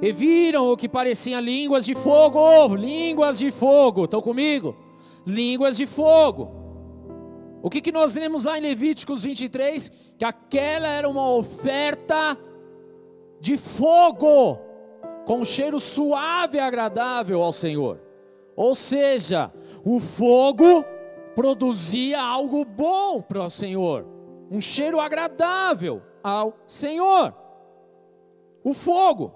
E 0.00 0.12
viram 0.12 0.70
o 0.70 0.76
que 0.76 0.88
parecia 0.88 1.40
línguas 1.40 1.84
de 1.84 1.94
fogo, 1.94 2.76
línguas 2.76 3.38
de 3.38 3.50
fogo, 3.50 4.04
estão 4.04 4.20
comigo? 4.20 4.76
Línguas 5.26 5.76
de 5.76 5.86
fogo. 5.86 6.57
O 7.62 7.68
que, 7.68 7.80
que 7.80 7.90
nós 7.90 8.14
lemos 8.14 8.44
lá 8.44 8.56
em 8.56 8.62
Levíticos 8.62 9.24
23? 9.24 9.90
Que 10.16 10.24
aquela 10.24 10.86
era 10.86 11.08
uma 11.08 11.28
oferta 11.28 12.38
de 13.40 13.56
fogo 13.56 14.58
com 15.24 15.44
cheiro 15.44 15.80
suave 15.80 16.58
e 16.58 16.60
agradável 16.60 17.42
ao 17.42 17.52
Senhor. 17.52 18.00
Ou 18.56 18.74
seja, 18.74 19.52
o 19.84 20.00
fogo 20.00 20.84
produzia 21.34 22.20
algo 22.20 22.64
bom 22.64 23.20
para 23.20 23.44
o 23.44 23.50
Senhor, 23.50 24.06
um 24.50 24.60
cheiro 24.60 24.98
agradável 24.98 26.02
ao 26.22 26.56
Senhor. 26.66 27.34
O 28.64 28.72
fogo. 28.72 29.34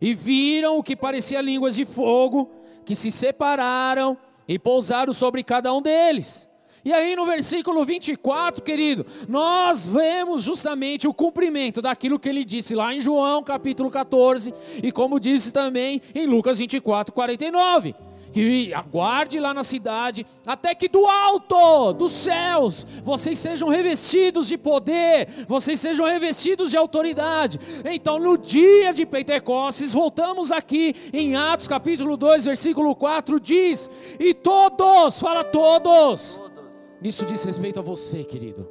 E 0.00 0.12
viram 0.12 0.76
o 0.76 0.82
que 0.82 0.96
parecia 0.96 1.40
línguas 1.40 1.76
de 1.76 1.84
fogo, 1.84 2.50
que 2.84 2.94
se 2.94 3.10
separaram 3.10 4.18
e 4.46 4.58
pousaram 4.58 5.12
sobre 5.12 5.42
cada 5.42 5.72
um 5.72 5.80
deles. 5.80 6.48
E 6.84 6.92
aí 6.92 7.16
no 7.16 7.24
versículo 7.24 7.84
24, 7.84 8.62
querido, 8.62 9.06
nós 9.26 9.88
vemos 9.88 10.44
justamente 10.44 11.08
o 11.08 11.14
cumprimento 11.14 11.80
daquilo 11.80 12.18
que 12.18 12.28
ele 12.28 12.44
disse 12.44 12.74
lá 12.74 12.94
em 12.94 13.00
João 13.00 13.42
capítulo 13.42 13.90
14 13.90 14.52
e 14.82 14.92
como 14.92 15.18
disse 15.18 15.50
também 15.50 16.02
em 16.14 16.26
Lucas 16.26 16.58
24, 16.58 17.12
49 17.12 17.94
que 18.34 18.74
aguarde 18.74 19.38
lá 19.38 19.54
na 19.54 19.62
cidade, 19.62 20.26
até 20.44 20.74
que 20.74 20.88
do 20.88 21.06
alto, 21.06 21.92
dos 21.92 22.10
céus, 22.10 22.84
vocês 23.04 23.38
sejam 23.38 23.68
revestidos 23.68 24.48
de 24.48 24.58
poder, 24.58 25.28
vocês 25.46 25.78
sejam 25.78 26.04
revestidos 26.04 26.72
de 26.72 26.76
autoridade. 26.76 27.60
Então, 27.84 28.18
no 28.18 28.36
dia 28.36 28.92
de 28.92 29.06
Pentecostes, 29.06 29.92
voltamos 29.92 30.50
aqui 30.50 30.96
em 31.12 31.36
Atos 31.36 31.68
capítulo 31.68 32.16
2, 32.16 32.44
versículo 32.46 32.96
4, 32.96 33.38
diz: 33.38 33.88
E 34.18 34.34
todos, 34.34 35.20
fala 35.20 35.44
todos, 35.44 36.40
isso 37.04 37.26
diz 37.26 37.44
respeito 37.44 37.78
a 37.78 37.82
você, 37.82 38.24
querido. 38.24 38.66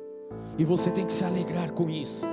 E 0.57 0.65
você 0.65 0.89
tem 0.89 1.05
que 1.05 1.13
se 1.13 1.23
alegrar 1.23 1.71
com 1.71 1.87
isso. 1.87 2.25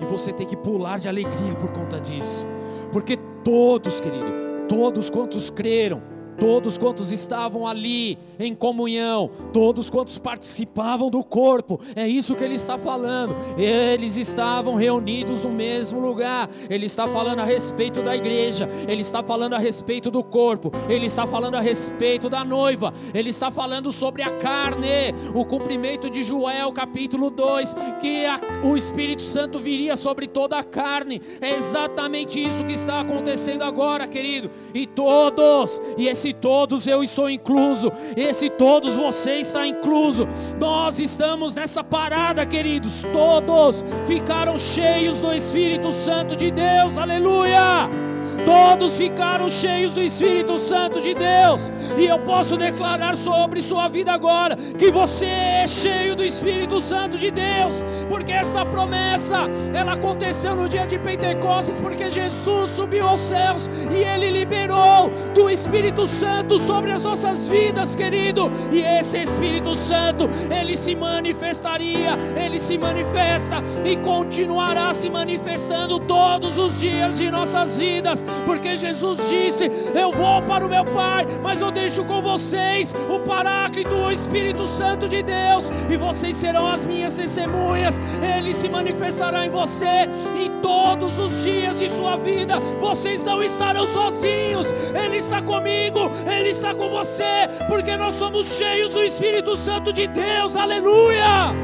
E 0.00 0.04
você 0.04 0.32
tem 0.32 0.44
que 0.44 0.56
pular 0.56 0.98
de 0.98 1.08
alegria 1.08 1.54
por 1.54 1.70
conta 1.70 2.00
disso. 2.00 2.44
Porque 2.92 3.16
todos, 3.44 4.00
querido, 4.00 4.26
todos 4.68 5.08
quantos 5.08 5.48
creram, 5.48 6.02
todos 6.38 6.78
quantos 6.78 7.12
estavam 7.12 7.66
ali 7.66 8.18
em 8.38 8.54
comunhão, 8.54 9.30
todos 9.52 9.90
quantos 9.90 10.18
participavam 10.18 11.10
do 11.10 11.22
corpo, 11.24 11.80
é 11.96 12.06
isso 12.06 12.34
que 12.34 12.44
ele 12.44 12.54
está 12.54 12.78
falando. 12.78 13.34
Eles 13.58 14.16
estavam 14.16 14.74
reunidos 14.74 15.42
no 15.42 15.50
mesmo 15.50 16.00
lugar. 16.00 16.48
Ele 16.70 16.86
está 16.86 17.08
falando 17.08 17.40
a 17.40 17.44
respeito 17.44 18.02
da 18.02 18.16
igreja, 18.16 18.68
ele 18.86 19.02
está 19.02 19.22
falando 19.22 19.54
a 19.54 19.58
respeito 19.58 20.10
do 20.10 20.22
corpo, 20.22 20.70
ele 20.88 21.06
está 21.06 21.26
falando 21.26 21.56
a 21.56 21.60
respeito 21.60 22.28
da 22.28 22.44
noiva, 22.44 22.92
ele 23.12 23.30
está 23.30 23.50
falando 23.50 23.90
sobre 23.90 24.22
a 24.22 24.30
carne, 24.30 25.14
o 25.34 25.44
cumprimento 25.44 26.08
de 26.08 26.22
Joel 26.22 26.72
capítulo 26.72 27.30
2, 27.30 27.74
que 28.00 28.24
a, 28.26 28.40
o 28.64 28.76
Espírito 28.76 29.22
Santo 29.22 29.58
viria 29.58 29.96
sobre 29.96 30.26
toda 30.26 30.58
a 30.58 30.64
carne. 30.64 31.20
É 31.40 31.54
exatamente 31.54 32.42
isso 32.42 32.64
que 32.64 32.72
está 32.72 33.00
acontecendo 33.00 33.62
agora, 33.62 34.06
querido. 34.06 34.50
E 34.74 34.86
todos, 34.86 35.80
e 35.96 36.08
esse 36.08 36.27
esse 36.28 36.34
todos 36.34 36.86
eu 36.86 37.02
estou 37.02 37.30
incluso, 37.30 37.90
esse 38.16 38.50
todos 38.50 38.94
você 38.96 39.36
está 39.36 39.66
incluso. 39.66 40.28
Nós 40.60 40.98
estamos 40.98 41.54
nessa 41.54 41.82
parada, 41.82 42.44
queridos. 42.44 43.02
Todos 43.12 43.84
ficaram 44.06 44.58
cheios 44.58 45.20
do 45.20 45.32
Espírito 45.32 45.90
Santo 45.90 46.36
de 46.36 46.50
Deus, 46.50 46.98
aleluia. 46.98 48.07
Todos 48.44 48.96
ficaram 48.96 49.48
cheios 49.48 49.94
do 49.94 50.02
Espírito 50.02 50.58
Santo 50.58 51.00
de 51.00 51.14
Deus. 51.14 51.70
E 51.96 52.06
eu 52.06 52.18
posso 52.18 52.56
declarar 52.56 53.16
sobre 53.16 53.60
sua 53.60 53.88
vida 53.88 54.12
agora 54.12 54.56
que 54.56 54.90
você 54.90 55.26
é 55.26 55.66
cheio 55.66 56.14
do 56.14 56.24
Espírito 56.24 56.80
Santo 56.80 57.16
de 57.16 57.30
Deus, 57.30 57.82
porque 58.08 58.32
essa 58.32 58.64
promessa 58.64 59.48
ela 59.74 59.94
aconteceu 59.94 60.54
no 60.54 60.68
dia 60.68 60.86
de 60.86 60.98
Pentecostes, 60.98 61.78
porque 61.78 62.10
Jesus 62.10 62.70
subiu 62.70 63.06
aos 63.06 63.20
céus 63.20 63.68
e 63.90 64.02
ele 64.02 64.30
liberou 64.30 65.10
do 65.34 65.50
Espírito 65.50 66.06
Santo 66.06 66.58
sobre 66.58 66.92
as 66.92 67.02
nossas 67.02 67.48
vidas, 67.48 67.94
querido. 67.94 68.50
E 68.72 68.82
esse 68.82 69.18
Espírito 69.18 69.74
Santo, 69.74 70.28
ele 70.50 70.76
se 70.76 70.94
manifestaria, 70.94 72.16
ele 72.36 72.58
se 72.58 72.78
manifesta 72.78 73.62
e 73.84 73.96
continuará 73.98 74.92
se 74.92 75.10
manifestando 75.10 75.98
todos 75.98 76.56
os 76.56 76.80
dias 76.80 77.18
de 77.18 77.30
nossas 77.30 77.78
vidas 77.78 78.24
porque 78.44 78.76
Jesus 78.76 79.28
disse: 79.28 79.70
Eu 79.94 80.12
vou 80.12 80.42
para 80.42 80.64
o 80.64 80.68
meu 80.68 80.84
Pai, 80.84 81.26
mas 81.42 81.60
eu 81.60 81.70
deixo 81.70 82.04
com 82.04 82.20
vocês 82.22 82.94
o 83.08 83.20
Paráclito, 83.20 83.94
o 83.94 84.10
Espírito 84.10 84.66
Santo 84.66 85.08
de 85.08 85.22
Deus, 85.22 85.70
e 85.90 85.96
vocês 85.96 86.36
serão 86.36 86.66
as 86.66 86.84
minhas 86.84 87.16
testemunhas. 87.16 88.00
Ele 88.22 88.52
se 88.52 88.68
manifestará 88.68 89.46
em 89.46 89.50
você, 89.50 90.06
e 90.34 90.48
todos 90.62 91.18
os 91.18 91.44
dias 91.44 91.78
de 91.78 91.88
sua 91.88 92.16
vida 92.16 92.58
vocês 92.78 93.24
não 93.24 93.42
estarão 93.42 93.86
sozinhos. 93.86 94.72
Ele 94.94 95.16
está 95.16 95.42
comigo, 95.42 96.10
Ele 96.30 96.50
está 96.50 96.74
com 96.74 96.88
você, 96.88 97.48
porque 97.68 97.96
nós 97.96 98.14
somos 98.14 98.56
cheios 98.56 98.92
do 98.92 99.04
Espírito 99.04 99.56
Santo 99.56 99.92
de 99.92 100.06
Deus. 100.06 100.56
Aleluia! 100.56 101.54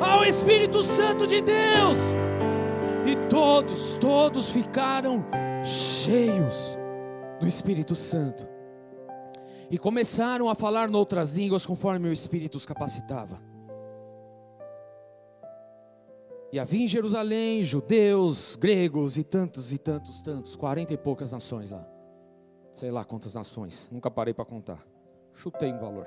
Ao 0.00 0.24
Espírito 0.24 0.82
Santo 0.82 1.26
de 1.26 1.40
Deus. 1.40 1.98
E 3.04 3.16
todos, 3.28 3.96
todos 3.96 4.52
ficaram 4.52 5.24
cheios 5.64 6.76
do 7.40 7.46
Espírito 7.46 7.94
Santo. 7.94 8.46
E 9.70 9.78
começaram 9.78 10.48
a 10.48 10.54
falar 10.54 10.90
noutras 10.90 11.32
línguas 11.32 11.64
conforme 11.64 12.08
o 12.08 12.12
Espírito 12.12 12.56
os 12.56 12.66
capacitava. 12.66 13.40
E 16.52 16.58
havia 16.58 16.84
em 16.84 16.88
Jerusalém 16.88 17.62
judeus, 17.62 18.56
gregos 18.56 19.16
e 19.16 19.24
tantos 19.24 19.72
e 19.72 19.78
tantos, 19.78 20.20
tantos, 20.20 20.54
quarenta 20.54 20.92
e 20.92 20.98
poucas 20.98 21.32
nações 21.32 21.70
lá. 21.70 21.86
Sei 22.70 22.90
lá 22.90 23.04
quantas 23.04 23.34
nações, 23.34 23.88
nunca 23.90 24.10
parei 24.10 24.34
para 24.34 24.44
contar. 24.44 24.84
Chutei 25.32 25.72
um 25.72 25.78
valor. 25.78 26.06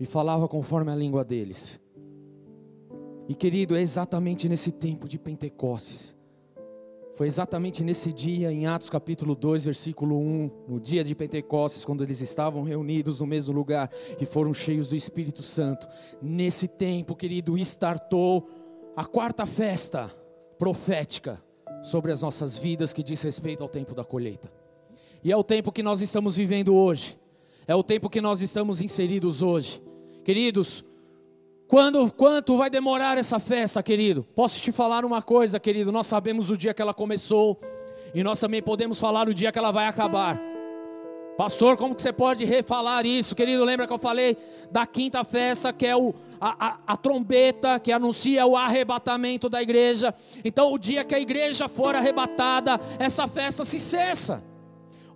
E 0.00 0.06
falava 0.06 0.48
conforme 0.48 0.90
a 0.90 0.94
língua 0.94 1.24
deles. 1.24 1.80
E 3.28 3.34
querido, 3.34 3.76
é 3.76 3.80
exatamente 3.82 4.48
nesse 4.48 4.72
tempo 4.72 5.06
de 5.06 5.18
Pentecostes 5.18 6.17
foi 7.18 7.26
exatamente 7.26 7.82
nesse 7.82 8.12
dia, 8.12 8.52
em 8.52 8.68
Atos 8.68 8.88
capítulo 8.88 9.34
2, 9.34 9.64
versículo 9.64 10.16
1, 10.20 10.50
no 10.68 10.78
dia 10.78 11.02
de 11.02 11.16
Pentecostes, 11.16 11.84
quando 11.84 12.04
eles 12.04 12.20
estavam 12.20 12.62
reunidos 12.62 13.18
no 13.18 13.26
mesmo 13.26 13.52
lugar 13.52 13.90
e 14.20 14.24
foram 14.24 14.54
cheios 14.54 14.88
do 14.88 14.94
Espírito 14.94 15.42
Santo. 15.42 15.88
Nesse 16.22 16.68
tempo, 16.68 17.16
querido, 17.16 17.58
startou 17.58 18.48
a 18.94 19.04
quarta 19.04 19.44
festa 19.46 20.08
profética 20.60 21.42
sobre 21.82 22.12
as 22.12 22.22
nossas 22.22 22.56
vidas 22.56 22.92
que 22.92 23.02
diz 23.02 23.20
respeito 23.20 23.64
ao 23.64 23.68
tempo 23.68 23.96
da 23.96 24.04
colheita. 24.04 24.48
E 25.24 25.32
é 25.32 25.36
o 25.36 25.42
tempo 25.42 25.72
que 25.72 25.82
nós 25.82 26.00
estamos 26.00 26.36
vivendo 26.36 26.72
hoje. 26.72 27.18
É 27.66 27.74
o 27.74 27.82
tempo 27.82 28.08
que 28.08 28.20
nós 28.20 28.42
estamos 28.42 28.80
inseridos 28.80 29.42
hoje. 29.42 29.82
Queridos, 30.22 30.84
quando, 31.68 32.10
quanto 32.10 32.56
vai 32.56 32.70
demorar 32.70 33.18
essa 33.18 33.38
festa, 33.38 33.82
querido? 33.82 34.26
Posso 34.34 34.58
te 34.58 34.72
falar 34.72 35.04
uma 35.04 35.20
coisa, 35.20 35.60
querido? 35.60 35.92
Nós 35.92 36.06
sabemos 36.06 36.50
o 36.50 36.56
dia 36.56 36.72
que 36.72 36.80
ela 36.80 36.94
começou 36.94 37.60
e 38.14 38.22
nós 38.22 38.40
também 38.40 38.62
podemos 38.62 38.98
falar 38.98 39.28
o 39.28 39.34
dia 39.34 39.52
que 39.52 39.58
ela 39.58 39.70
vai 39.70 39.86
acabar. 39.86 40.40
Pastor, 41.36 41.76
como 41.76 41.94
que 41.94 42.00
você 42.02 42.12
pode 42.12 42.44
refalar 42.44 43.04
isso, 43.06 43.36
querido? 43.36 43.64
Lembra 43.64 43.86
que 43.86 43.92
eu 43.92 43.98
falei 43.98 44.36
da 44.72 44.86
quinta 44.86 45.22
festa, 45.22 45.72
que 45.72 45.86
é 45.86 45.94
o, 45.94 46.12
a, 46.40 46.66
a, 46.66 46.78
a, 46.86 46.96
trombeta 46.96 47.78
que 47.78 47.92
anuncia 47.92 48.44
o 48.46 48.56
arrebatamento 48.56 49.48
da 49.48 49.62
igreja. 49.62 50.12
Então, 50.42 50.72
o 50.72 50.78
dia 50.78 51.04
que 51.04 51.14
a 51.14 51.20
igreja 51.20 51.68
for 51.68 51.94
arrebatada, 51.94 52.80
essa 52.98 53.28
festa 53.28 53.62
se 53.62 53.78
cessa. 53.78 54.42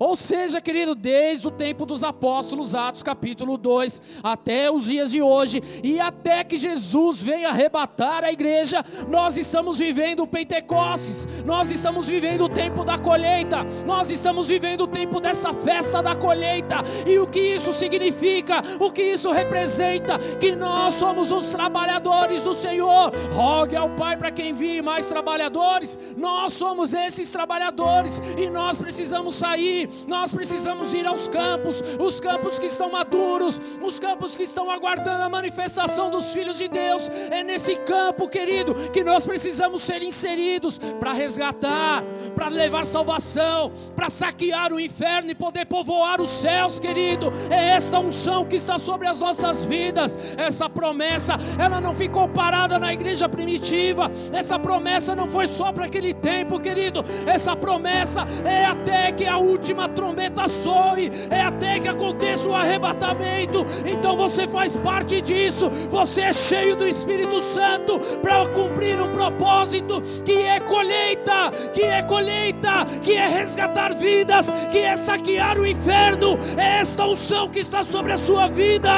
Ou 0.02 0.16
seja, 0.16 0.60
querido, 0.60 0.96
desde 0.96 1.46
o 1.46 1.50
tempo 1.52 1.86
dos 1.86 2.02
apóstolos, 2.02 2.74
Atos 2.74 3.04
capítulo 3.04 3.56
2, 3.56 4.02
até 4.20 4.68
os 4.68 4.86
dias 4.86 5.12
de 5.12 5.22
hoje, 5.22 5.62
e 5.80 6.00
até 6.00 6.42
que 6.42 6.56
Jesus 6.56 7.22
venha 7.22 7.50
arrebatar 7.50 8.24
a 8.24 8.32
igreja, 8.32 8.84
nós 9.08 9.36
estamos 9.36 9.78
vivendo 9.78 10.24
o 10.24 10.26
Pentecostes, 10.26 11.44
nós 11.44 11.70
estamos 11.70 12.08
vivendo 12.08 12.46
o 12.46 12.48
tempo 12.48 12.82
da 12.82 12.98
colheita, 12.98 13.58
nós 13.86 14.10
estamos 14.10 14.48
vivendo 14.48 14.80
o 14.80 14.88
tempo 14.88 15.20
dessa 15.20 15.52
festa 15.52 16.02
da 16.02 16.16
colheita, 16.16 16.78
e 17.06 17.20
o 17.20 17.26
que 17.28 17.38
isso 17.38 17.72
significa, 17.72 18.60
o 18.80 18.90
que 18.90 19.02
isso 19.02 19.30
representa, 19.30 20.18
que 20.40 20.56
nós 20.56 20.94
somos 20.94 21.30
os 21.30 21.52
trabalhadores 21.52 22.42
do 22.42 22.56
Senhor, 22.56 23.12
rogue 23.32 23.76
ao 23.76 23.90
Pai 23.90 24.16
para 24.16 24.32
que 24.32 24.42
envie 24.42 24.82
mais 24.82 25.06
trabalhadores, 25.06 25.96
nós 26.16 26.54
somos 26.54 26.92
esses 26.92 27.30
trabalhadores, 27.30 28.20
e 28.36 28.50
nós 28.50 28.82
precisamos 28.82 29.36
sair 29.36 29.91
nós 30.06 30.34
precisamos 30.34 30.92
ir 30.94 31.06
aos 31.06 31.28
campos, 31.28 31.82
os 31.98 32.20
campos 32.20 32.58
que 32.58 32.66
estão 32.66 32.90
maduros, 32.90 33.60
os 33.82 33.98
campos 33.98 34.36
que 34.36 34.42
estão 34.42 34.70
aguardando 34.70 35.22
a 35.22 35.28
manifestação 35.28 36.10
dos 36.10 36.32
filhos 36.32 36.58
de 36.58 36.68
Deus. 36.68 37.08
É 37.30 37.42
nesse 37.42 37.76
campo, 37.76 38.28
querido, 38.28 38.74
que 38.90 39.04
nós 39.04 39.24
precisamos 39.24 39.82
ser 39.82 40.02
inseridos 40.02 40.78
para 40.78 41.12
resgatar, 41.12 42.02
para 42.34 42.48
levar 42.48 42.86
salvação, 42.86 43.72
para 43.94 44.10
saquear 44.10 44.72
o 44.72 44.80
inferno 44.80 45.30
e 45.30 45.34
poder 45.34 45.66
povoar 45.66 46.20
os 46.20 46.30
céus, 46.30 46.78
querido. 46.78 47.32
É 47.50 47.70
essa 47.70 47.98
unção 47.98 48.44
que 48.44 48.56
está 48.56 48.78
sobre 48.78 49.06
as 49.06 49.20
nossas 49.20 49.64
vidas, 49.64 50.16
essa 50.36 50.68
promessa, 50.68 51.36
ela 51.58 51.80
não 51.80 51.94
ficou 51.94 52.28
parada 52.28 52.78
na 52.78 52.92
igreja 52.92 53.28
primitiva, 53.28 54.10
essa 54.32 54.58
promessa 54.58 55.14
não 55.14 55.28
foi 55.28 55.46
só 55.46 55.72
para 55.72 55.86
aquele 55.86 56.14
tempo, 56.14 56.60
querido, 56.60 57.04
essa 57.26 57.56
promessa 57.56 58.24
é 58.44 58.64
até 58.64 59.12
que 59.12 59.26
a 59.26 59.36
última 59.36 59.81
última 59.82 59.88
trombeta 59.88 60.48
soe, 60.48 61.10
é 61.30 61.40
até 61.40 61.80
que 61.80 61.88
aconteça 61.88 62.48
o 62.48 62.54
arrebatamento. 62.54 63.64
Então 63.86 64.16
você 64.16 64.46
faz 64.46 64.76
parte 64.76 65.20
disso, 65.20 65.68
você 65.90 66.22
é 66.22 66.32
cheio 66.32 66.76
do 66.76 66.86
Espírito 66.86 67.40
Santo 67.40 67.98
para 68.20 68.46
cumprir 68.48 69.00
um 69.00 69.10
propósito 69.10 70.00
que 70.24 70.42
é 70.42 70.60
colheita, 70.60 71.50
que 71.72 71.82
é 71.82 72.02
colheita, 72.02 72.84
que 73.02 73.12
é 73.12 73.26
resgatar 73.26 73.94
vidas, 73.94 74.50
que 74.70 74.78
é 74.78 74.96
saquear 74.96 75.58
o 75.58 75.66
inferno. 75.66 76.36
É 76.56 76.80
esta 76.80 77.06
unção 77.06 77.48
que 77.48 77.60
está 77.60 77.82
sobre 77.82 78.12
a 78.12 78.18
sua 78.18 78.48
vida. 78.48 78.90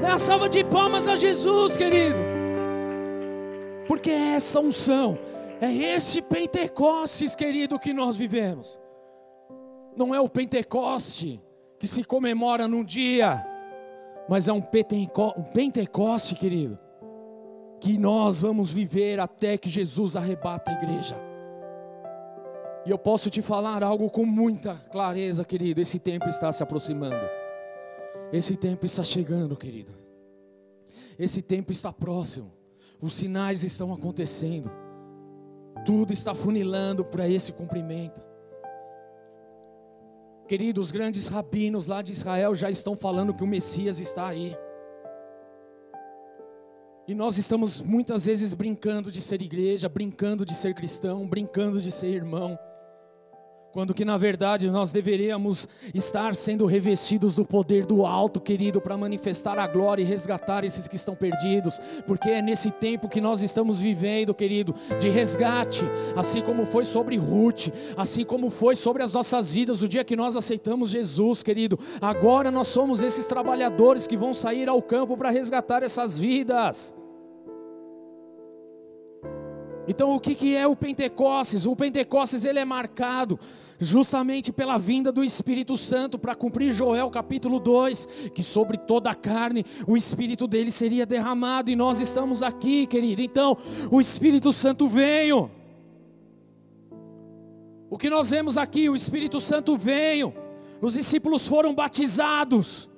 Dê 0.00 0.08
a 0.08 0.18
salva 0.18 0.48
de 0.48 0.64
palmas 0.64 1.06
a 1.06 1.16
Jesus, 1.16 1.76
querido. 1.76 2.18
Porque 3.86 4.10
é 4.10 4.34
essa 4.34 4.58
unção, 4.58 5.18
é 5.60 5.72
esse 5.72 6.22
Pentecostes, 6.22 7.36
querido, 7.36 7.78
que 7.78 7.92
nós 7.92 8.16
vivemos 8.16 8.81
não 9.96 10.14
é 10.14 10.20
o 10.20 10.28
Pentecoste 10.28 11.40
que 11.78 11.86
se 11.86 12.04
comemora 12.04 12.68
num 12.68 12.84
dia, 12.84 13.44
mas 14.28 14.48
é 14.48 14.52
um, 14.52 14.60
Penteco 14.60 15.32
Pentecoste, 15.52 16.34
querido, 16.34 16.78
que 17.80 17.98
nós 17.98 18.42
vamos 18.42 18.72
viver 18.72 19.18
até 19.18 19.58
que 19.58 19.68
Jesus 19.68 20.16
arrebata 20.16 20.70
a 20.70 20.74
igreja. 20.74 21.16
E 22.86 22.90
eu 22.90 22.98
posso 22.98 23.28
te 23.30 23.42
falar 23.42 23.82
algo 23.82 24.08
com 24.10 24.24
muita 24.24 24.74
clareza, 24.90 25.44
querido: 25.44 25.80
esse 25.80 25.98
tempo 25.98 26.28
está 26.28 26.50
se 26.52 26.62
aproximando, 26.62 27.28
esse 28.32 28.56
tempo 28.56 28.86
está 28.86 29.02
chegando, 29.02 29.56
querido, 29.56 29.92
esse 31.18 31.42
tempo 31.42 31.72
está 31.72 31.92
próximo, 31.92 32.52
os 33.00 33.14
sinais 33.14 33.62
estão 33.64 33.92
acontecendo, 33.92 34.70
tudo 35.84 36.12
está 36.12 36.32
funilando 36.34 37.04
para 37.04 37.28
esse 37.28 37.52
cumprimento. 37.52 38.31
Queridos, 40.52 40.88
os 40.88 40.92
grandes 40.92 41.28
rabinos 41.28 41.86
lá 41.86 42.02
de 42.02 42.12
Israel 42.12 42.54
já 42.54 42.68
estão 42.68 42.94
falando 42.94 43.32
que 43.32 43.42
o 43.42 43.46
Messias 43.46 43.98
está 43.98 44.28
aí. 44.28 44.54
E 47.08 47.14
nós 47.14 47.38
estamos 47.38 47.80
muitas 47.80 48.26
vezes 48.26 48.52
brincando 48.52 49.10
de 49.10 49.22
ser 49.22 49.40
igreja, 49.40 49.88
brincando 49.88 50.44
de 50.44 50.52
ser 50.52 50.74
cristão, 50.74 51.26
brincando 51.26 51.80
de 51.80 51.90
ser 51.90 52.08
irmão 52.08 52.58
quando 53.72 53.94
que 53.94 54.04
na 54.04 54.18
verdade 54.18 54.70
nós 54.70 54.92
deveríamos 54.92 55.66
estar 55.94 56.34
sendo 56.34 56.66
revestidos 56.66 57.36
do 57.36 57.44
poder 57.44 57.86
do 57.86 58.04
alto, 58.04 58.40
querido, 58.40 58.80
para 58.80 58.96
manifestar 58.96 59.58
a 59.58 59.66
glória 59.66 60.02
e 60.02 60.06
resgatar 60.06 60.64
esses 60.64 60.86
que 60.86 60.96
estão 60.96 61.14
perdidos, 61.14 61.80
porque 62.06 62.28
é 62.28 62.42
nesse 62.42 62.70
tempo 62.70 63.08
que 63.08 63.20
nós 63.20 63.42
estamos 63.42 63.80
vivendo, 63.80 64.34
querido, 64.34 64.74
de 65.00 65.08
resgate, 65.08 65.84
assim 66.14 66.42
como 66.42 66.66
foi 66.66 66.84
sobre 66.84 67.16
Ruth, 67.16 67.68
assim 67.96 68.24
como 68.24 68.50
foi 68.50 68.76
sobre 68.76 69.02
as 69.02 69.12
nossas 69.12 69.52
vidas 69.52 69.82
o 69.82 69.88
dia 69.88 70.04
que 70.04 70.16
nós 70.16 70.36
aceitamos 70.36 70.90
Jesus, 70.90 71.42
querido. 71.42 71.78
Agora 72.00 72.50
nós 72.50 72.68
somos 72.68 73.02
esses 73.02 73.24
trabalhadores 73.24 74.06
que 74.06 74.16
vão 74.16 74.34
sair 74.34 74.68
ao 74.68 74.82
campo 74.82 75.16
para 75.16 75.30
resgatar 75.30 75.82
essas 75.82 76.18
vidas. 76.18 76.94
Então, 79.86 80.14
o 80.14 80.20
que, 80.20 80.34
que 80.34 80.54
é 80.54 80.66
o 80.66 80.76
Pentecostes? 80.76 81.66
O 81.66 81.74
Pentecostes 81.74 82.44
ele 82.44 82.58
é 82.58 82.64
marcado 82.64 83.38
justamente 83.78 84.52
pela 84.52 84.78
vinda 84.78 85.10
do 85.10 85.24
Espírito 85.24 85.76
Santo 85.76 86.18
para 86.18 86.36
cumprir 86.36 86.72
Joel 86.72 87.10
capítulo 87.10 87.58
2, 87.58 88.06
que 88.32 88.42
sobre 88.42 88.78
toda 88.78 89.10
a 89.10 89.14
carne 89.14 89.64
o 89.86 89.96
Espírito 89.96 90.46
dele 90.46 90.70
seria 90.70 91.04
derramado 91.04 91.70
e 91.70 91.76
nós 91.76 92.00
estamos 92.00 92.42
aqui, 92.42 92.86
querido. 92.86 93.22
Então, 93.22 93.56
o 93.90 94.00
Espírito 94.00 94.52
Santo 94.52 94.86
veio. 94.86 95.50
O 97.90 97.98
que 97.98 98.08
nós 98.08 98.30
vemos 98.30 98.56
aqui, 98.56 98.88
o 98.88 98.94
Espírito 98.94 99.40
Santo 99.40 99.76
veio. 99.76 100.32
Os 100.80 100.94
discípulos 100.94 101.46
foram 101.46 101.74
batizados. 101.74 102.88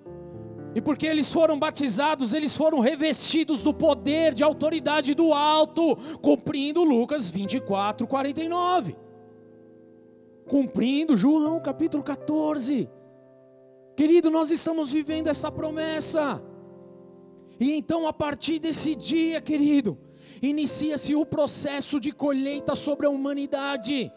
E 0.74 0.80
porque 0.80 1.06
eles 1.06 1.32
foram 1.32 1.56
batizados, 1.56 2.34
eles 2.34 2.56
foram 2.56 2.80
revestidos 2.80 3.62
do 3.62 3.72
poder 3.72 4.34
de 4.34 4.42
autoridade 4.42 5.14
do 5.14 5.32
alto, 5.32 5.96
cumprindo 6.20 6.82
Lucas 6.82 7.30
24, 7.30 8.06
49. 8.06 8.96
Cumprindo 10.48 11.16
João 11.16 11.60
capítulo 11.60 12.02
14. 12.02 12.90
Querido, 13.96 14.30
nós 14.30 14.50
estamos 14.50 14.92
vivendo 14.92 15.28
essa 15.28 15.50
promessa. 15.52 16.42
E 17.60 17.72
então, 17.72 18.08
a 18.08 18.12
partir 18.12 18.58
desse 18.58 18.96
dia, 18.96 19.40
querido, 19.40 19.96
inicia-se 20.42 21.14
o 21.14 21.24
processo 21.24 22.00
de 22.00 22.10
colheita 22.10 22.74
sobre 22.74 23.06
a 23.06 23.10
humanidade. 23.10 24.12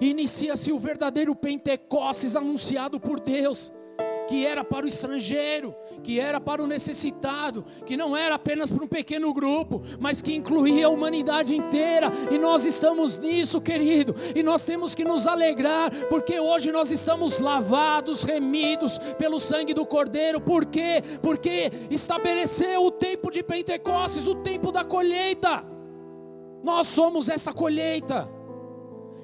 Inicia-se 0.00 0.70
o 0.70 0.78
verdadeiro 0.78 1.34
Pentecostes 1.34 2.36
anunciado 2.36 3.00
por 3.00 3.18
Deus 3.18 3.72
que 4.28 4.46
era 4.46 4.62
para 4.62 4.84
o 4.84 4.88
estrangeiro, 4.88 5.74
que 6.02 6.20
era 6.20 6.38
para 6.38 6.62
o 6.62 6.66
necessitado, 6.66 7.64
que 7.86 7.96
não 7.96 8.14
era 8.14 8.34
apenas 8.34 8.70
para 8.70 8.84
um 8.84 8.86
pequeno 8.86 9.32
grupo, 9.32 9.82
mas 9.98 10.20
que 10.20 10.34
incluía 10.34 10.86
a 10.86 10.90
humanidade 10.90 11.56
inteira. 11.56 12.12
E 12.30 12.38
nós 12.38 12.66
estamos 12.66 13.16
nisso, 13.16 13.58
querido, 13.58 14.14
e 14.36 14.42
nós 14.42 14.64
temos 14.66 14.94
que 14.94 15.02
nos 15.02 15.26
alegrar, 15.26 15.90
porque 16.10 16.38
hoje 16.38 16.70
nós 16.70 16.90
estamos 16.90 17.38
lavados, 17.38 18.22
remidos 18.22 18.98
pelo 19.16 19.40
sangue 19.40 19.72
do 19.72 19.86
Cordeiro. 19.86 20.40
Por 20.40 20.66
quê? 20.66 21.02
Porque 21.22 21.70
estabeleceu 21.90 22.84
o 22.84 22.90
tempo 22.90 23.30
de 23.30 23.42
Pentecostes, 23.42 24.28
o 24.28 24.34
tempo 24.34 24.70
da 24.70 24.84
colheita. 24.84 25.64
Nós 26.62 26.86
somos 26.86 27.30
essa 27.30 27.52
colheita. 27.52 28.28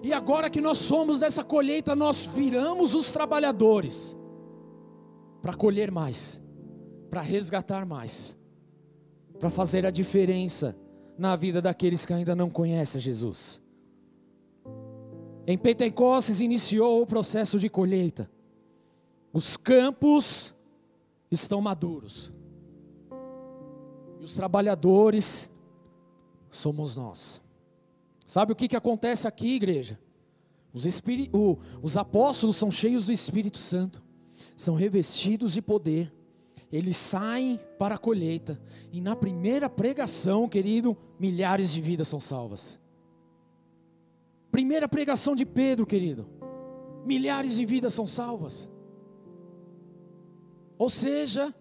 E 0.02 0.14
agora 0.14 0.48
que 0.48 0.62
nós 0.62 0.78
somos 0.78 1.20
dessa 1.20 1.44
colheita, 1.44 1.94
nós 1.94 2.26
viramos 2.26 2.94
os 2.94 3.12
trabalhadores 3.12 4.16
para 5.44 5.52
colher 5.52 5.90
mais, 5.90 6.42
para 7.10 7.20
resgatar 7.20 7.84
mais, 7.84 8.34
para 9.38 9.50
fazer 9.50 9.84
a 9.84 9.90
diferença 9.90 10.74
na 11.18 11.36
vida 11.36 11.60
daqueles 11.60 12.06
que 12.06 12.14
ainda 12.14 12.34
não 12.34 12.48
conhecem 12.48 12.98
Jesus. 12.98 13.60
Em 15.46 15.58
Pentecostes 15.58 16.40
iniciou 16.40 17.02
o 17.02 17.06
processo 17.06 17.58
de 17.58 17.68
colheita. 17.68 18.30
Os 19.34 19.54
campos 19.54 20.54
estão 21.30 21.60
maduros. 21.60 22.32
E 24.18 24.24
os 24.24 24.34
trabalhadores 24.34 25.50
somos 26.50 26.96
nós. 26.96 27.38
Sabe 28.26 28.54
o 28.54 28.56
que, 28.56 28.66
que 28.66 28.76
acontece 28.76 29.28
aqui, 29.28 29.56
igreja? 29.56 30.00
Os, 30.72 30.86
os 31.82 31.98
apóstolos 31.98 32.56
são 32.56 32.70
cheios 32.70 33.04
do 33.04 33.12
Espírito 33.12 33.58
Santo 33.58 34.02
são 34.56 34.74
revestidos 34.74 35.52
de 35.52 35.62
poder, 35.62 36.12
eles 36.70 36.96
saem 36.96 37.60
para 37.78 37.94
a 37.94 37.98
colheita, 37.98 38.60
e 38.92 39.00
na 39.00 39.14
primeira 39.14 39.68
pregação, 39.68 40.48
querido, 40.48 40.96
milhares 41.18 41.72
de 41.72 41.80
vidas 41.80 42.08
são 42.08 42.18
salvas. 42.20 42.80
Primeira 44.50 44.88
pregação 44.88 45.34
de 45.34 45.44
Pedro, 45.44 45.86
querido, 45.86 46.26
milhares 47.04 47.56
de 47.56 47.64
vidas 47.64 47.94
são 47.94 48.06
salvas. 48.06 48.68
Ou 50.78 50.88
seja, 50.88 51.54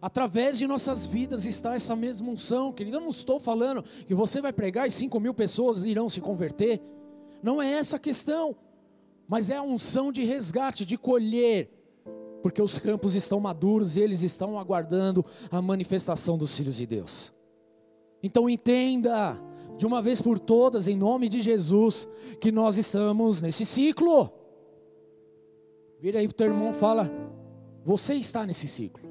através 0.00 0.58
de 0.58 0.66
nossas 0.66 1.06
vidas 1.06 1.44
está 1.46 1.74
essa 1.74 1.94
mesma 1.96 2.30
unção, 2.30 2.72
querido. 2.72 2.96
Eu 2.96 3.00
não 3.00 3.10
estou 3.10 3.38
falando 3.40 3.82
que 3.82 4.14
você 4.14 4.40
vai 4.40 4.52
pregar 4.52 4.86
e 4.86 4.90
cinco 4.90 5.20
mil 5.20 5.34
pessoas 5.34 5.84
irão 5.84 6.08
se 6.08 6.20
converter. 6.20 6.82
Não 7.42 7.60
é 7.60 7.72
essa 7.72 7.96
a 7.96 8.00
questão. 8.00 8.56
mas 9.26 9.50
é 9.50 9.56
a 9.56 9.62
unção 9.62 10.12
de 10.12 10.22
resgate, 10.24 10.84
de 10.84 10.96
colher, 10.98 11.70
porque 12.44 12.60
os 12.60 12.78
campos 12.78 13.14
estão 13.14 13.40
maduros 13.40 13.96
e 13.96 14.02
eles 14.02 14.22
estão 14.22 14.58
aguardando 14.58 15.24
a 15.50 15.62
manifestação 15.62 16.36
dos 16.36 16.54
filhos 16.54 16.76
de 16.76 16.84
Deus. 16.84 17.32
Então 18.22 18.50
entenda, 18.50 19.40
de 19.78 19.86
uma 19.86 20.02
vez 20.02 20.20
por 20.20 20.38
todas, 20.38 20.86
em 20.86 20.94
nome 20.94 21.30
de 21.30 21.40
Jesus, 21.40 22.06
que 22.42 22.52
nós 22.52 22.76
estamos 22.76 23.40
nesse 23.40 23.64
ciclo. 23.64 24.30
Vira 25.98 26.18
aí 26.18 26.28
para 26.28 26.34
o 26.34 26.36
teu 26.36 26.48
irmão 26.48 26.74
fala: 26.74 27.10
Você 27.82 28.12
está 28.12 28.44
nesse 28.44 28.68
ciclo. 28.68 29.02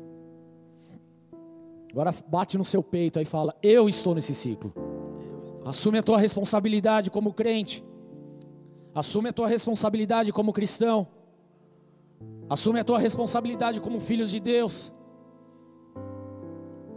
Agora 1.92 2.14
bate 2.28 2.56
no 2.56 2.64
seu 2.64 2.84
peito 2.84 3.20
e 3.20 3.26
fala: 3.26 3.56
Eu 3.64 3.90
estou 3.90 4.14
nesse 4.14 4.36
ciclo. 4.36 4.72
Assume 5.66 5.98
a 5.98 6.04
tua 6.04 6.20
responsabilidade 6.20 7.10
como 7.10 7.34
crente. 7.34 7.84
Assume 8.94 9.30
a 9.30 9.34
tua 9.34 9.48
responsabilidade 9.48 10.32
como 10.32 10.54
cristão. 10.54 11.08
Assume 12.50 12.80
a 12.80 12.84
tua 12.84 13.00
responsabilidade 13.00 13.80
como 13.80 14.00
filhos 14.00 14.32
de 14.32 14.40
Deus. 14.40 14.94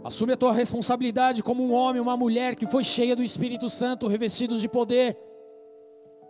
Assume 0.03 0.33
a 0.33 0.37
tua 0.37 0.53
responsabilidade 0.53 1.43
como 1.43 1.63
um 1.63 1.73
homem, 1.73 2.01
uma 2.01 2.15
mulher 2.15 2.55
que 2.55 2.65
foi 2.65 2.83
cheia 2.83 3.15
do 3.15 3.23
Espírito 3.23 3.69
Santo, 3.69 4.07
revestidos 4.07 4.61
de 4.61 4.69
poder. 4.69 5.17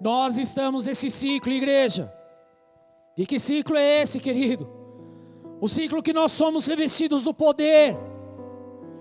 Nós 0.01 0.37
estamos 0.37 0.85
nesse 0.85 1.11
ciclo, 1.11 1.51
igreja. 1.51 2.11
E 3.17 3.25
que 3.25 3.39
ciclo 3.39 3.75
é 3.75 4.01
esse, 4.01 4.19
querido? 4.19 4.67
O 5.59 5.67
ciclo 5.67 6.01
que 6.01 6.13
nós 6.13 6.31
somos 6.31 6.65
revestidos 6.65 7.23
do 7.23 7.33
poder. 7.33 7.97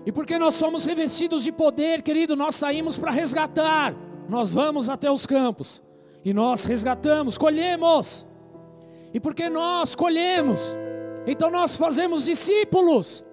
E 0.05 0.11
porque 0.11 0.37
nós 0.37 0.55
somos 0.55 0.85
revestidos 0.85 1.43
de 1.43 1.51
poder, 1.51 2.01
querido, 2.01 2.35
nós 2.35 2.55
saímos 2.55 2.97
para 2.97 3.11
resgatar. 3.11 3.95
Nós 4.29 4.53
vamos 4.53 4.89
até 4.89 5.09
os 5.09 5.25
campos 5.25 5.81
e 6.27 6.33
nós 6.33 6.65
resgatamos, 6.65 7.37
colhemos. 7.37 8.26
E 9.13 9.19
porque 9.19 9.49
nós 9.49 9.95
colhemos, 9.95 10.77
então 11.25 11.49
nós 11.49 11.77
fazemos 11.77 12.25
discípulos. 12.25 13.25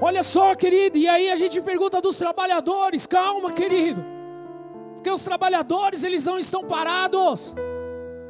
Olha 0.00 0.22
só, 0.22 0.54
querido, 0.54 0.96
e 0.96 1.08
aí 1.08 1.30
a 1.30 1.36
gente 1.36 1.60
pergunta 1.60 2.00
dos 2.00 2.18
trabalhadores, 2.18 3.06
calma, 3.06 3.52
querido. 3.52 4.04
Porque 4.94 5.10
os 5.10 5.24
trabalhadores, 5.24 6.04
eles 6.04 6.24
não 6.24 6.38
estão 6.38 6.64
parados. 6.64 7.54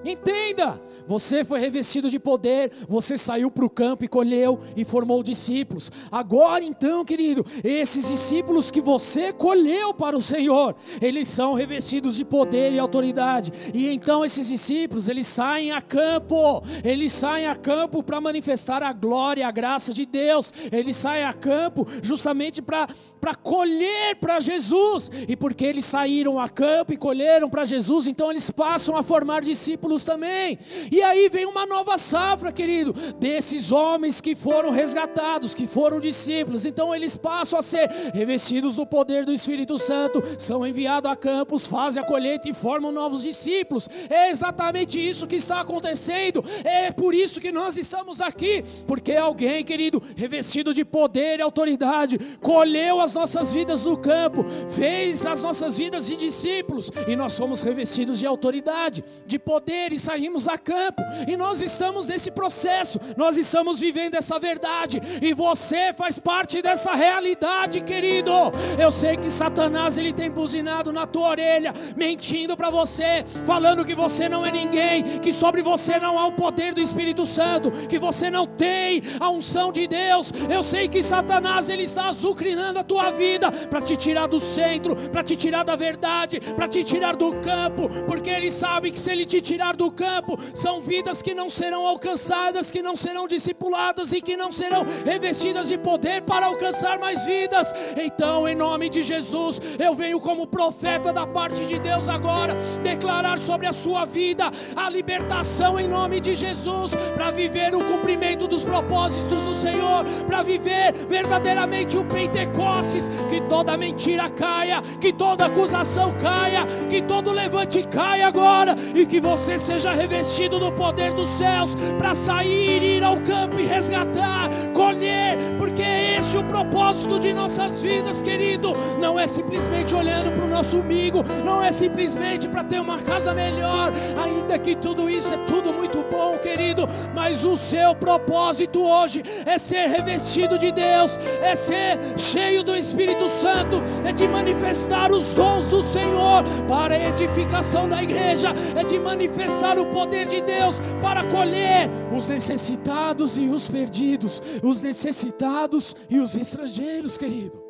Entenda, 0.04 0.80
você 1.08 1.44
foi 1.44 1.58
revestido 1.58 2.08
de 2.08 2.18
poder, 2.18 2.70
você 2.88 3.18
saiu 3.18 3.50
para 3.50 3.64
o 3.64 3.70
campo 3.70 4.04
e 4.04 4.08
colheu 4.08 4.60
e 4.76 4.84
formou 4.84 5.22
discípulos. 5.22 5.90
Agora 6.10 6.62
então, 6.62 7.04
querido, 7.04 7.44
esses 7.64 8.08
discípulos 8.08 8.70
que 8.70 8.80
você 8.80 9.32
colheu 9.32 9.92
para 9.92 10.16
o 10.16 10.20
Senhor, 10.20 10.76
eles 11.00 11.26
são 11.28 11.54
revestidos 11.54 12.16
de 12.16 12.24
poder 12.24 12.72
e 12.72 12.78
autoridade. 12.78 13.52
E 13.74 13.88
então 13.88 14.24
esses 14.24 14.48
discípulos, 14.48 15.08
eles 15.08 15.26
saem 15.26 15.72
a 15.72 15.80
campo, 15.80 16.62
eles 16.84 17.12
saem 17.12 17.46
a 17.46 17.56
campo 17.56 18.02
para 18.02 18.20
manifestar 18.20 18.82
a 18.82 18.92
glória, 18.92 19.48
a 19.48 19.50
graça 19.50 19.92
de 19.92 20.06
Deus. 20.06 20.52
Eles 20.70 20.96
saem 20.96 21.24
a 21.24 21.32
campo 21.32 21.86
justamente 22.02 22.62
para 22.62 22.86
para 23.20 23.34
colher 23.34 24.16
para 24.16 24.40
Jesus. 24.40 25.10
E 25.28 25.36
porque 25.36 25.64
eles 25.64 25.84
saíram 25.84 26.38
a 26.38 26.48
campo 26.48 26.92
e 26.92 26.96
colheram 26.96 27.48
para 27.48 27.64
Jesus, 27.64 28.06
então 28.06 28.30
eles 28.30 28.50
passam 28.50 28.96
a 28.96 29.02
formar 29.02 29.42
discípulos 29.42 30.04
também. 30.04 30.58
E 30.90 31.02
aí 31.02 31.28
vem 31.28 31.46
uma 31.46 31.66
nova 31.66 31.98
safra, 31.98 32.52
querido, 32.52 32.92
desses 33.18 33.72
homens 33.72 34.20
que 34.20 34.34
foram 34.34 34.70
resgatados, 34.70 35.54
que 35.54 35.66
foram 35.66 36.00
discípulos. 36.00 36.66
Então 36.66 36.94
eles 36.94 37.16
passam 37.16 37.58
a 37.58 37.62
ser 37.62 37.88
revestidos 38.14 38.76
do 38.76 38.86
poder 38.86 39.24
do 39.24 39.32
Espírito 39.32 39.78
Santo, 39.78 40.22
são 40.38 40.66
enviados 40.66 41.10
a 41.10 41.16
campos, 41.16 41.66
fazem 41.66 42.02
a 42.02 42.06
colheita 42.06 42.48
e 42.48 42.54
formam 42.54 42.92
novos 42.92 43.22
discípulos. 43.22 43.88
É 44.08 44.30
exatamente 44.30 44.98
isso 44.98 45.26
que 45.26 45.36
está 45.36 45.60
acontecendo. 45.60 46.44
É 46.64 46.90
por 46.90 47.14
isso 47.14 47.40
que 47.40 47.52
nós 47.52 47.76
estamos 47.76 48.20
aqui, 48.20 48.64
porque 48.86 49.12
alguém, 49.12 49.64
querido, 49.64 50.02
revestido 50.16 50.72
de 50.72 50.84
poder 50.84 51.38
e 51.38 51.42
autoridade, 51.42 52.18
colheu 52.40 53.00
as 53.00 53.07
nossas 53.14 53.52
vidas 53.52 53.84
no 53.84 53.96
campo, 53.96 54.44
fez 54.68 55.24
as 55.26 55.42
nossas 55.42 55.78
vidas 55.78 56.06
de 56.06 56.16
discípulos, 56.16 56.90
e 57.06 57.16
nós 57.16 57.32
somos 57.32 57.62
revestidos 57.62 58.18
de 58.18 58.26
autoridade, 58.26 59.04
de 59.26 59.38
poder, 59.38 59.92
e 59.92 59.98
saímos 59.98 60.48
a 60.48 60.58
campo, 60.58 61.02
e 61.26 61.36
nós 61.36 61.60
estamos 61.60 62.08
nesse 62.08 62.30
processo, 62.30 62.98
nós 63.16 63.36
estamos 63.36 63.80
vivendo 63.80 64.14
essa 64.14 64.38
verdade, 64.38 65.00
e 65.20 65.34
você 65.34 65.92
faz 65.92 66.18
parte 66.18 66.62
dessa 66.62 66.94
realidade, 66.94 67.80
querido. 67.80 68.32
Eu 68.78 68.90
sei 68.90 69.16
que 69.16 69.30
Satanás 69.30 69.98
ele 69.98 70.12
tem 70.12 70.30
buzinado 70.30 70.92
na 70.92 71.06
tua 71.06 71.28
orelha, 71.28 71.72
mentindo 71.96 72.56
para 72.56 72.70
você, 72.70 73.24
falando 73.44 73.84
que 73.84 73.94
você 73.94 74.28
não 74.28 74.44
é 74.44 74.50
ninguém, 74.50 75.02
que 75.20 75.32
sobre 75.32 75.62
você 75.62 75.98
não 75.98 76.18
há 76.18 76.26
o 76.26 76.32
poder 76.32 76.74
do 76.74 76.80
Espírito 76.80 77.26
Santo, 77.26 77.70
que 77.88 77.98
você 77.98 78.30
não 78.30 78.46
tem 78.46 79.02
a 79.20 79.30
unção 79.30 79.72
de 79.72 79.86
Deus. 79.86 80.32
Eu 80.50 80.62
sei 80.62 80.88
que 80.88 81.02
Satanás 81.02 81.70
ele 81.70 81.82
está 81.82 82.08
azucrinando 82.08 82.78
a 82.78 82.84
tua 82.84 82.97
tua 82.98 83.12
vida, 83.12 83.52
para 83.70 83.80
te 83.80 83.96
tirar 83.96 84.26
do 84.26 84.40
centro, 84.40 84.96
para 85.12 85.22
te 85.22 85.36
tirar 85.36 85.64
da 85.64 85.76
verdade, 85.76 86.40
para 86.40 86.66
te 86.66 86.82
tirar 86.82 87.14
do 87.14 87.36
campo, 87.36 87.88
porque 88.08 88.28
Ele 88.28 88.50
sabe 88.50 88.90
que 88.90 88.98
se 88.98 89.12
Ele 89.12 89.24
te 89.24 89.40
tirar 89.40 89.76
do 89.76 89.88
campo, 89.88 90.36
são 90.52 90.80
vidas 90.80 91.22
que 91.22 91.32
não 91.32 91.48
serão 91.48 91.86
alcançadas, 91.86 92.72
que 92.72 92.82
não 92.82 92.96
serão 92.96 93.28
discipuladas 93.28 94.12
e 94.12 94.20
que 94.20 94.36
não 94.36 94.50
serão 94.50 94.84
revestidas 95.06 95.68
de 95.68 95.78
poder 95.78 96.22
para 96.22 96.46
alcançar 96.46 96.98
mais 96.98 97.24
vidas. 97.24 97.72
Então, 97.96 98.48
em 98.48 98.56
nome 98.56 98.88
de 98.88 99.02
Jesus, 99.02 99.60
eu 99.78 99.94
venho 99.94 100.18
como 100.18 100.44
profeta 100.44 101.12
da 101.12 101.24
parte 101.24 101.64
de 101.66 101.78
Deus 101.78 102.08
agora, 102.08 102.56
declarar 102.82 103.38
sobre 103.38 103.68
a 103.68 103.72
sua 103.72 104.04
vida 104.04 104.50
a 104.74 104.90
libertação 104.90 105.78
em 105.78 105.86
nome 105.86 106.18
de 106.18 106.34
Jesus, 106.34 106.96
para 107.14 107.30
viver 107.30 107.76
o 107.76 107.84
cumprimento 107.84 108.48
dos 108.48 108.64
propósitos 108.64 109.44
do 109.44 109.54
Senhor, 109.54 110.04
para 110.26 110.42
viver 110.42 110.92
verdadeiramente 111.08 111.96
o 111.96 112.04
Pentecostes 112.04 112.87
que 113.28 113.40
toda 113.42 113.76
mentira 113.76 114.30
caia, 114.30 114.80
que 115.00 115.12
toda 115.12 115.46
acusação 115.46 116.14
caia, 116.18 116.64
que 116.88 117.02
todo 117.02 117.32
levante 117.32 117.82
caia 117.86 118.28
agora 118.28 118.74
e 118.94 119.04
que 119.04 119.20
você 119.20 119.58
seja 119.58 119.92
revestido 119.92 120.58
do 120.58 120.72
poder 120.72 121.12
dos 121.12 121.28
céus 121.28 121.74
para 121.98 122.14
sair, 122.14 122.82
ir 122.82 123.04
ao 123.04 123.20
campo 123.20 123.58
e 123.58 123.66
resgatar, 123.66 124.48
colher, 124.74 125.36
porque 125.58 125.82
é 125.82 126.18
esse 126.18 126.38
o 126.38 126.44
propósito 126.44 127.18
de 127.18 127.32
nossas 127.32 127.82
vidas, 127.82 128.22
querido. 128.22 128.74
Não 128.98 129.18
é 129.18 129.26
simplesmente 129.26 129.94
olhando 129.94 130.32
para 130.32 130.44
o 130.44 130.48
nosso 130.48 130.78
umbigo, 130.78 131.22
não 131.44 131.62
é 131.62 131.70
simplesmente 131.72 132.48
para 132.48 132.64
ter 132.64 132.80
uma 132.80 132.98
casa 132.98 133.34
melhor, 133.34 133.92
ainda 134.22 134.58
que 134.58 134.74
tudo 134.74 135.10
isso 135.10 135.34
é 135.34 135.36
tudo 135.38 135.72
muito 135.72 136.04
bom, 136.10 136.38
querido, 136.38 136.86
mas 137.14 137.44
o 137.44 137.56
seu 137.56 137.94
propósito 137.94 138.82
hoje 138.82 139.22
é 139.44 139.58
ser 139.58 139.88
revestido 139.88 140.58
de 140.58 140.70
Deus, 140.70 141.18
é 141.42 141.54
ser 141.54 141.98
cheio 142.16 142.62
do 142.62 142.76
Espírito 142.78 143.28
Santo 143.28 143.82
é 144.06 144.12
de 144.12 144.26
manifestar 144.28 145.10
os 145.10 145.34
dons 145.34 145.68
do 145.68 145.82
Senhor 145.82 146.44
para 146.66 146.94
a 146.94 147.08
edificação 147.08 147.88
da 147.88 148.02
igreja, 148.02 148.54
é 148.76 148.84
de 148.84 148.98
manifestar 148.98 149.78
o 149.78 149.86
poder 149.86 150.26
de 150.26 150.40
Deus 150.40 150.76
para 151.02 151.24
colher 151.24 151.90
os 152.16 152.28
necessitados 152.28 153.38
e 153.38 153.48
os 153.48 153.68
perdidos, 153.68 154.40
os 154.62 154.80
necessitados 154.80 155.96
e 156.08 156.18
os 156.18 156.36
estrangeiros, 156.36 157.18
querido. 157.18 157.62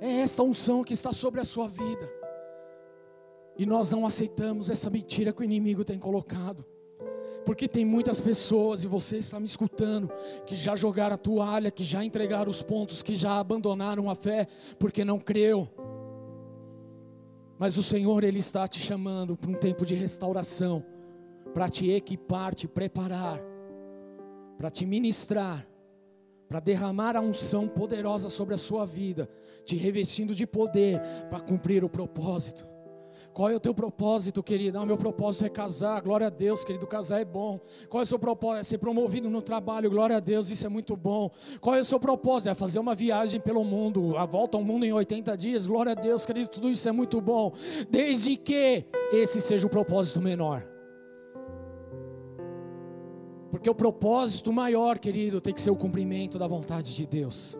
É 0.00 0.20
essa 0.20 0.42
unção 0.42 0.84
que 0.84 0.92
está 0.92 1.12
sobre 1.12 1.40
a 1.40 1.44
sua 1.44 1.68
vida. 1.68 2.12
E 3.58 3.64
nós 3.64 3.90
não 3.90 4.04
aceitamos 4.04 4.68
essa 4.68 4.90
mentira 4.90 5.32
que 5.32 5.40
o 5.40 5.44
inimigo 5.44 5.84
tem 5.84 5.98
colocado. 5.98 6.64
Porque 7.46 7.68
tem 7.68 7.84
muitas 7.84 8.20
pessoas, 8.20 8.82
e 8.82 8.88
você 8.88 9.18
está 9.18 9.38
me 9.38 9.46
escutando, 9.46 10.10
que 10.44 10.56
já 10.56 10.74
jogaram 10.74 11.14
a 11.14 11.18
toalha, 11.18 11.70
que 11.70 11.84
já 11.84 12.04
entregaram 12.04 12.50
os 12.50 12.60
pontos, 12.60 13.04
que 13.04 13.14
já 13.14 13.38
abandonaram 13.38 14.10
a 14.10 14.16
fé, 14.16 14.48
porque 14.80 15.04
não 15.04 15.20
creu. 15.20 15.68
Mas 17.56 17.78
o 17.78 17.84
Senhor, 17.84 18.24
Ele 18.24 18.40
está 18.40 18.66
te 18.66 18.80
chamando 18.80 19.36
para 19.36 19.48
um 19.48 19.54
tempo 19.54 19.86
de 19.86 19.94
restauração, 19.94 20.84
para 21.54 21.68
te 21.68 21.88
equipar, 21.88 22.52
te 22.52 22.66
preparar, 22.66 23.40
para 24.58 24.68
te 24.68 24.84
ministrar, 24.84 25.64
para 26.48 26.58
derramar 26.58 27.16
a 27.16 27.20
unção 27.20 27.68
poderosa 27.68 28.28
sobre 28.28 28.56
a 28.56 28.58
sua 28.58 28.84
vida, 28.84 29.30
te 29.64 29.76
revestindo 29.76 30.34
de 30.34 30.48
poder 30.48 31.00
para 31.30 31.38
cumprir 31.38 31.84
o 31.84 31.88
propósito. 31.88 32.75
Qual 33.36 33.50
é 33.50 33.54
o 33.54 33.60
teu 33.60 33.74
propósito, 33.74 34.42
querido? 34.42 34.78
Ah, 34.78 34.86
meu 34.86 34.96
propósito 34.96 35.44
é 35.44 35.50
casar, 35.50 36.00
glória 36.00 36.28
a 36.28 36.30
Deus, 36.30 36.64
querido, 36.64 36.86
casar 36.86 37.20
é 37.20 37.24
bom. 37.26 37.60
Qual 37.86 38.00
é 38.00 38.04
o 38.04 38.06
seu 38.06 38.18
propósito? 38.18 38.60
É 38.60 38.62
ser 38.62 38.78
promovido 38.78 39.28
no 39.28 39.42
trabalho, 39.42 39.90
glória 39.90 40.16
a 40.16 40.20
Deus, 40.20 40.48
isso 40.48 40.64
é 40.64 40.70
muito 40.70 40.96
bom. 40.96 41.30
Qual 41.60 41.76
é 41.76 41.80
o 41.80 41.84
seu 41.84 42.00
propósito? 42.00 42.48
É 42.48 42.54
fazer 42.54 42.78
uma 42.78 42.94
viagem 42.94 43.38
pelo 43.38 43.62
mundo, 43.62 44.16
a 44.16 44.24
volta 44.24 44.56
ao 44.56 44.64
mundo 44.64 44.86
em 44.86 44.92
80 44.94 45.36
dias, 45.36 45.66
glória 45.66 45.92
a 45.92 45.94
Deus, 45.94 46.24
querido, 46.24 46.48
tudo 46.48 46.70
isso 46.70 46.88
é 46.88 46.92
muito 46.92 47.20
bom. 47.20 47.52
Desde 47.90 48.38
que 48.38 48.86
esse 49.12 49.38
seja 49.42 49.66
o 49.66 49.70
propósito 49.70 50.18
menor. 50.18 50.66
Porque 53.50 53.68
o 53.68 53.74
propósito 53.74 54.50
maior, 54.50 54.98
querido, 54.98 55.42
tem 55.42 55.52
que 55.52 55.60
ser 55.60 55.70
o 55.70 55.76
cumprimento 55.76 56.38
da 56.38 56.46
vontade 56.46 56.96
de 56.96 57.06
Deus. 57.06 57.54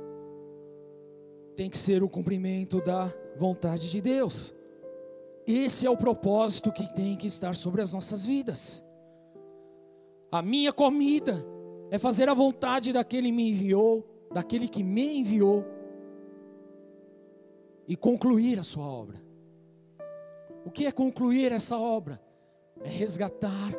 Tem 1.54 1.68
que 1.68 1.76
ser 1.76 2.02
o 2.02 2.08
cumprimento 2.08 2.80
da 2.80 3.12
vontade 3.36 3.90
de 3.90 4.00
Deus. 4.00 4.56
Esse 5.46 5.86
é 5.86 5.90
o 5.90 5.96
propósito 5.96 6.72
que 6.72 6.92
tem 6.94 7.16
que 7.16 7.26
estar 7.26 7.54
sobre 7.54 7.80
as 7.80 7.92
nossas 7.92 8.26
vidas. 8.26 8.84
A 10.30 10.42
minha 10.42 10.72
comida 10.72 11.44
é 11.90 11.98
fazer 11.98 12.28
a 12.28 12.34
vontade 12.34 12.92
daquele 12.92 13.28
que 13.28 13.32
me 13.32 13.50
enviou, 13.50 14.04
daquele 14.32 14.66
que 14.66 14.82
me 14.82 15.20
enviou 15.20 15.64
e 17.86 17.94
concluir 17.96 18.58
a 18.58 18.64
sua 18.64 18.86
obra. 18.86 19.22
O 20.64 20.70
que 20.70 20.86
é 20.86 20.90
concluir 20.90 21.52
essa 21.52 21.78
obra? 21.78 22.20
É 22.82 22.88
resgatar 22.88 23.72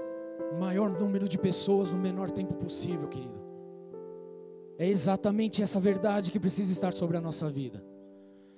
o 0.53 0.59
maior 0.59 0.89
número 0.89 1.27
de 1.27 1.37
pessoas 1.37 1.91
no 1.91 1.97
menor 1.97 2.31
tempo 2.31 2.53
possível, 2.53 3.09
querido. 3.09 3.45
É 4.77 4.87
exatamente 4.87 5.61
essa 5.61 5.79
verdade 5.81 6.31
que 6.31 6.39
precisa 6.39 6.71
estar 6.71 6.93
sobre 6.93 7.17
a 7.17 7.21
nossa 7.21 7.49
vida. 7.49 7.83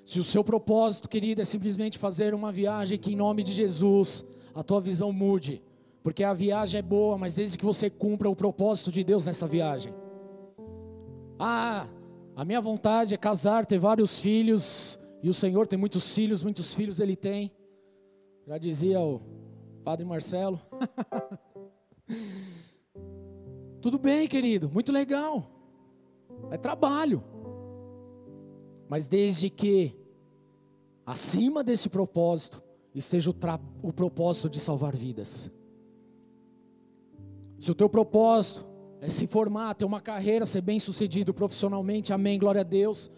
Se 0.10 0.20
o 0.20 0.24
seu 0.24 0.44
propósito, 0.44 1.08
querido, 1.08 1.40
é 1.40 1.46
simplesmente 1.46 2.00
fazer 2.00 2.34
uma 2.34 2.52
viagem 2.52 2.98
que, 2.98 3.14
em 3.14 3.16
nome 3.16 3.44
de 3.44 3.54
Jesus, 3.54 4.26
a 4.56 4.64
tua 4.64 4.82
visão 4.82 5.14
mude, 5.14 5.62
porque 6.02 6.24
a 6.24 6.34
viagem 6.34 6.80
é 6.80 6.82
boa, 6.82 7.16
mas 7.16 7.36
desde 7.36 7.60
que 7.60 7.64
você 7.64 7.92
cumpra 7.92 8.28
o 8.28 8.36
propósito 8.36 8.92
de 8.92 9.04
Deus 9.04 9.28
nessa 9.28 9.46
viagem. 9.46 9.94
Ah, 11.38 11.88
a 12.36 12.44
minha 12.44 12.60
vontade 12.60 13.14
é 13.14 13.18
casar, 13.18 13.68
ter 13.68 13.78
vários 13.78 14.20
filhos, 14.20 15.00
e 15.22 15.30
o 15.30 15.34
Senhor 15.34 15.68
tem 15.68 15.78
muitos 15.78 16.16
filhos, 16.16 16.44
muitos 16.44 16.74
filhos 16.74 17.00
Ele 17.00 17.16
tem. 17.16 17.52
Já 18.48 18.58
dizia 18.58 19.00
o 19.00 19.22
Padre 19.84 20.08
Marcelo. 20.08 20.60
Tudo 23.80 24.00
bem, 24.00 24.28
querido, 24.28 24.72
muito 24.72 24.92
legal. 24.92 25.52
É 26.50 26.58
trabalho. 26.58 27.24
Mas 28.90 29.08
desde 29.08 29.52
que, 29.52 29.99
acima 31.10 31.64
desse 31.64 31.90
propósito, 31.90 32.62
esteja 32.94 33.32
o, 33.32 33.36
o 33.82 33.92
propósito 33.92 34.48
de 34.48 34.60
salvar 34.60 34.96
vidas. 34.96 35.52
Se 37.60 37.72
o 37.72 37.76
teu 37.76 37.90
propósito 37.90 38.64
é 39.02 39.10
se 39.10 39.26
formar, 39.26 39.74
ter 39.74 39.86
uma 39.86 40.00
carreira, 40.00 40.46
ser 40.46 40.62
bem 40.62 40.78
sucedido 40.78 41.34
profissionalmente, 41.34 42.14
amém, 42.14 42.38
glória 42.38 42.62
a 42.62 42.64
Deus 42.64 43.10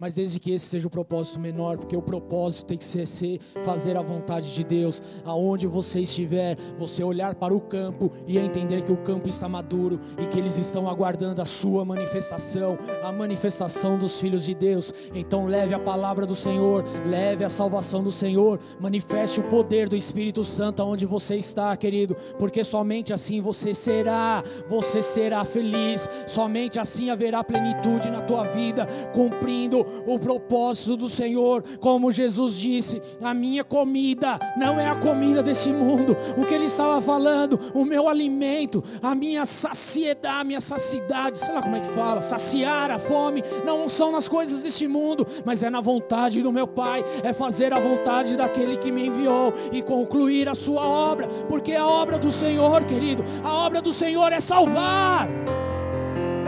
mas 0.00 0.14
desde 0.14 0.38
que 0.38 0.52
esse 0.52 0.66
seja 0.66 0.86
o 0.86 0.90
propósito 0.90 1.40
menor, 1.40 1.78
porque 1.78 1.96
o 1.96 2.02
propósito 2.02 2.66
tem 2.66 2.78
que 2.78 2.84
ser, 2.84 3.06
ser, 3.06 3.40
fazer 3.64 3.96
a 3.96 4.02
vontade 4.02 4.54
de 4.54 4.62
Deus, 4.62 5.02
aonde 5.24 5.66
você 5.66 6.00
estiver, 6.00 6.56
você 6.78 7.02
olhar 7.02 7.34
para 7.34 7.54
o 7.54 7.60
campo 7.60 8.10
e 8.26 8.38
entender 8.38 8.82
que 8.82 8.92
o 8.92 8.96
campo 8.96 9.28
está 9.28 9.48
maduro 9.48 10.00
e 10.18 10.26
que 10.26 10.38
eles 10.38 10.58
estão 10.58 10.88
aguardando 10.88 11.42
a 11.42 11.46
sua 11.46 11.84
manifestação, 11.84 12.78
a 13.02 13.12
manifestação 13.12 13.98
dos 13.98 14.20
filhos 14.20 14.44
de 14.44 14.54
Deus. 14.54 14.92
Então 15.14 15.46
leve 15.46 15.74
a 15.74 15.78
palavra 15.78 16.26
do 16.26 16.34
Senhor, 16.34 16.84
leve 17.06 17.44
a 17.44 17.48
salvação 17.48 18.02
do 18.02 18.12
Senhor, 18.12 18.60
manifeste 18.80 19.40
o 19.40 19.44
poder 19.44 19.88
do 19.88 19.96
Espírito 19.96 20.44
Santo 20.44 20.82
aonde 20.82 21.06
você 21.06 21.36
está, 21.36 21.76
querido, 21.76 22.16
porque 22.38 22.62
somente 22.62 23.12
assim 23.12 23.40
você 23.40 23.74
será, 23.74 24.42
você 24.68 25.02
será 25.02 25.44
feliz, 25.44 26.08
somente 26.26 26.78
assim 26.78 27.10
haverá 27.10 27.42
plenitude 27.42 28.10
na 28.10 28.20
tua 28.20 28.44
vida, 28.44 28.86
cumprindo 29.12 29.87
o 30.06 30.18
propósito 30.18 30.96
do 30.96 31.08
Senhor, 31.08 31.62
como 31.80 32.12
Jesus 32.12 32.58
disse: 32.58 33.00
a 33.20 33.34
minha 33.34 33.64
comida 33.64 34.38
não 34.56 34.78
é 34.78 34.88
a 34.88 34.96
comida 34.96 35.42
desse 35.42 35.72
mundo. 35.72 36.16
O 36.36 36.44
que 36.44 36.54
ele 36.54 36.66
estava 36.66 37.00
falando, 37.00 37.58
o 37.74 37.84
meu 37.84 38.08
alimento, 38.08 38.82
a 39.02 39.14
minha 39.14 39.44
saciedade, 39.46 40.40
a 40.40 40.44
minha 40.44 40.60
saciedade, 40.60 41.38
sei 41.38 41.54
lá 41.54 41.62
como 41.62 41.76
é 41.76 41.80
que 41.80 41.88
fala, 41.88 42.20
saciar 42.20 42.90
a 42.90 42.98
fome, 42.98 43.42
não 43.64 43.88
são 43.88 44.12
nas 44.12 44.28
coisas 44.28 44.62
deste 44.62 44.86
mundo, 44.86 45.26
mas 45.44 45.62
é 45.62 45.70
na 45.70 45.80
vontade 45.80 46.42
do 46.42 46.52
meu 46.52 46.66
Pai, 46.66 47.04
é 47.22 47.32
fazer 47.32 47.72
a 47.72 47.78
vontade 47.78 48.36
daquele 48.36 48.76
que 48.76 48.92
me 48.92 49.06
enviou 49.06 49.52
e 49.72 49.82
concluir 49.82 50.48
a 50.48 50.54
sua 50.54 50.86
obra, 50.86 51.26
porque 51.48 51.72
a 51.74 51.86
obra 51.86 52.18
do 52.18 52.30
Senhor, 52.30 52.84
querido, 52.84 53.24
a 53.42 53.52
obra 53.52 53.80
do 53.80 53.92
Senhor 53.92 54.32
é 54.32 54.40
salvar 54.40 55.28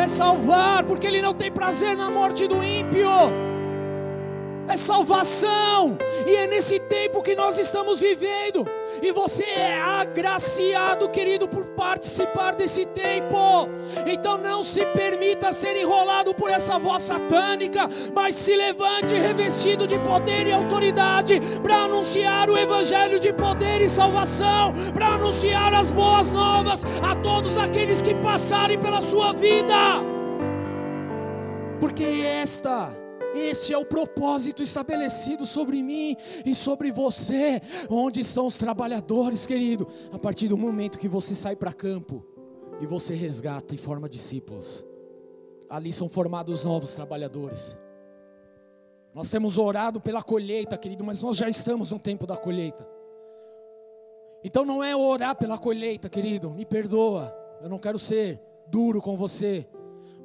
é 0.00 0.08
salvar, 0.08 0.82
porque 0.84 1.06
Ele 1.06 1.20
não 1.20 1.34
tem 1.34 1.50
prazer 1.50 1.96
na 1.96 2.10
morte 2.10 2.46
do 2.46 2.64
ímpio 2.64 3.49
é 4.70 4.76
salvação, 4.76 5.98
e 6.24 6.36
é 6.36 6.46
nesse 6.46 6.78
tempo 6.78 7.22
que 7.22 7.34
nós 7.34 7.58
estamos 7.58 8.00
vivendo, 8.00 8.64
e 9.02 9.10
você 9.10 9.42
é 9.42 9.80
agraciado, 9.80 11.08
querido, 11.08 11.48
por 11.48 11.66
participar 11.66 12.54
desse 12.54 12.86
tempo. 12.86 13.68
Então 14.06 14.38
não 14.38 14.62
se 14.62 14.86
permita 14.86 15.52
ser 15.52 15.74
enrolado 15.76 16.32
por 16.34 16.50
essa 16.50 16.78
voz 16.78 17.02
satânica, 17.02 17.88
mas 18.14 18.36
se 18.36 18.54
levante 18.54 19.14
revestido 19.14 19.88
de 19.88 19.98
poder 19.98 20.46
e 20.46 20.52
autoridade 20.52 21.40
para 21.62 21.84
anunciar 21.84 22.48
o 22.48 22.56
evangelho 22.56 23.18
de 23.18 23.32
poder 23.32 23.80
e 23.80 23.88
salvação, 23.88 24.72
para 24.94 25.14
anunciar 25.14 25.74
as 25.74 25.90
boas 25.90 26.30
novas 26.30 26.84
a 27.02 27.16
todos 27.16 27.58
aqueles 27.58 28.02
que 28.02 28.14
passarem 28.14 28.78
pela 28.78 29.00
sua 29.00 29.32
vida. 29.32 29.74
Porque 31.80 32.04
esta 32.04 32.99
esse 33.34 33.72
é 33.72 33.78
o 33.78 33.84
propósito 33.84 34.62
estabelecido 34.62 35.46
sobre 35.46 35.82
mim 35.82 36.16
e 36.44 36.54
sobre 36.54 36.90
você. 36.90 37.60
Onde 37.88 38.20
estão 38.20 38.46
os 38.46 38.58
trabalhadores, 38.58 39.46
querido? 39.46 39.86
A 40.12 40.18
partir 40.18 40.48
do 40.48 40.56
momento 40.56 40.98
que 40.98 41.08
você 41.08 41.34
sai 41.34 41.56
para 41.56 41.72
campo 41.72 42.24
e 42.80 42.86
você 42.86 43.14
resgata 43.14 43.74
e 43.74 43.78
forma 43.78 44.08
discípulos, 44.08 44.84
ali 45.68 45.92
são 45.92 46.08
formados 46.08 46.64
novos 46.64 46.94
trabalhadores. 46.94 47.76
Nós 49.14 49.30
temos 49.30 49.58
orado 49.58 50.00
pela 50.00 50.22
colheita, 50.22 50.78
querido, 50.78 51.04
mas 51.04 51.20
nós 51.20 51.36
já 51.36 51.48
estamos 51.48 51.90
no 51.90 51.98
tempo 51.98 52.26
da 52.26 52.36
colheita. 52.36 52.88
Então 54.42 54.64
não 54.64 54.82
é 54.82 54.96
orar 54.96 55.36
pela 55.36 55.58
colheita, 55.58 56.08
querido, 56.08 56.50
me 56.50 56.64
perdoa, 56.64 57.34
eu 57.60 57.68
não 57.68 57.78
quero 57.78 57.98
ser 57.98 58.40
duro 58.68 59.00
com 59.00 59.16
você. 59.16 59.68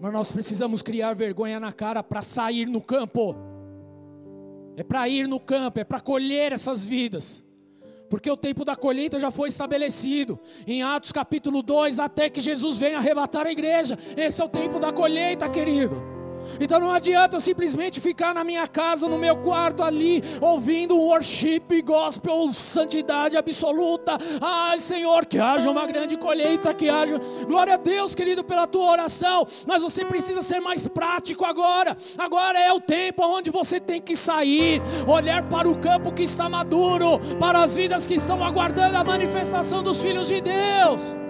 Mas 0.05 0.13
nós 0.13 0.31
precisamos 0.31 0.83
criar 0.83 1.15
vergonha 1.15 1.59
na 1.59 1.73
cara 1.73 2.03
para 2.03 2.21
sair 2.21 2.67
no 2.67 2.79
campo. 2.79 3.35
É 4.77 4.83
para 4.83 5.09
ir 5.09 5.27
no 5.27 5.39
campo, 5.39 5.79
é 5.79 5.83
para 5.83 5.99
colher 5.99 6.51
essas 6.51 6.85
vidas. 6.85 7.43
Porque 8.07 8.29
o 8.29 8.37
tempo 8.37 8.63
da 8.63 8.75
colheita 8.75 9.19
já 9.19 9.31
foi 9.31 9.49
estabelecido. 9.49 10.39
Em 10.67 10.83
Atos 10.83 11.11
capítulo 11.11 11.63
2, 11.63 11.99
até 11.99 12.29
que 12.29 12.39
Jesus 12.39 12.77
venha 12.77 12.99
arrebatar 12.99 13.47
a 13.47 13.51
igreja. 13.51 13.97
Esse 14.15 14.43
é 14.43 14.45
o 14.45 14.47
tempo 14.47 14.77
da 14.77 14.93
colheita, 14.93 15.49
querido. 15.49 16.14
Então 16.59 16.79
não 16.79 16.91
adianta 16.91 17.35
eu 17.35 17.41
simplesmente 17.41 17.99
ficar 17.99 18.33
na 18.33 18.43
minha 18.43 18.67
casa, 18.67 19.07
no 19.07 19.17
meu 19.17 19.37
quarto 19.37 19.83
ali, 19.83 20.23
ouvindo 20.41 20.95
um 20.95 21.01
worship, 21.01 21.81
gospel, 21.83 22.51
santidade 22.53 23.37
absoluta. 23.37 24.17
Ai, 24.41 24.79
Senhor, 24.79 25.25
que 25.25 25.39
haja 25.39 25.69
uma 25.69 25.85
grande 25.85 26.17
colheita, 26.17 26.73
que 26.73 26.89
haja. 26.89 27.19
Glória 27.47 27.75
a 27.75 27.77
Deus, 27.77 28.15
querido, 28.15 28.43
pela 28.43 28.67
tua 28.67 28.91
oração. 28.91 29.47
Mas 29.65 29.81
você 29.81 30.05
precisa 30.05 30.41
ser 30.41 30.59
mais 30.59 30.87
prático 30.87 31.45
agora. 31.45 31.97
Agora 32.17 32.59
é 32.59 32.71
o 32.71 32.79
tempo 32.79 33.23
onde 33.25 33.49
você 33.49 33.79
tem 33.79 34.01
que 34.01 34.15
sair, 34.15 34.81
olhar 35.07 35.43
para 35.49 35.69
o 35.69 35.77
campo 35.77 36.13
que 36.13 36.23
está 36.23 36.49
maduro, 36.49 37.19
para 37.39 37.63
as 37.63 37.75
vidas 37.75 38.07
que 38.07 38.15
estão 38.15 38.43
aguardando 38.43 38.97
a 38.97 39.03
manifestação 39.03 39.83
dos 39.83 40.01
filhos 40.01 40.27
de 40.27 40.41
Deus. 40.41 41.24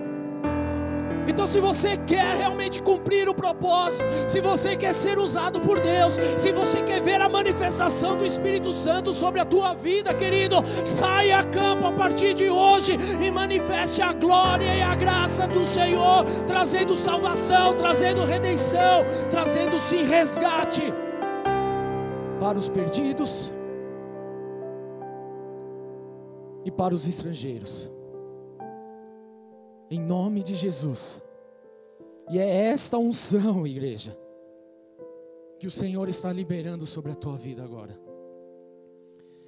Então, 1.28 1.47
se 1.47 1.59
você 1.59 1.97
quer 1.97 2.38
realmente 2.38 2.82
cumprir 2.82 3.28
o 3.28 3.34
propósito, 3.34 4.05
se 4.28 4.39
você 4.39 4.76
quer 4.76 4.93
ser 4.93 5.17
usado 5.17 5.59
por 5.59 5.80
Deus, 5.80 6.15
se 6.38 6.51
você 6.53 6.84
quer 6.84 7.01
ver 7.01 7.21
a 7.21 7.28
manifestação 7.28 8.17
do 8.17 8.26
Espírito 8.26 8.71
Santo 8.71 9.13
sobre 9.13 9.39
a 9.39 9.45
tua 9.45 9.73
vida, 9.73 10.13
querido, 10.13 10.57
saia 10.86 11.39
a 11.39 11.43
campo 11.43 11.88
a 11.88 11.91
partir 11.91 12.34
de 12.34 12.49
hoje 12.49 12.97
e 13.21 13.32
manifeste 13.32 14.01
a 14.01 14.13
glória 14.13 14.76
e 14.76 14.82
a 14.82 14.95
graça 14.95 15.47
do 15.47 15.65
Senhor, 15.65 16.23
trazendo 16.45 16.95
salvação, 16.95 17.76
trazendo 17.76 18.23
redenção, 18.23 19.03
trazendo 19.30 19.80
sim 19.80 20.05
resgate 20.05 20.93
para 22.39 22.57
os 22.57 22.69
perdidos 22.69 23.51
e 26.63 26.71
para 26.71 26.93
os 26.93 27.07
estrangeiros 27.07 27.89
em 29.90 30.00
nome 30.00 30.44
de 30.44 30.56
Jesus. 30.56 31.22
E 32.30 32.40
é 32.40 32.50
esta 32.68 32.98
unção, 32.98 33.66
igreja, 33.68 34.18
que 35.60 35.68
o 35.68 35.72
Senhor 35.72 36.08
está 36.08 36.32
liberando 36.34 36.86
sobre 36.88 37.12
a 37.12 37.16
tua 37.16 37.38
vida 37.38 37.64
agora. 37.64 38.00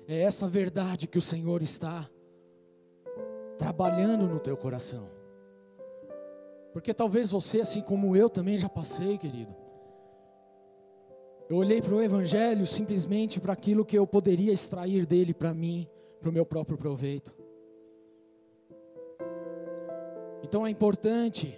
É 0.07 0.21
essa 0.21 0.47
verdade 0.47 1.07
que 1.07 1.17
o 1.17 1.21
Senhor 1.21 1.61
está 1.61 2.09
trabalhando 3.57 4.27
no 4.27 4.39
teu 4.39 4.55
coração. 4.55 5.09
Porque 6.71 6.93
talvez 6.93 7.31
você, 7.31 7.61
assim 7.61 7.81
como 7.81 8.15
eu, 8.15 8.29
também 8.29 8.57
já 8.57 8.69
passei, 8.69 9.17
querido. 9.17 9.53
Eu 11.49 11.57
olhei 11.57 11.81
para 11.81 11.95
o 11.95 12.01
Evangelho 12.01 12.65
simplesmente 12.65 13.39
para 13.39 13.53
aquilo 13.53 13.85
que 13.85 13.97
eu 13.97 14.05
poderia 14.05 14.51
extrair 14.53 15.05
dele 15.05 15.33
para 15.33 15.53
mim, 15.53 15.87
para 16.19 16.29
o 16.29 16.33
meu 16.33 16.45
próprio 16.45 16.77
proveito. 16.77 17.35
Então 20.43 20.65
é 20.65 20.69
importante 20.69 21.57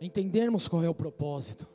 entendermos 0.00 0.68
qual 0.68 0.82
é 0.82 0.88
o 0.88 0.94
propósito. 0.94 1.68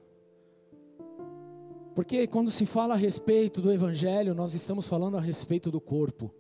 Porque 1.96 2.28
quando 2.28 2.50
se 2.52 2.66
fala 2.66 2.94
a 2.94 2.98
respeito 2.98 3.62
do 3.62 3.72
Evangelho, 3.72 4.34
nós 4.34 4.54
estamos 4.54 4.88
falando 4.88 5.18
a 5.18 5.22
respeito 5.22 5.70
do 5.70 5.82
corpo. 5.82 6.34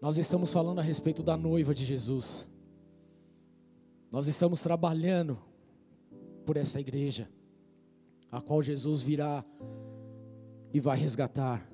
Nós 0.00 0.18
estamos 0.18 0.52
falando 0.52 0.78
a 0.78 0.82
respeito 0.82 1.22
da 1.22 1.36
noiva 1.36 1.74
de 1.74 1.84
Jesus. 1.84 2.48
Nós 4.10 4.26
estamos 4.26 4.62
trabalhando 4.62 5.38
por 6.46 6.56
essa 6.56 6.80
igreja, 6.80 7.28
a 8.30 8.40
qual 8.40 8.62
Jesus 8.62 9.02
virá 9.02 9.44
e 10.72 10.80
vai 10.80 10.96
resgatar, 10.96 11.68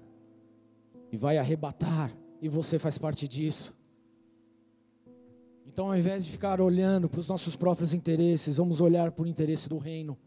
e 1.10 1.16
vai 1.16 1.36
arrebatar, 1.36 2.10
e 2.40 2.48
você 2.48 2.78
faz 2.78 2.96
parte 2.96 3.28
disso. 3.28 3.76
Então, 5.72 5.86
ao 5.86 5.96
invés 5.96 6.26
de 6.26 6.30
ficar 6.30 6.60
olhando 6.60 7.08
para 7.08 7.18
os 7.18 7.26
nossos 7.26 7.56
próprios 7.56 7.94
interesses, 7.94 8.58
vamos 8.58 8.78
olhar 8.82 9.10
por 9.10 9.26
interesse 9.26 9.70
do 9.70 9.78
reino, 9.78 10.18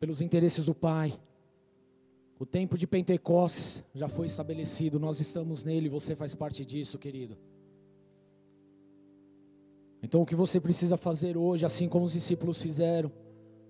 pelos 0.00 0.20
interesses 0.20 0.64
do 0.64 0.74
Pai. 0.74 1.16
O 2.36 2.44
tempo 2.44 2.76
de 2.76 2.84
Pentecostes 2.84 3.84
já 3.94 4.08
foi 4.08 4.26
estabelecido, 4.26 4.98
nós 4.98 5.20
estamos 5.20 5.62
nele, 5.62 5.88
você 5.88 6.16
faz 6.16 6.34
parte 6.34 6.66
disso, 6.66 6.98
querido. 6.98 7.38
Então, 10.02 10.20
o 10.22 10.26
que 10.26 10.34
você 10.34 10.60
precisa 10.60 10.96
fazer 10.96 11.36
hoje, 11.36 11.64
assim 11.64 11.88
como 11.88 12.04
os 12.04 12.12
discípulos 12.12 12.60
fizeram, 12.60 13.12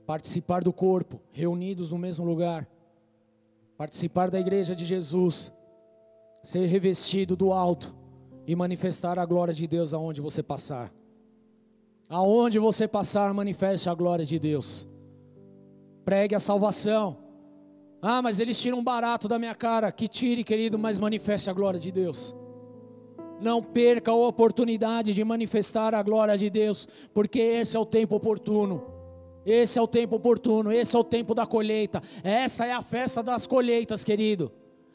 participar 0.07 0.64
do 0.64 0.72
corpo, 0.72 1.20
reunidos 1.30 1.90
no 1.90 1.99
mesmo 1.99 2.24
lugar, 2.24 2.66
participar 3.76 4.30
da 4.30 4.40
igreja 4.40 4.74
de 4.74 4.86
Jesus, 4.86 5.53
ser 6.42 6.64
revestido 6.64 7.36
do 7.36 7.53
alto 7.53 7.97
e 8.49 8.57
manifestar 8.57 9.18
a 9.18 9.26
glória 9.26 9.53
de 9.53 9.66
Deus 9.66 9.92
aonde 9.92 10.22
você 10.22 10.42
passar. 10.42 10.90
Aonde 12.09 12.59
você 12.59 12.88
passar, 12.88 13.34
manifeste 13.34 13.90
a 13.90 13.94
glória 13.94 14.24
de 14.24 14.38
Deus. 14.38 14.88
Pregue 16.03 16.34
a 16.34 16.40
salvação. 16.40 17.18
Ah, 18.01 18.22
mas 18.22 18.40
eles 18.40 18.59
tiram 18.59 18.82
barato 18.82 19.28
da 19.28 19.38
minha 19.38 19.55
cara. 19.55 19.92
Que 19.92 20.09
tire, 20.09 20.42
querido, 20.42 20.78
mas 20.78 20.99
manifeste 20.99 21.51
a 21.51 21.53
glória 21.53 21.78
de 21.78 21.92
Deus. 21.92 22.34
Não 23.38 23.62
perca 23.62 24.12
a 24.12 24.14
oportunidade 24.14 25.12
de 25.12 25.22
manifestar 25.22 25.94
a 25.94 26.03
glória 26.03 26.38
de 26.38 26.49
Deus, 26.49 26.88
porque 27.12 27.38
esse 27.38 27.76
é 27.76 27.80
o 27.80 27.84
tempo 27.84 28.16
oportuno. 28.16 28.82
Esse 29.44 29.78
é 29.78 29.82
o 29.82 29.86
tempo 29.86 30.16
oportuno, 30.16 30.72
esse 30.72 30.96
é 30.96 30.99
o 30.99 31.05
tempo 31.05 31.34
da 31.34 31.46
colheita. 31.46 32.01
Essa 32.24 32.64
é 32.64 32.72
a 32.72 32.80
festa 32.80 33.22
das 33.22 33.46
colheitas, 33.46 34.05
querido. 34.05 34.51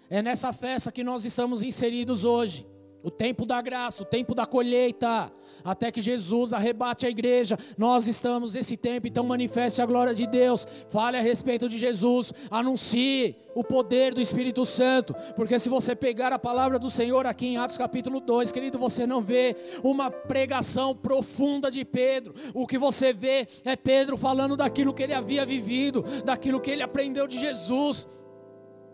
É 0.10 0.24
nessa 0.24 0.52
festa 0.52 0.92
que 0.92 1.04
nós 1.04 1.24
estamos 1.24 1.62
inseridos 1.62 2.26
hoje 2.26 2.73
o 3.04 3.12
tempo 3.12 3.46
da 3.46 3.62
graça, 3.62 4.02
o 4.02 4.06
tempo 4.06 4.34
da 4.34 4.46
colheita, 4.46 5.32
até 5.64 5.92
que 5.92 6.02
Jesus 6.02 6.54
arrebate 6.54 7.06
a 7.06 7.10
igreja. 7.10 7.58
Nós 7.78 8.08
estamos 8.08 8.54
nesse 8.54 8.78
tempo, 8.78 9.08
então 9.08 9.26
manifeste 9.26 9.82
a 9.82 9.86
glória 9.86 10.16
de 10.16 10.26
Deus, 10.26 10.66
fale 10.90 11.18
a 11.18 11.22
respeito 11.22 11.68
de 11.68 11.78
Jesus, 11.78 12.34
anuncie 12.50 13.36
o 13.54 13.64
poder 13.64 14.14
do 14.14 14.22
Espírito 14.22 14.66
Santo, 14.66 15.14
porque 15.36 15.60
se 15.60 15.70
você 15.70 15.96
pegar 15.96 16.32
a 16.32 16.40
palavra 16.40 16.80
do 16.80 16.90
Senhor 16.90 17.28
aqui 17.28 17.48
em 17.48 17.58
Atos 17.58 17.78
capítulo 17.78 18.20
2, 18.20 18.52
querido, 18.52 18.80
você 18.80 19.06
não 19.06 19.22
vê 19.22 19.56
uma 19.84 20.10
pregação 20.10 20.96
profunda 20.96 21.70
de 21.70 21.84
Pedro, 21.86 22.34
o 22.54 22.66
que 22.66 22.78
você 22.78 23.14
vê 23.14 23.48
é 23.66 23.76
Pedro 23.76 24.18
falando 24.18 24.56
daquilo 24.56 24.94
que 24.94 25.04
ele 25.04 25.14
havia 25.14 25.46
vivido, 25.46 26.04
daquilo 26.24 26.60
que 26.60 26.72
ele 26.72 26.82
aprendeu 26.82 27.28
de 27.28 27.38
Jesus, 27.38 28.08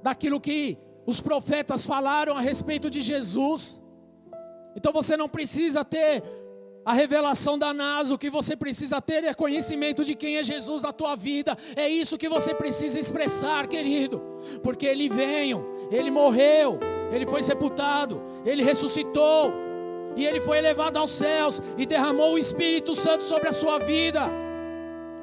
daquilo 0.01 0.41
que 0.41 0.78
os 1.05 1.22
profetas 1.22 1.86
falaram 1.86 2.38
a 2.38 2.41
respeito 2.41 2.89
de 2.89 3.01
Jesus. 3.01 3.82
Então 4.80 4.93
você 4.93 5.17
não 5.17 5.27
precisa 5.27 5.84
ter 5.84 6.23
a 6.86 6.93
revelação 6.93 7.59
da 7.59 7.73
NASA, 7.73 8.15
o 8.15 8.17
que 8.17 8.30
você 8.30 8.55
precisa 8.55 9.01
ter 9.01 9.25
é 9.25 9.34
conhecimento 9.34 10.05
de 10.05 10.15
quem 10.15 10.38
é 10.38 10.43
Jesus 10.43 10.84
na 10.84 10.93
tua 10.93 11.17
vida. 11.17 11.55
É 11.75 11.89
isso 11.89 12.17
que 12.17 12.30
você 12.30 12.55
precisa 12.55 12.97
expressar, 12.97 13.67
querido. 13.67 14.21
Porque 14.63 14.86
ele 14.86 15.09
veio, 15.09 15.65
ele 15.91 16.09
morreu, 16.09 16.80
ele 17.11 17.25
foi 17.25 17.43
sepultado, 17.43 18.23
ele 18.45 18.63
ressuscitou 18.63 19.51
e 20.15 20.25
ele 20.25 20.39
foi 20.39 20.57
elevado 20.59 20.97
aos 20.97 21.11
céus 21.11 21.61
e 21.77 21.86
derramou 21.86 22.36
o 22.36 22.38
Espírito 22.38 22.95
Santo 22.95 23.25
sobre 23.25 23.49
a 23.49 23.51
sua 23.51 23.80
vida. 23.80 24.32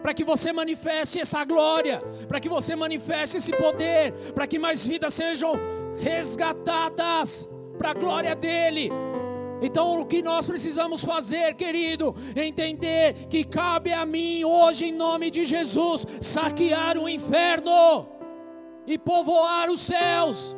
Para 0.03 0.13
que 0.13 0.23
você 0.23 0.53
manifeste 0.53 1.19
essa 1.19 1.43
glória, 1.47 2.03
para 2.29 2.41
que 2.41 2.49
você 2.49 2.77
manifeste 2.77 3.39
esse 3.39 3.53
poder, 3.53 4.13
para 4.35 4.47
que 4.47 4.59
mais 4.59 4.87
vidas 4.87 5.15
sejam 5.15 5.59
resgatadas 5.97 7.49
para 7.79 7.91
a 7.91 7.95
glória 7.95 8.35
dele. 8.35 8.91
Então, 9.61 10.01
o 10.01 10.07
que 10.07 10.23
nós 10.23 10.49
precisamos 10.49 11.05
fazer, 11.05 11.55
querido, 11.55 12.15
entender 12.35 13.27
que 13.29 13.45
cabe 13.45 13.93
a 13.93 14.05
mim 14.05 14.45
hoje, 14.45 14.87
em 14.87 14.93
nome 14.93 15.31
de 15.31 15.45
Jesus, 15.45 16.07
saquear 16.21 16.99
o 16.99 17.09
inferno 17.09 18.09
e 18.87 18.99
povoar 18.99 19.71
os 19.71 19.81
céus. 19.81 20.56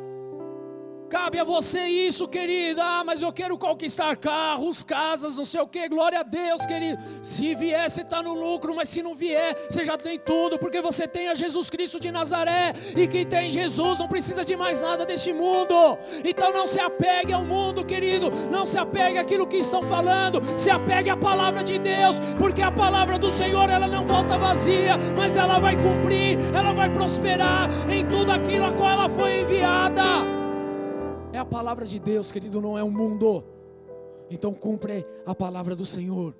Cabe 1.09 1.39
a 1.39 1.43
você 1.43 1.85
isso, 1.85 2.27
querida. 2.27 2.83
Ah, 2.83 3.03
mas 3.03 3.23
eu 3.23 3.33
quero 3.33 3.57
conquistar 3.57 4.15
carros, 4.15 4.83
casas, 4.83 5.35
não 5.35 5.43
sei 5.43 5.59
o 5.59 5.67
que. 5.67 5.89
Glória 5.89 6.19
a 6.19 6.23
Deus, 6.23 6.65
querido. 6.67 7.01
Se 7.23 7.55
vier, 7.55 7.89
você 7.89 8.01
está 8.01 8.21
no 8.21 8.35
lucro, 8.35 8.75
mas 8.75 8.89
se 8.89 9.01
não 9.01 9.15
vier, 9.15 9.55
você 9.67 9.83
já 9.83 9.97
tem 9.97 10.19
tudo, 10.19 10.59
porque 10.59 10.81
você 10.81 11.07
tem 11.07 11.27
a 11.27 11.33
Jesus 11.33 11.67
Cristo 11.69 11.99
de 11.99 12.11
Nazaré. 12.11 12.73
E 12.95 13.07
quem 13.07 13.25
tem 13.25 13.49
Jesus 13.49 13.97
não 13.97 14.07
precisa 14.07 14.45
de 14.45 14.55
mais 14.55 14.83
nada 14.83 15.03
deste 15.03 15.33
mundo. 15.33 15.97
Então 16.23 16.53
não 16.53 16.67
se 16.67 16.79
apegue 16.79 17.33
ao 17.33 17.43
mundo, 17.43 17.83
querido. 17.83 18.29
Não 18.51 18.65
se 18.65 18.77
apegue 18.77 19.17
àquilo 19.17 19.47
que 19.47 19.57
estão 19.57 19.83
falando. 19.83 20.39
Se 20.55 20.69
apegue 20.69 21.09
à 21.09 21.17
palavra 21.17 21.63
de 21.63 21.79
Deus, 21.79 22.19
porque 22.37 22.61
a 22.61 22.71
palavra 22.71 23.17
do 23.17 23.31
Senhor 23.31 23.67
ela 23.69 23.87
não 23.87 24.05
volta 24.05 24.37
vazia, 24.37 24.95
mas 25.17 25.35
ela 25.35 25.57
vai 25.57 25.75
cumprir, 25.75 26.37
ela 26.55 26.71
vai 26.71 26.89
prosperar 26.91 27.67
em 27.89 28.05
tudo 28.05 28.31
aquilo 28.31 28.65
a 28.65 28.73
qual 28.73 28.91
ela 28.91 29.09
foi 29.09 29.41
enviada. 29.41 30.38
É 31.31 31.37
a 31.37 31.45
palavra 31.45 31.85
de 31.85 31.99
Deus, 31.99 32.31
querido, 32.31 32.59
não 32.59 32.77
é 32.77 32.83
o 32.83 32.89
mundo. 32.89 33.43
Então 34.31 34.53
cumpre 34.53 35.05
a 35.25 35.35
palavra 35.35 35.75
do 35.75 35.85
Senhor. 35.85 36.35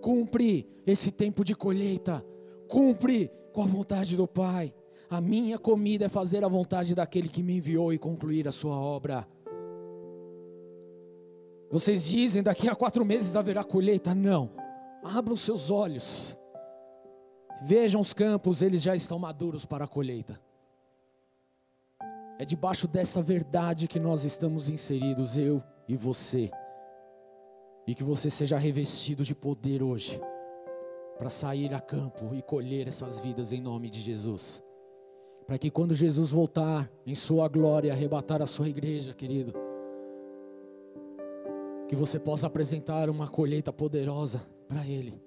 Cumpre 0.00 0.68
esse 0.86 1.10
tempo 1.10 1.44
de 1.44 1.54
colheita. 1.54 2.24
Cumpre 2.68 3.30
com 3.52 3.62
a 3.62 3.66
vontade 3.66 4.16
do 4.16 4.26
Pai. 4.28 4.74
A 5.08 5.20
minha 5.20 5.58
comida 5.58 6.04
é 6.04 6.08
fazer 6.08 6.44
a 6.44 6.48
vontade 6.48 6.94
daquele 6.94 7.28
que 7.28 7.42
me 7.42 7.56
enviou 7.56 7.92
e 7.92 7.98
concluir 7.98 8.46
a 8.46 8.52
sua 8.52 8.78
obra. 8.78 9.26
Vocês 11.70 12.04
dizem 12.04 12.42
daqui 12.42 12.68
a 12.68 12.74
quatro 12.74 13.04
meses 13.04 13.36
haverá 13.36 13.64
colheita? 13.64 14.14
Não. 14.14 14.50
Abram 15.02 15.36
seus 15.36 15.70
olhos. 15.70 16.36
Vejam 17.62 18.00
os 18.00 18.12
campos, 18.12 18.62
eles 18.62 18.82
já 18.82 18.94
estão 18.94 19.18
maduros 19.18 19.64
para 19.64 19.84
a 19.84 19.88
colheita. 19.88 20.40
É 22.40 22.44
debaixo 22.46 22.88
dessa 22.88 23.20
verdade 23.20 23.86
que 23.86 24.00
nós 24.00 24.24
estamos 24.24 24.70
inseridos, 24.70 25.36
eu 25.36 25.62
e 25.86 25.94
você. 25.94 26.50
E 27.86 27.94
que 27.94 28.02
você 28.02 28.30
seja 28.30 28.56
revestido 28.56 29.22
de 29.22 29.34
poder 29.34 29.82
hoje, 29.82 30.18
para 31.18 31.28
sair 31.28 31.74
a 31.74 31.80
campo 31.80 32.34
e 32.34 32.40
colher 32.40 32.88
essas 32.88 33.18
vidas 33.18 33.52
em 33.52 33.60
nome 33.60 33.90
de 33.90 34.00
Jesus. 34.00 34.64
Para 35.46 35.58
que 35.58 35.70
quando 35.70 35.94
Jesus 35.94 36.30
voltar 36.30 36.90
em 37.04 37.14
Sua 37.14 37.46
glória, 37.46 37.92
arrebatar 37.92 38.40
a 38.40 38.46
Sua 38.46 38.70
igreja, 38.70 39.12
querido, 39.12 39.52
que 41.88 41.94
você 41.94 42.18
possa 42.18 42.46
apresentar 42.46 43.10
uma 43.10 43.28
colheita 43.28 43.70
poderosa 43.70 44.40
para 44.66 44.86
Ele. 44.86 45.22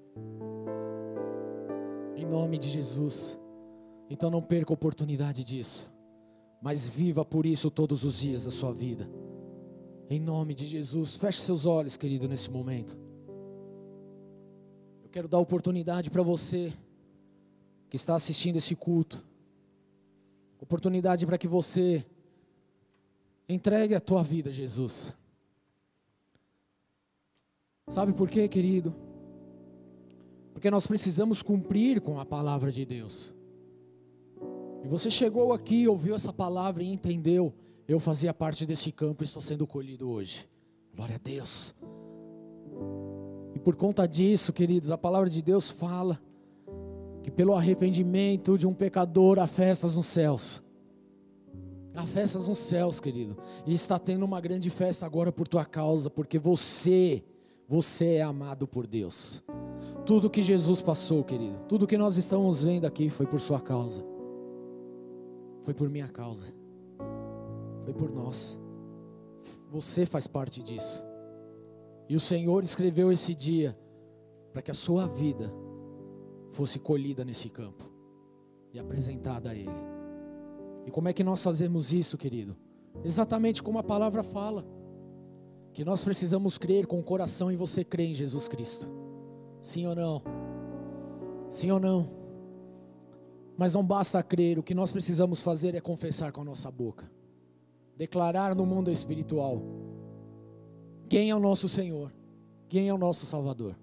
Em 2.15 2.25
nome 2.25 2.57
de 2.57 2.69
Jesus. 2.69 3.39
Então 4.09 4.31
não 4.31 4.41
perca 4.41 4.73
a 4.73 4.73
oportunidade 4.73 5.43
disso 5.43 5.92
mas 6.63 6.87
viva 6.87 7.25
por 7.25 7.45
isso 7.45 7.69
todos 7.69 8.05
os 8.05 8.21
dias 8.21 8.45
da 8.45 8.49
sua 8.49 8.71
vida. 8.71 9.09
Em 10.09 10.17
nome 10.17 10.55
de 10.55 10.65
Jesus, 10.65 11.17
feche 11.17 11.41
seus 11.41 11.65
olhos, 11.65 11.97
querido, 11.97 12.25
nesse 12.25 12.49
momento. 12.49 12.97
Eu 15.03 15.09
quero 15.09 15.27
dar 15.27 15.39
oportunidade 15.39 16.09
para 16.09 16.23
você 16.23 16.71
que 17.89 17.97
está 17.97 18.15
assistindo 18.15 18.55
esse 18.55 18.77
culto. 18.77 19.21
Oportunidade 20.57 21.25
para 21.25 21.37
que 21.37 21.49
você 21.49 22.05
entregue 23.49 23.93
a 23.93 23.99
tua 23.99 24.23
vida 24.23 24.49
a 24.49 24.53
Jesus. 24.53 25.13
Sabe 27.89 28.13
por 28.13 28.29
quê, 28.29 28.47
querido? 28.47 28.95
Porque 30.53 30.71
nós 30.71 30.87
precisamos 30.87 31.41
cumprir 31.41 31.99
com 31.99 32.21
a 32.21 32.25
palavra 32.25 32.71
de 32.71 32.85
Deus. 32.85 33.33
E 34.83 34.87
você 34.87 35.09
chegou 35.09 35.53
aqui, 35.53 35.87
ouviu 35.87 36.13
essa 36.13 36.33
palavra 36.33 36.83
e 36.83 36.91
entendeu. 36.91 37.53
Eu 37.87 37.99
fazia 37.99 38.33
parte 38.33 38.65
desse 38.65 38.91
campo 38.91 39.23
e 39.23 39.25
estou 39.25 39.41
sendo 39.41 39.65
colhido 39.65 40.09
hoje. 40.09 40.47
Glória 40.93 41.15
a 41.15 41.19
Deus. 41.19 41.73
E 43.55 43.59
por 43.59 43.75
conta 43.75 44.05
disso, 44.05 44.51
queridos, 44.51 44.91
a 44.91 44.97
palavra 44.97 45.29
de 45.29 45.41
Deus 45.41 45.69
fala 45.69 46.21
que 47.23 47.31
pelo 47.31 47.53
arrependimento 47.53 48.57
de 48.57 48.67
um 48.67 48.73
pecador 48.73 49.39
há 49.39 49.47
festas 49.47 49.95
nos 49.95 50.05
céus. 50.07 50.61
Há 51.95 52.05
festas 52.05 52.49
nos 52.49 52.57
céus, 52.57 52.99
querido. 52.99 53.37
E 53.65 53.73
está 53.73 53.97
tendo 53.97 54.25
uma 54.25 54.41
grande 54.41 54.69
festa 54.69 55.05
agora 55.05 55.31
por 55.31 55.47
tua 55.47 55.63
causa, 55.63 56.09
porque 56.09 56.37
você, 56.37 57.23
você 57.67 58.15
é 58.15 58.21
amado 58.21 58.67
por 58.67 58.85
Deus. 58.85 59.41
Tudo 60.05 60.29
que 60.29 60.41
Jesus 60.41 60.81
passou, 60.81 61.23
querido, 61.23 61.59
tudo 61.69 61.87
que 61.87 61.97
nós 61.97 62.17
estamos 62.17 62.63
vendo 62.63 62.85
aqui 62.85 63.09
foi 63.09 63.25
por 63.25 63.39
sua 63.39 63.61
causa. 63.61 64.12
Foi 65.63 65.73
por 65.73 65.89
minha 65.89 66.07
causa. 66.07 66.53
Foi 67.83 67.93
por 67.93 68.11
nós. 68.11 68.57
Você 69.71 70.05
faz 70.05 70.27
parte 70.27 70.61
disso. 70.61 71.03
E 72.07 72.15
o 72.15 72.19
Senhor 72.19 72.63
escreveu 72.63 73.11
esse 73.11 73.33
dia 73.33 73.77
para 74.51 74.61
que 74.61 74.71
a 74.71 74.73
sua 74.73 75.07
vida 75.07 75.51
fosse 76.51 76.77
colhida 76.79 77.25
nesse 77.25 77.49
campo 77.49 77.91
e 78.71 78.79
apresentada 78.79 79.49
a 79.49 79.55
Ele. 79.55 79.69
E 80.85 80.91
como 80.91 81.07
é 81.07 81.13
que 81.13 81.23
nós 81.23 81.41
fazemos 81.41 81.93
isso, 81.93 82.17
querido? 82.17 82.55
Exatamente 83.03 83.63
como 83.63 83.79
a 83.79 83.83
palavra 83.83 84.21
fala. 84.21 84.65
Que 85.71 85.83
nós 85.83 86.03
precisamos 86.03 86.57
crer 86.57 86.85
com 86.85 86.99
o 86.99 87.03
coração 87.03 87.51
e 87.51 87.55
você 87.55 87.83
crê 87.83 88.05
em 88.05 88.13
Jesus 88.13 88.47
Cristo. 88.47 88.87
Sim 89.59 89.87
ou 89.87 89.95
não? 89.95 90.21
Sim 91.49 91.71
ou 91.71 91.79
não? 91.79 92.22
Mas 93.63 93.75
não 93.75 93.81
basta 93.81 94.21
crer, 94.21 94.59
o 94.59 94.61
que 94.61 94.75
nós 94.75 94.91
precisamos 94.91 95.41
fazer 95.41 95.73
é 95.73 95.79
confessar 95.79 96.33
com 96.33 96.41
a 96.41 96.43
nossa 96.43 96.69
boca. 96.69 97.09
Declarar 97.95 98.53
no 98.53 98.65
mundo 98.65 98.91
espiritual 98.91 99.61
quem 101.07 101.29
é 101.29 101.35
o 101.35 101.39
nosso 101.39 101.69
Senhor, 101.69 102.11
quem 102.67 102.89
é 102.89 102.93
o 102.93 102.97
nosso 102.97 103.25
Salvador. 103.25 103.73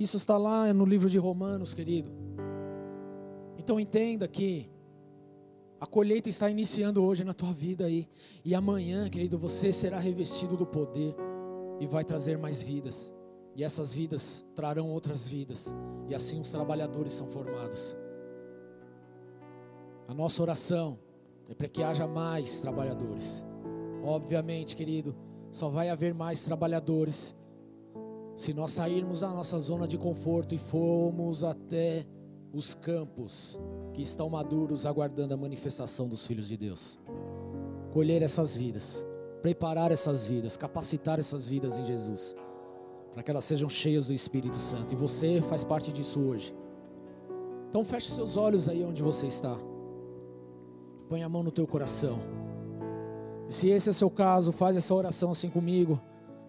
Isso 0.00 0.16
está 0.16 0.36
lá 0.36 0.74
no 0.74 0.84
livro 0.84 1.08
de 1.08 1.16
Romanos, 1.16 1.74
querido. 1.74 2.10
Então 3.56 3.78
entenda 3.78 4.26
que 4.26 4.68
a 5.80 5.86
colheita 5.86 6.28
está 6.28 6.50
iniciando 6.50 7.04
hoje 7.04 7.22
na 7.22 7.32
tua 7.32 7.52
vida 7.52 7.84
aí. 7.84 8.08
E 8.44 8.52
amanhã, 8.52 9.08
querido, 9.08 9.38
você 9.38 9.72
será 9.72 10.00
revestido 10.00 10.56
do 10.56 10.66
poder 10.66 11.14
e 11.78 11.86
vai 11.86 12.02
trazer 12.02 12.36
mais 12.36 12.60
vidas. 12.60 13.14
E 13.54 13.62
essas 13.62 13.92
vidas 13.92 14.46
trarão 14.54 14.90
outras 14.90 15.26
vidas. 15.28 15.74
E 16.08 16.14
assim 16.14 16.40
os 16.40 16.50
trabalhadores 16.50 17.12
são 17.12 17.28
formados. 17.28 17.96
A 20.08 20.14
nossa 20.14 20.42
oração 20.42 20.98
é 21.48 21.54
para 21.54 21.68
que 21.68 21.82
haja 21.82 22.06
mais 22.06 22.60
trabalhadores. 22.60 23.44
Obviamente, 24.02 24.74
querido, 24.74 25.14
só 25.50 25.68
vai 25.68 25.90
haver 25.90 26.14
mais 26.14 26.44
trabalhadores 26.44 27.36
se 28.34 28.54
nós 28.54 28.72
sairmos 28.72 29.20
da 29.20 29.28
nossa 29.28 29.58
zona 29.60 29.86
de 29.86 29.98
conforto 29.98 30.54
e 30.54 30.58
formos 30.58 31.44
até 31.44 32.06
os 32.52 32.74
campos 32.74 33.60
que 33.92 34.02
estão 34.02 34.28
maduros 34.28 34.86
aguardando 34.86 35.34
a 35.34 35.36
manifestação 35.36 36.08
dos 36.08 36.26
filhos 36.26 36.48
de 36.48 36.56
Deus. 36.56 36.98
Colher 37.92 38.22
essas 38.22 38.56
vidas, 38.56 39.04
preparar 39.42 39.92
essas 39.92 40.26
vidas, 40.26 40.56
capacitar 40.56 41.18
essas 41.18 41.46
vidas 41.46 41.76
em 41.76 41.84
Jesus, 41.84 42.34
para 43.12 43.22
que 43.22 43.30
elas 43.30 43.44
sejam 43.44 43.68
cheias 43.68 44.06
do 44.06 44.12
Espírito 44.14 44.56
Santo. 44.56 44.92
E 44.92 44.96
você 44.96 45.40
faz 45.40 45.62
parte 45.64 45.92
disso 45.92 46.20
hoje. 46.20 46.54
Então 47.68 47.84
feche 47.84 48.10
seus 48.10 48.36
olhos 48.36 48.68
aí 48.68 48.84
onde 48.84 49.02
você 49.02 49.26
está. 49.26 49.56
Põe 51.08 51.22
a 51.22 51.28
mão 51.28 51.42
no 51.42 51.50
teu 51.50 51.66
coração. 51.66 52.20
E 53.48 53.52
se 53.52 53.68
esse 53.68 53.88
é 53.88 53.92
o 53.92 53.94
seu 53.94 54.10
caso, 54.10 54.52
faz 54.52 54.76
essa 54.76 54.94
oração 54.94 55.30
assim 55.30 55.50
comigo. 55.50 56.00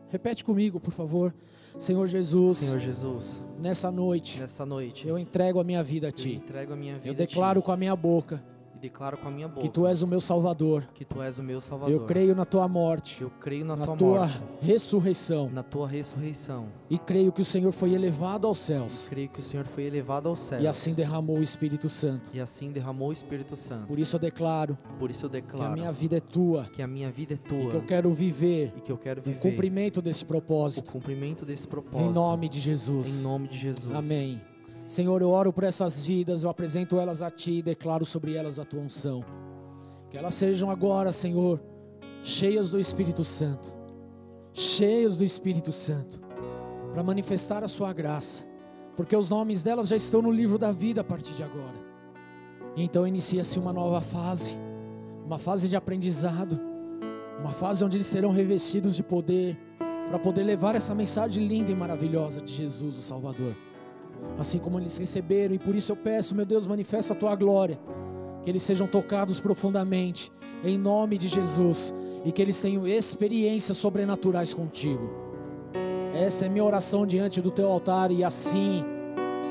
Repete 0.09 0.43
comigo, 0.43 0.80
por 0.80 0.91
favor. 0.91 1.34
Senhor 1.80 2.07
Jesus, 2.07 2.59
Senhor 2.59 2.80
Jesus, 2.80 3.41
nessa 3.59 3.89
noite, 3.91 4.39
nessa 4.39 4.64
noite 4.64 5.07
eu 5.07 5.18
entrego 5.18 5.59
a 5.59 5.64
minha 5.64 5.84
vida 5.84 6.07
a 6.07 6.09
eu 6.09 6.14
Ti. 6.14 6.36
entrego 6.36 6.72
a 6.74 6.76
minha 6.76 6.95
vida 6.99 7.07
Eu 7.07 7.16
declaro 7.16 7.64
com 7.64 7.72
a 7.72 7.78
minha 7.78 7.95
boca 7.95 8.43
declaro 8.84 9.17
com 9.17 9.27
a 9.27 9.31
minha 9.31 9.47
boca 9.47 9.61
que 9.61 9.69
Tu 9.69 9.88
és 9.88 10.01
o 10.03 10.07
meu 10.07 10.19
Salvador. 10.21 10.84
que 10.93 11.05
tu 11.05 11.21
és 11.21 11.39
o 11.39 11.43
meu 11.43 11.59
Salvador. 11.61 11.93
Eu 11.93 12.05
creio 12.05 12.36
na 12.36 12.45
Tua 12.45 12.67
morte, 12.67 13.21
eu 13.23 13.29
creio 13.39 13.65
na, 13.65 13.75
na 13.75 13.86
tua, 13.86 13.95
Tua 13.97 14.19
morte, 14.27 14.41
ressurreição 14.61 15.49
na 15.49 15.63
tua 15.63 15.88
ressurreição. 15.88 16.67
e 16.89 16.97
creio 16.97 17.31
que 17.31 17.41
o 17.41 17.45
Senhor 17.45 17.71
foi 17.71 17.93
elevado 17.93 18.45
aos 18.45 18.59
E 18.59 18.63
céus 18.65 19.07
creio 19.09 19.29
que 19.29 19.39
o 19.39 19.43
Senhor 19.43 19.65
foi 19.65 19.84
elevado 19.84 20.27
aos 20.29 20.39
céus. 20.39 20.61
e 20.63 20.67
assim 20.67 20.93
derramou 20.93 21.38
o 21.39 21.43
Espírito 21.43 21.88
Santo. 21.89 22.29
e 22.34 22.39
assim 22.39 22.71
derramou 22.71 23.09
o 23.09 23.13
Espírito 23.13 23.55
Santo. 23.55 23.88
Por 23.88 23.97
isso 23.99 24.15
eu 24.15 24.19
declaro 24.19 24.77
Por 24.99 25.09
isso 25.09 25.25
eu 25.25 25.29
que 25.29 25.38
a 25.38 25.39
declaro 25.41 25.73
minha 25.73 25.91
vida 25.91 26.17
é 26.17 26.19
Tua 26.19 26.65
que 26.73 26.81
a 26.81 26.88
minha 26.88 27.09
vida 27.11 27.34
é 27.34 27.36
e 27.36 27.38
tua 27.38 27.69
que 27.71 27.75
eu 27.77 27.84
quero 27.86 28.11
viver 28.11 28.73
e 28.77 28.81
que 28.81 28.91
eu 28.91 28.97
quero 28.97 29.21
o 29.21 29.23
viver 29.23 29.39
cumprimento 29.39 30.01
desse 30.01 30.23
o 30.23 30.27
propósito. 30.27 30.91
cumprimento 30.91 31.45
desse 31.45 31.67
propósito. 31.67 32.09
Em 32.09 32.13
nome 32.13 32.49
de 32.49 32.57
Em 32.57 32.61
Jesus. 32.61 33.23
nome 33.23 33.47
de 33.47 33.57
Jesus. 33.57 33.95
Amém. 33.95 34.41
Senhor, 34.86 35.21
eu 35.21 35.29
oro 35.29 35.53
por 35.53 35.63
essas 35.63 36.05
vidas, 36.05 36.43
eu 36.43 36.49
apresento 36.49 36.99
elas 36.99 37.21
a 37.21 37.29
Ti 37.29 37.59
e 37.59 37.61
declaro 37.61 38.05
sobre 38.05 38.36
elas 38.36 38.59
a 38.59 38.65
Tua 38.65 38.81
unção. 38.81 39.23
Que 40.09 40.17
elas 40.17 40.34
sejam 40.34 40.69
agora, 40.69 41.11
Senhor, 41.11 41.61
cheias 42.21 42.71
do 42.71 42.79
Espírito 42.79 43.23
Santo, 43.23 43.73
cheias 44.51 45.17
do 45.17 45.23
Espírito 45.23 45.71
Santo, 45.71 46.19
para 46.91 47.01
manifestar 47.01 47.63
a 47.63 47.67
Sua 47.67 47.93
graça, 47.93 48.45
porque 48.95 49.15
os 49.15 49.29
nomes 49.29 49.63
delas 49.63 49.88
já 49.88 49.95
estão 49.95 50.21
no 50.21 50.31
livro 50.31 50.57
da 50.57 50.71
vida 50.71 51.01
a 51.01 51.03
partir 51.03 51.34
de 51.34 51.43
agora. 51.43 51.81
E 52.75 52.84
então 52.84 53.07
inicia-se 53.07 53.57
uma 53.57 53.71
nova 53.71 54.01
fase, 54.01 54.59
uma 55.25 55.39
fase 55.39 55.69
de 55.69 55.75
aprendizado, 55.75 56.59
uma 57.39 57.51
fase 57.51 57.84
onde 57.86 57.97
eles 57.97 58.07
serão 58.07 58.31
revestidos 58.31 58.95
de 58.95 59.03
poder, 59.03 59.57
para 60.07 60.19
poder 60.19 60.43
levar 60.43 60.75
essa 60.75 60.93
mensagem 60.93 61.47
linda 61.47 61.71
e 61.71 61.75
maravilhosa 61.75 62.41
de 62.41 62.51
Jesus, 62.51 62.97
o 62.97 63.01
Salvador. 63.01 63.55
Assim 64.38 64.59
como 64.59 64.80
eles 64.80 64.97
receberam, 64.97 65.53
e 65.53 65.59
por 65.59 65.76
isso 65.76 65.91
eu 65.91 65.95
peço, 65.95 66.36
meu 66.36 66.45
Deus, 66.45 66.65
manifesta 66.65 67.13
a 67.13 67.15
tua 67.15 67.36
glória, 67.36 67.80
que 68.41 68.49
eles 68.49 68.63
sejam 68.63 68.88
tocados 68.88 69.39
profundamente, 69.39 70.32
em 70.63 70.78
nome 70.78 71.17
de 71.17 71.28
Jesus, 71.28 71.93
e 72.26 72.32
que 72.32 72.41
eles 72.41 72.59
tenham 72.61 72.88
experiências 72.88 73.78
sobrenaturais 73.78 74.53
contigo. 74.53 75.09
Essa 76.13 76.45
é 76.45 76.49
minha 76.49 76.63
oração 76.63 77.05
diante 77.05 77.41
do 77.41 77.51
teu 77.51 77.69
altar, 77.69 78.11
e 78.11 78.24
assim 78.24 78.84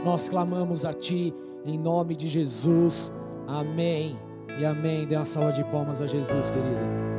nós 0.04 0.28
clamamos 0.28 0.84
a 0.84 0.92
ti, 0.92 1.32
em 1.64 1.78
nome 1.78 2.16
de 2.16 2.28
Jesus. 2.28 3.12
Amém 3.46 4.18
e 4.58 4.64
amém. 4.64 5.06
Dê 5.06 5.16
uma 5.16 5.24
salva 5.24 5.52
de 5.52 5.64
palmas 5.64 6.00
a 6.00 6.06
Jesus, 6.06 6.50
querido. 6.50 7.11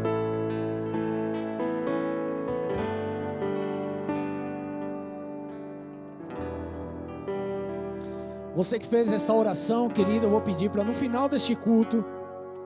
Você 8.56 8.78
que 8.78 8.86
fez 8.86 9.12
essa 9.12 9.34
oração, 9.34 9.89
querido, 9.89 10.28
eu 10.28 10.30
vou 10.30 10.41
pedir 10.41 10.70
para 10.70 10.84
no 10.84 10.93
final 10.93 11.28
deste 11.28 11.56
culto, 11.56 12.06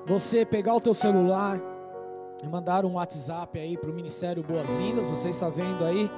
você 0.06 0.46
pegar 0.46 0.76
o 0.76 0.82
teu 0.82 0.94
celular 0.94 1.62
e 2.44 2.48
mandar 2.48 2.86
um 2.86 2.94
WhatsApp 2.94 3.58
aí 3.58 3.78
para 3.78 3.90
o 3.90 3.94
Ministério 3.94 4.44
Boas-Vindas. 4.44 5.10
Você 5.10 5.30
está 5.30 5.50
vendo 5.50 5.86
aí 5.86 6.10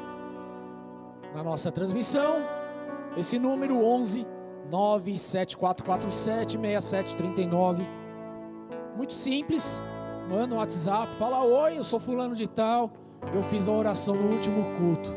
na 1.36 1.44
nossa 1.44 1.72
transmissão 1.72 2.38
esse 3.16 3.38
número 3.38 3.84
11 3.84 4.26
97447 4.72 6.58
6739. 6.60 7.88
Muito 8.98 9.14
simples. 9.14 9.82
Manda 10.28 10.56
um 10.56 10.58
WhatsApp, 10.58 11.14
fala: 11.16 11.44
"Oi, 11.44 11.78
eu 11.78 11.84
sou 11.84 12.00
fulano 12.00 12.36
de 12.36 12.48
tal. 12.48 12.92
Eu 13.34 13.44
fiz 13.44 13.68
a 13.68 13.72
oração 13.72 14.16
no 14.16 14.34
último 14.34 14.64
culto. 14.78 15.10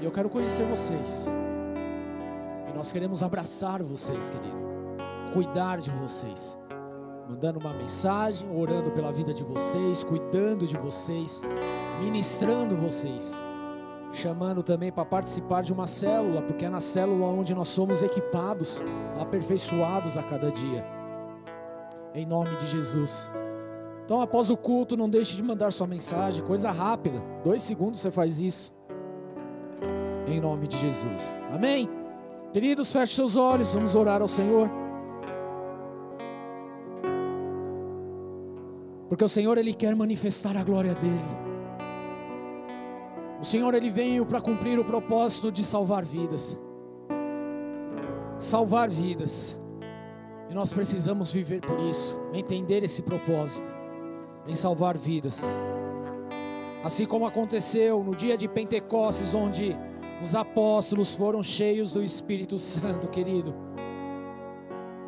E 0.00 0.04
eu 0.04 0.10
quero 0.10 0.28
conhecer 0.28 0.64
vocês. 0.64 1.30
Nós 2.76 2.92
queremos 2.92 3.22
abraçar 3.22 3.82
vocês, 3.82 4.28
querido. 4.28 4.54
Cuidar 5.32 5.80
de 5.80 5.90
vocês. 5.90 6.58
Mandando 7.26 7.58
uma 7.58 7.72
mensagem, 7.72 8.46
orando 8.54 8.90
pela 8.90 9.10
vida 9.10 9.32
de 9.32 9.42
vocês, 9.42 10.04
cuidando 10.04 10.66
de 10.66 10.76
vocês, 10.76 11.40
ministrando 12.00 12.76
vocês. 12.76 13.42
Chamando 14.12 14.62
também 14.62 14.92
para 14.92 15.06
participar 15.06 15.62
de 15.62 15.72
uma 15.72 15.86
célula, 15.86 16.42
porque 16.42 16.66
é 16.66 16.68
na 16.68 16.80
célula 16.80 17.26
onde 17.26 17.54
nós 17.54 17.68
somos 17.68 18.02
equipados, 18.02 18.82
aperfeiçoados 19.18 20.18
a 20.18 20.22
cada 20.22 20.50
dia. 20.50 20.84
Em 22.14 22.26
nome 22.26 22.54
de 22.56 22.66
Jesus. 22.66 23.30
Então, 24.04 24.20
após 24.20 24.50
o 24.50 24.56
culto, 24.56 24.98
não 24.98 25.08
deixe 25.08 25.34
de 25.34 25.42
mandar 25.42 25.72
sua 25.72 25.86
mensagem, 25.86 26.44
coisa 26.44 26.70
rápida. 26.70 27.20
Dois 27.42 27.62
segundos 27.62 28.00
você 28.00 28.10
faz 28.10 28.38
isso. 28.38 28.70
Em 30.26 30.40
nome 30.40 30.68
de 30.68 30.76
Jesus. 30.76 31.30
Amém? 31.52 31.95
Queridos, 32.52 32.92
feche 32.92 33.14
seus 33.14 33.36
olhos, 33.36 33.74
vamos 33.74 33.94
orar 33.94 34.22
ao 34.22 34.28
Senhor. 34.28 34.70
Porque 39.08 39.24
o 39.24 39.28
Senhor, 39.28 39.56
Ele 39.58 39.74
quer 39.74 39.94
manifestar 39.94 40.56
a 40.56 40.64
glória 40.64 40.94
dEle. 40.94 41.46
O 43.40 43.44
Senhor, 43.44 43.74
Ele 43.74 43.90
veio 43.90 44.24
para 44.24 44.40
cumprir 44.40 44.78
o 44.78 44.84
propósito 44.84 45.52
de 45.52 45.62
salvar 45.62 46.04
vidas. 46.04 46.58
Salvar 48.38 48.90
vidas. 48.90 49.60
E 50.50 50.54
nós 50.54 50.72
precisamos 50.72 51.32
viver 51.32 51.60
por 51.60 51.78
isso, 51.80 52.18
entender 52.32 52.82
esse 52.82 53.02
propósito, 53.02 53.72
em 54.46 54.54
salvar 54.54 54.96
vidas. 54.96 55.58
Assim 56.84 57.04
como 57.04 57.26
aconteceu 57.26 58.02
no 58.02 58.14
dia 58.14 58.36
de 58.36 58.46
Pentecostes, 58.46 59.34
onde 59.34 59.76
os 60.22 60.34
apóstolos 60.34 61.14
foram 61.14 61.42
cheios 61.42 61.92
do 61.92 62.02
Espírito 62.02 62.58
Santo, 62.58 63.08
querido. 63.08 63.54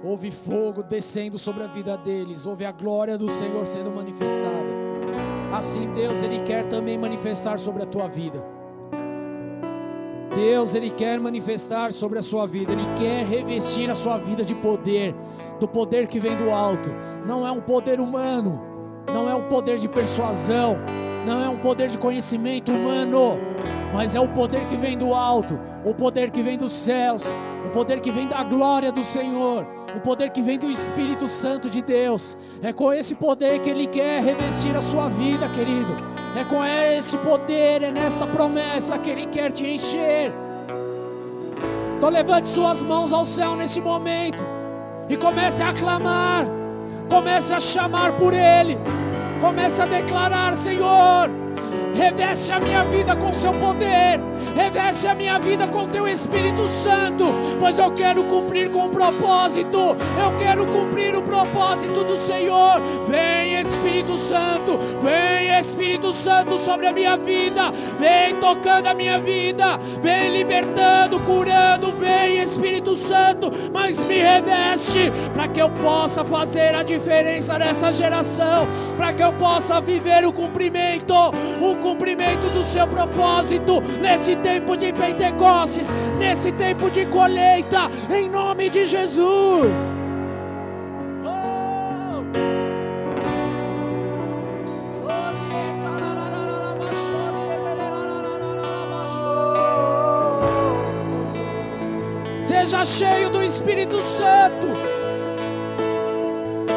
Houve 0.04 0.30
fogo 0.30 0.82
descendo 0.82 1.38
sobre 1.38 1.64
a 1.64 1.66
vida 1.66 1.96
deles, 1.96 2.46
houve 2.46 2.64
a 2.64 2.70
glória 2.70 3.18
do 3.18 3.28
Senhor 3.28 3.66
sendo 3.66 3.90
manifestada. 3.90 4.68
Assim 5.52 5.92
Deus 5.92 6.22
ele 6.22 6.40
quer 6.40 6.66
também 6.66 6.96
manifestar 6.96 7.58
sobre 7.58 7.82
a 7.82 7.86
tua 7.86 8.06
vida. 8.06 8.44
Deus 10.34 10.74
ele 10.74 10.90
quer 10.90 11.18
manifestar 11.18 11.90
sobre 11.90 12.18
a 12.18 12.22
sua 12.22 12.46
vida, 12.46 12.72
ele 12.72 12.86
quer 12.96 13.26
revestir 13.26 13.90
a 13.90 13.94
sua 13.94 14.18
vida 14.18 14.44
de 14.44 14.54
poder, 14.54 15.14
do 15.58 15.66
poder 15.66 16.06
que 16.06 16.20
vem 16.20 16.36
do 16.36 16.50
alto. 16.50 16.90
Não 17.26 17.44
é 17.44 17.50
um 17.50 17.60
poder 17.60 17.98
humano, 17.98 18.60
não 19.12 19.28
é 19.28 19.34
um 19.34 19.48
poder 19.48 19.78
de 19.78 19.88
persuasão, 19.88 20.76
não 21.26 21.42
é 21.42 21.48
um 21.48 21.58
poder 21.58 21.88
de 21.88 21.98
conhecimento 21.98 22.70
humano, 22.70 23.38
mas 23.92 24.14
é 24.14 24.20
o 24.20 24.28
poder 24.28 24.64
que 24.66 24.76
vem 24.76 24.96
do 24.96 25.14
alto, 25.14 25.58
o 25.84 25.94
poder 25.94 26.30
que 26.30 26.42
vem 26.42 26.58
dos 26.58 26.72
céus, 26.72 27.24
o 27.66 27.70
poder 27.70 28.00
que 28.00 28.10
vem 28.10 28.28
da 28.28 28.42
glória 28.42 28.92
do 28.92 29.02
Senhor, 29.02 29.66
o 29.96 30.00
poder 30.00 30.30
que 30.30 30.42
vem 30.42 30.58
do 30.58 30.70
Espírito 30.70 31.26
Santo 31.26 31.68
de 31.70 31.82
Deus. 31.82 32.36
É 32.62 32.72
com 32.72 32.92
esse 32.92 33.14
poder 33.14 33.60
que 33.60 33.70
Ele 33.70 33.86
quer 33.86 34.22
revestir 34.22 34.76
a 34.76 34.82
sua 34.82 35.08
vida, 35.08 35.48
querido. 35.48 35.96
É 36.36 36.44
com 36.44 36.64
esse 36.64 37.16
poder, 37.18 37.82
é 37.82 37.90
nesta 37.90 38.26
promessa 38.26 38.98
que 38.98 39.10
Ele 39.10 39.26
quer 39.26 39.50
te 39.50 39.66
encher. 39.66 40.32
Então 41.96 42.10
levante 42.10 42.48
suas 42.48 42.80
mãos 42.80 43.12
ao 43.12 43.24
céu 43.24 43.56
nesse 43.56 43.80
momento 43.80 44.44
e 45.08 45.16
comece 45.16 45.62
a 45.62 45.72
clamar, 45.72 46.46
comece 47.10 47.52
a 47.52 47.58
chamar 47.58 48.12
por 48.12 48.32
Ele, 48.32 48.78
comece 49.40 49.82
a 49.82 49.86
declarar: 49.86 50.54
Senhor, 50.54 51.28
reveste 51.98 52.52
a 52.52 52.60
minha 52.60 52.84
vida 52.84 53.16
com 53.16 53.34
seu 53.34 53.50
poder, 53.50 54.20
reveste 54.54 55.08
a 55.08 55.14
minha 55.16 55.36
vida 55.40 55.66
com 55.66 55.88
teu 55.88 56.06
Espírito 56.06 56.68
Santo, 56.68 57.24
pois 57.58 57.76
eu 57.76 57.90
quero 57.90 58.22
cumprir 58.24 58.70
com 58.70 58.86
o 58.86 58.88
propósito, 58.88 59.76
eu 59.76 60.38
quero 60.38 60.64
cumprir 60.68 61.16
o 61.16 61.22
propósito 61.22 62.04
do 62.04 62.16
Senhor. 62.16 62.80
Vem 63.04 63.60
Espírito 63.60 64.16
Santo, 64.16 64.78
vem 65.00 65.58
Espírito 65.58 66.12
Santo 66.12 66.56
sobre 66.56 66.86
a 66.86 66.92
minha 66.92 67.16
vida, 67.16 67.72
vem 67.98 68.36
tocando 68.36 68.86
a 68.86 68.94
minha 68.94 69.18
vida, 69.18 69.76
vem 70.00 70.30
libertando, 70.30 71.18
curando, 71.20 71.90
vem 71.92 72.40
Espírito 72.40 72.94
Santo, 72.94 73.50
mas 73.72 74.04
me 74.04 74.18
reveste 74.18 75.10
para 75.34 75.48
que 75.48 75.60
eu 75.60 75.70
possa 75.70 76.24
fazer 76.24 76.76
a 76.76 76.84
diferença 76.84 77.58
nessa 77.58 77.92
geração, 77.92 78.68
para 78.96 79.12
que 79.12 79.22
eu 79.22 79.32
possa 79.32 79.80
viver 79.80 80.24
o 80.24 80.32
cumprimento, 80.32 81.14
o 81.60 81.74
cumprimento 81.74 81.87
do 82.58 82.64
seu 82.64 82.86
propósito 82.86 83.80
nesse 84.00 84.34
tempo 84.36 84.76
de 84.76 84.92
Pentecostes, 84.92 85.90
nesse 86.18 86.50
tempo 86.52 86.90
de 86.90 87.06
colheita, 87.06 87.88
em 88.10 88.28
nome 88.28 88.68
de 88.68 88.84
Jesus. 88.84 89.70
Oh! 91.24 92.24
Seja 102.42 102.84
cheio 102.84 103.30
do 103.30 103.42
Espírito 103.42 104.02
Santo. 104.02 104.97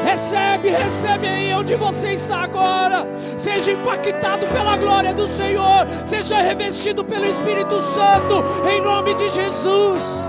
Recebe, 0.03 0.69
recebe 0.69 1.28
aí 1.28 1.53
onde 1.53 1.76
você 1.76 2.14
está 2.14 2.44
agora. 2.44 3.07
Seja 3.38 3.72
impactado 3.72 4.45
pela 4.48 4.78
glória 4.78 5.14
do 5.14 5.28
Senhor. 5.28 5.88
Seja 6.03 6.41
revestido 6.41 7.03
pelo 7.03 7.26
Espírito 7.26 7.82
Santo. 7.82 8.44
Em 8.68 8.82
nome 8.82 9.14
de 9.15 9.30
Jesus. 9.30 10.26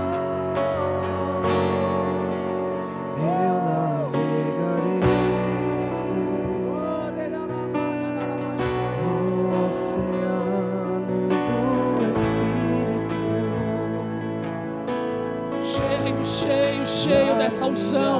Eu 17.95 18.12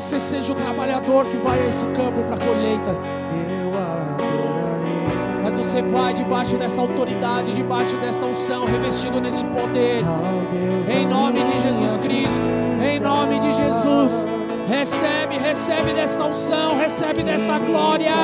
você 0.00 0.20
seja 0.20 0.52
o 0.52 0.54
trabalhador 0.54 1.24
que 1.24 1.36
vai 1.38 1.60
a 1.60 1.66
esse 1.66 1.84
campo 1.86 2.22
para 2.22 2.36
a 2.36 2.38
colheita. 2.38 2.96
Mas 5.42 5.56
você 5.56 5.82
vai 5.82 6.14
debaixo 6.14 6.56
dessa 6.56 6.80
autoridade, 6.80 7.52
debaixo 7.52 7.96
dessa 7.96 8.24
unção, 8.24 8.64
revestido 8.64 9.20
nesse 9.20 9.44
poder. 9.46 10.04
Em 10.88 11.04
nome 11.04 11.42
de 11.42 11.60
Jesus 11.60 11.96
Cristo, 11.96 12.42
em 12.80 13.00
nome 13.00 13.40
de 13.40 13.52
Jesus. 13.52 14.28
Recebe, 14.68 15.36
recebe 15.36 15.92
desta 15.92 16.24
unção, 16.24 16.78
recebe 16.78 17.24
dessa 17.24 17.58
glória. 17.58 18.14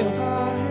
Deus. 0.00 0.69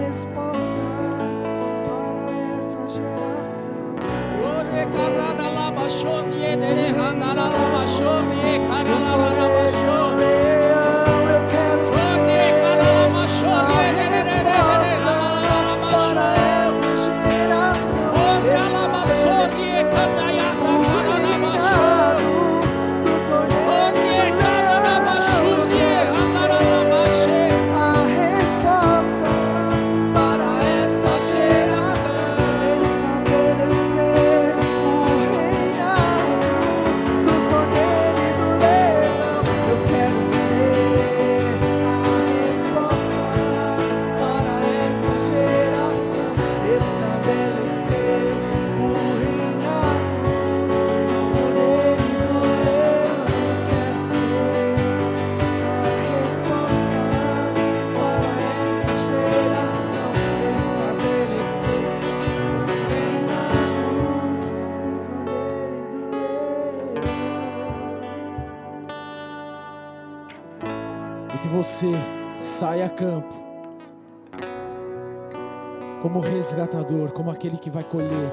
Como 76.20 76.28
resgatador, 76.28 77.14
como 77.14 77.32
aquele 77.32 77.58
que 77.58 77.70
vai 77.70 77.84
colher, 77.84 78.30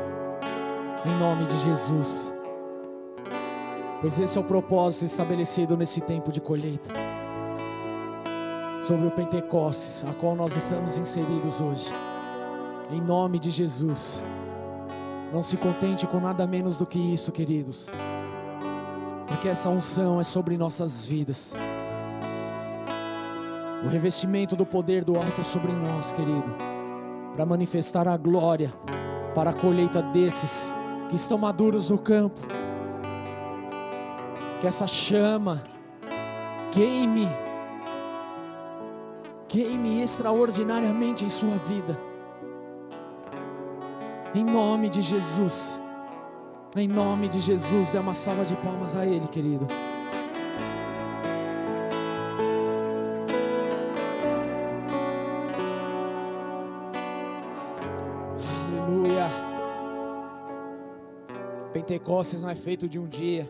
em 1.04 1.18
nome 1.20 1.46
de 1.46 1.56
Jesus. 1.58 2.34
Pois 4.00 4.18
esse 4.18 4.36
é 4.36 4.40
o 4.40 4.44
propósito 4.44 5.04
estabelecido 5.04 5.76
nesse 5.76 6.00
tempo 6.00 6.32
de 6.32 6.40
colheita, 6.40 6.90
sobre 8.82 9.06
o 9.06 9.10
Pentecostes, 9.12 10.04
a 10.08 10.12
qual 10.14 10.34
nós 10.34 10.56
estamos 10.56 10.98
inseridos 10.98 11.60
hoje, 11.60 11.92
em 12.90 13.00
nome 13.00 13.38
de 13.38 13.50
Jesus. 13.50 14.20
Não 15.32 15.42
se 15.42 15.56
contente 15.56 16.08
com 16.08 16.18
nada 16.18 16.44
menos 16.44 16.78
do 16.78 16.86
que 16.86 16.98
isso, 16.98 17.30
queridos, 17.30 17.88
porque 19.28 19.48
essa 19.48 19.70
unção 19.70 20.18
é 20.18 20.24
sobre 20.24 20.56
nossas 20.56 21.06
vidas. 21.06 21.54
O 23.84 23.88
revestimento 23.88 24.56
do 24.56 24.66
poder 24.66 25.04
do 25.04 25.16
alto 25.16 25.40
é 25.40 25.44
sobre 25.44 25.70
nós, 25.70 26.12
querido, 26.12 26.75
para 27.36 27.44
manifestar 27.44 28.08
a 28.08 28.16
glória 28.16 28.72
para 29.34 29.50
a 29.50 29.52
colheita 29.52 30.00
desses 30.00 30.72
que 31.10 31.16
estão 31.16 31.36
maduros 31.36 31.90
no 31.90 31.98
campo. 31.98 32.40
Que 34.58 34.66
essa 34.66 34.86
chama 34.86 35.62
queime, 36.72 37.28
queime 39.46 40.00
extraordinariamente 40.00 41.26
em 41.26 41.28
sua 41.28 41.58
vida. 41.58 42.00
Em 44.34 44.42
nome 44.42 44.88
de 44.88 45.02
Jesus. 45.02 45.78
Em 46.74 46.88
nome 46.88 47.28
de 47.28 47.40
Jesus, 47.40 47.92
dê 47.92 47.98
uma 47.98 48.14
salva 48.14 48.46
de 48.46 48.54
palmas 48.56 48.96
a 48.96 49.04
Ele, 49.04 49.28
querido. 49.28 49.66
Pentecostes 61.96 62.42
não 62.42 62.50
é 62.50 62.54
feito 62.54 62.88
de 62.88 62.98
um 62.98 63.06
dia. 63.06 63.48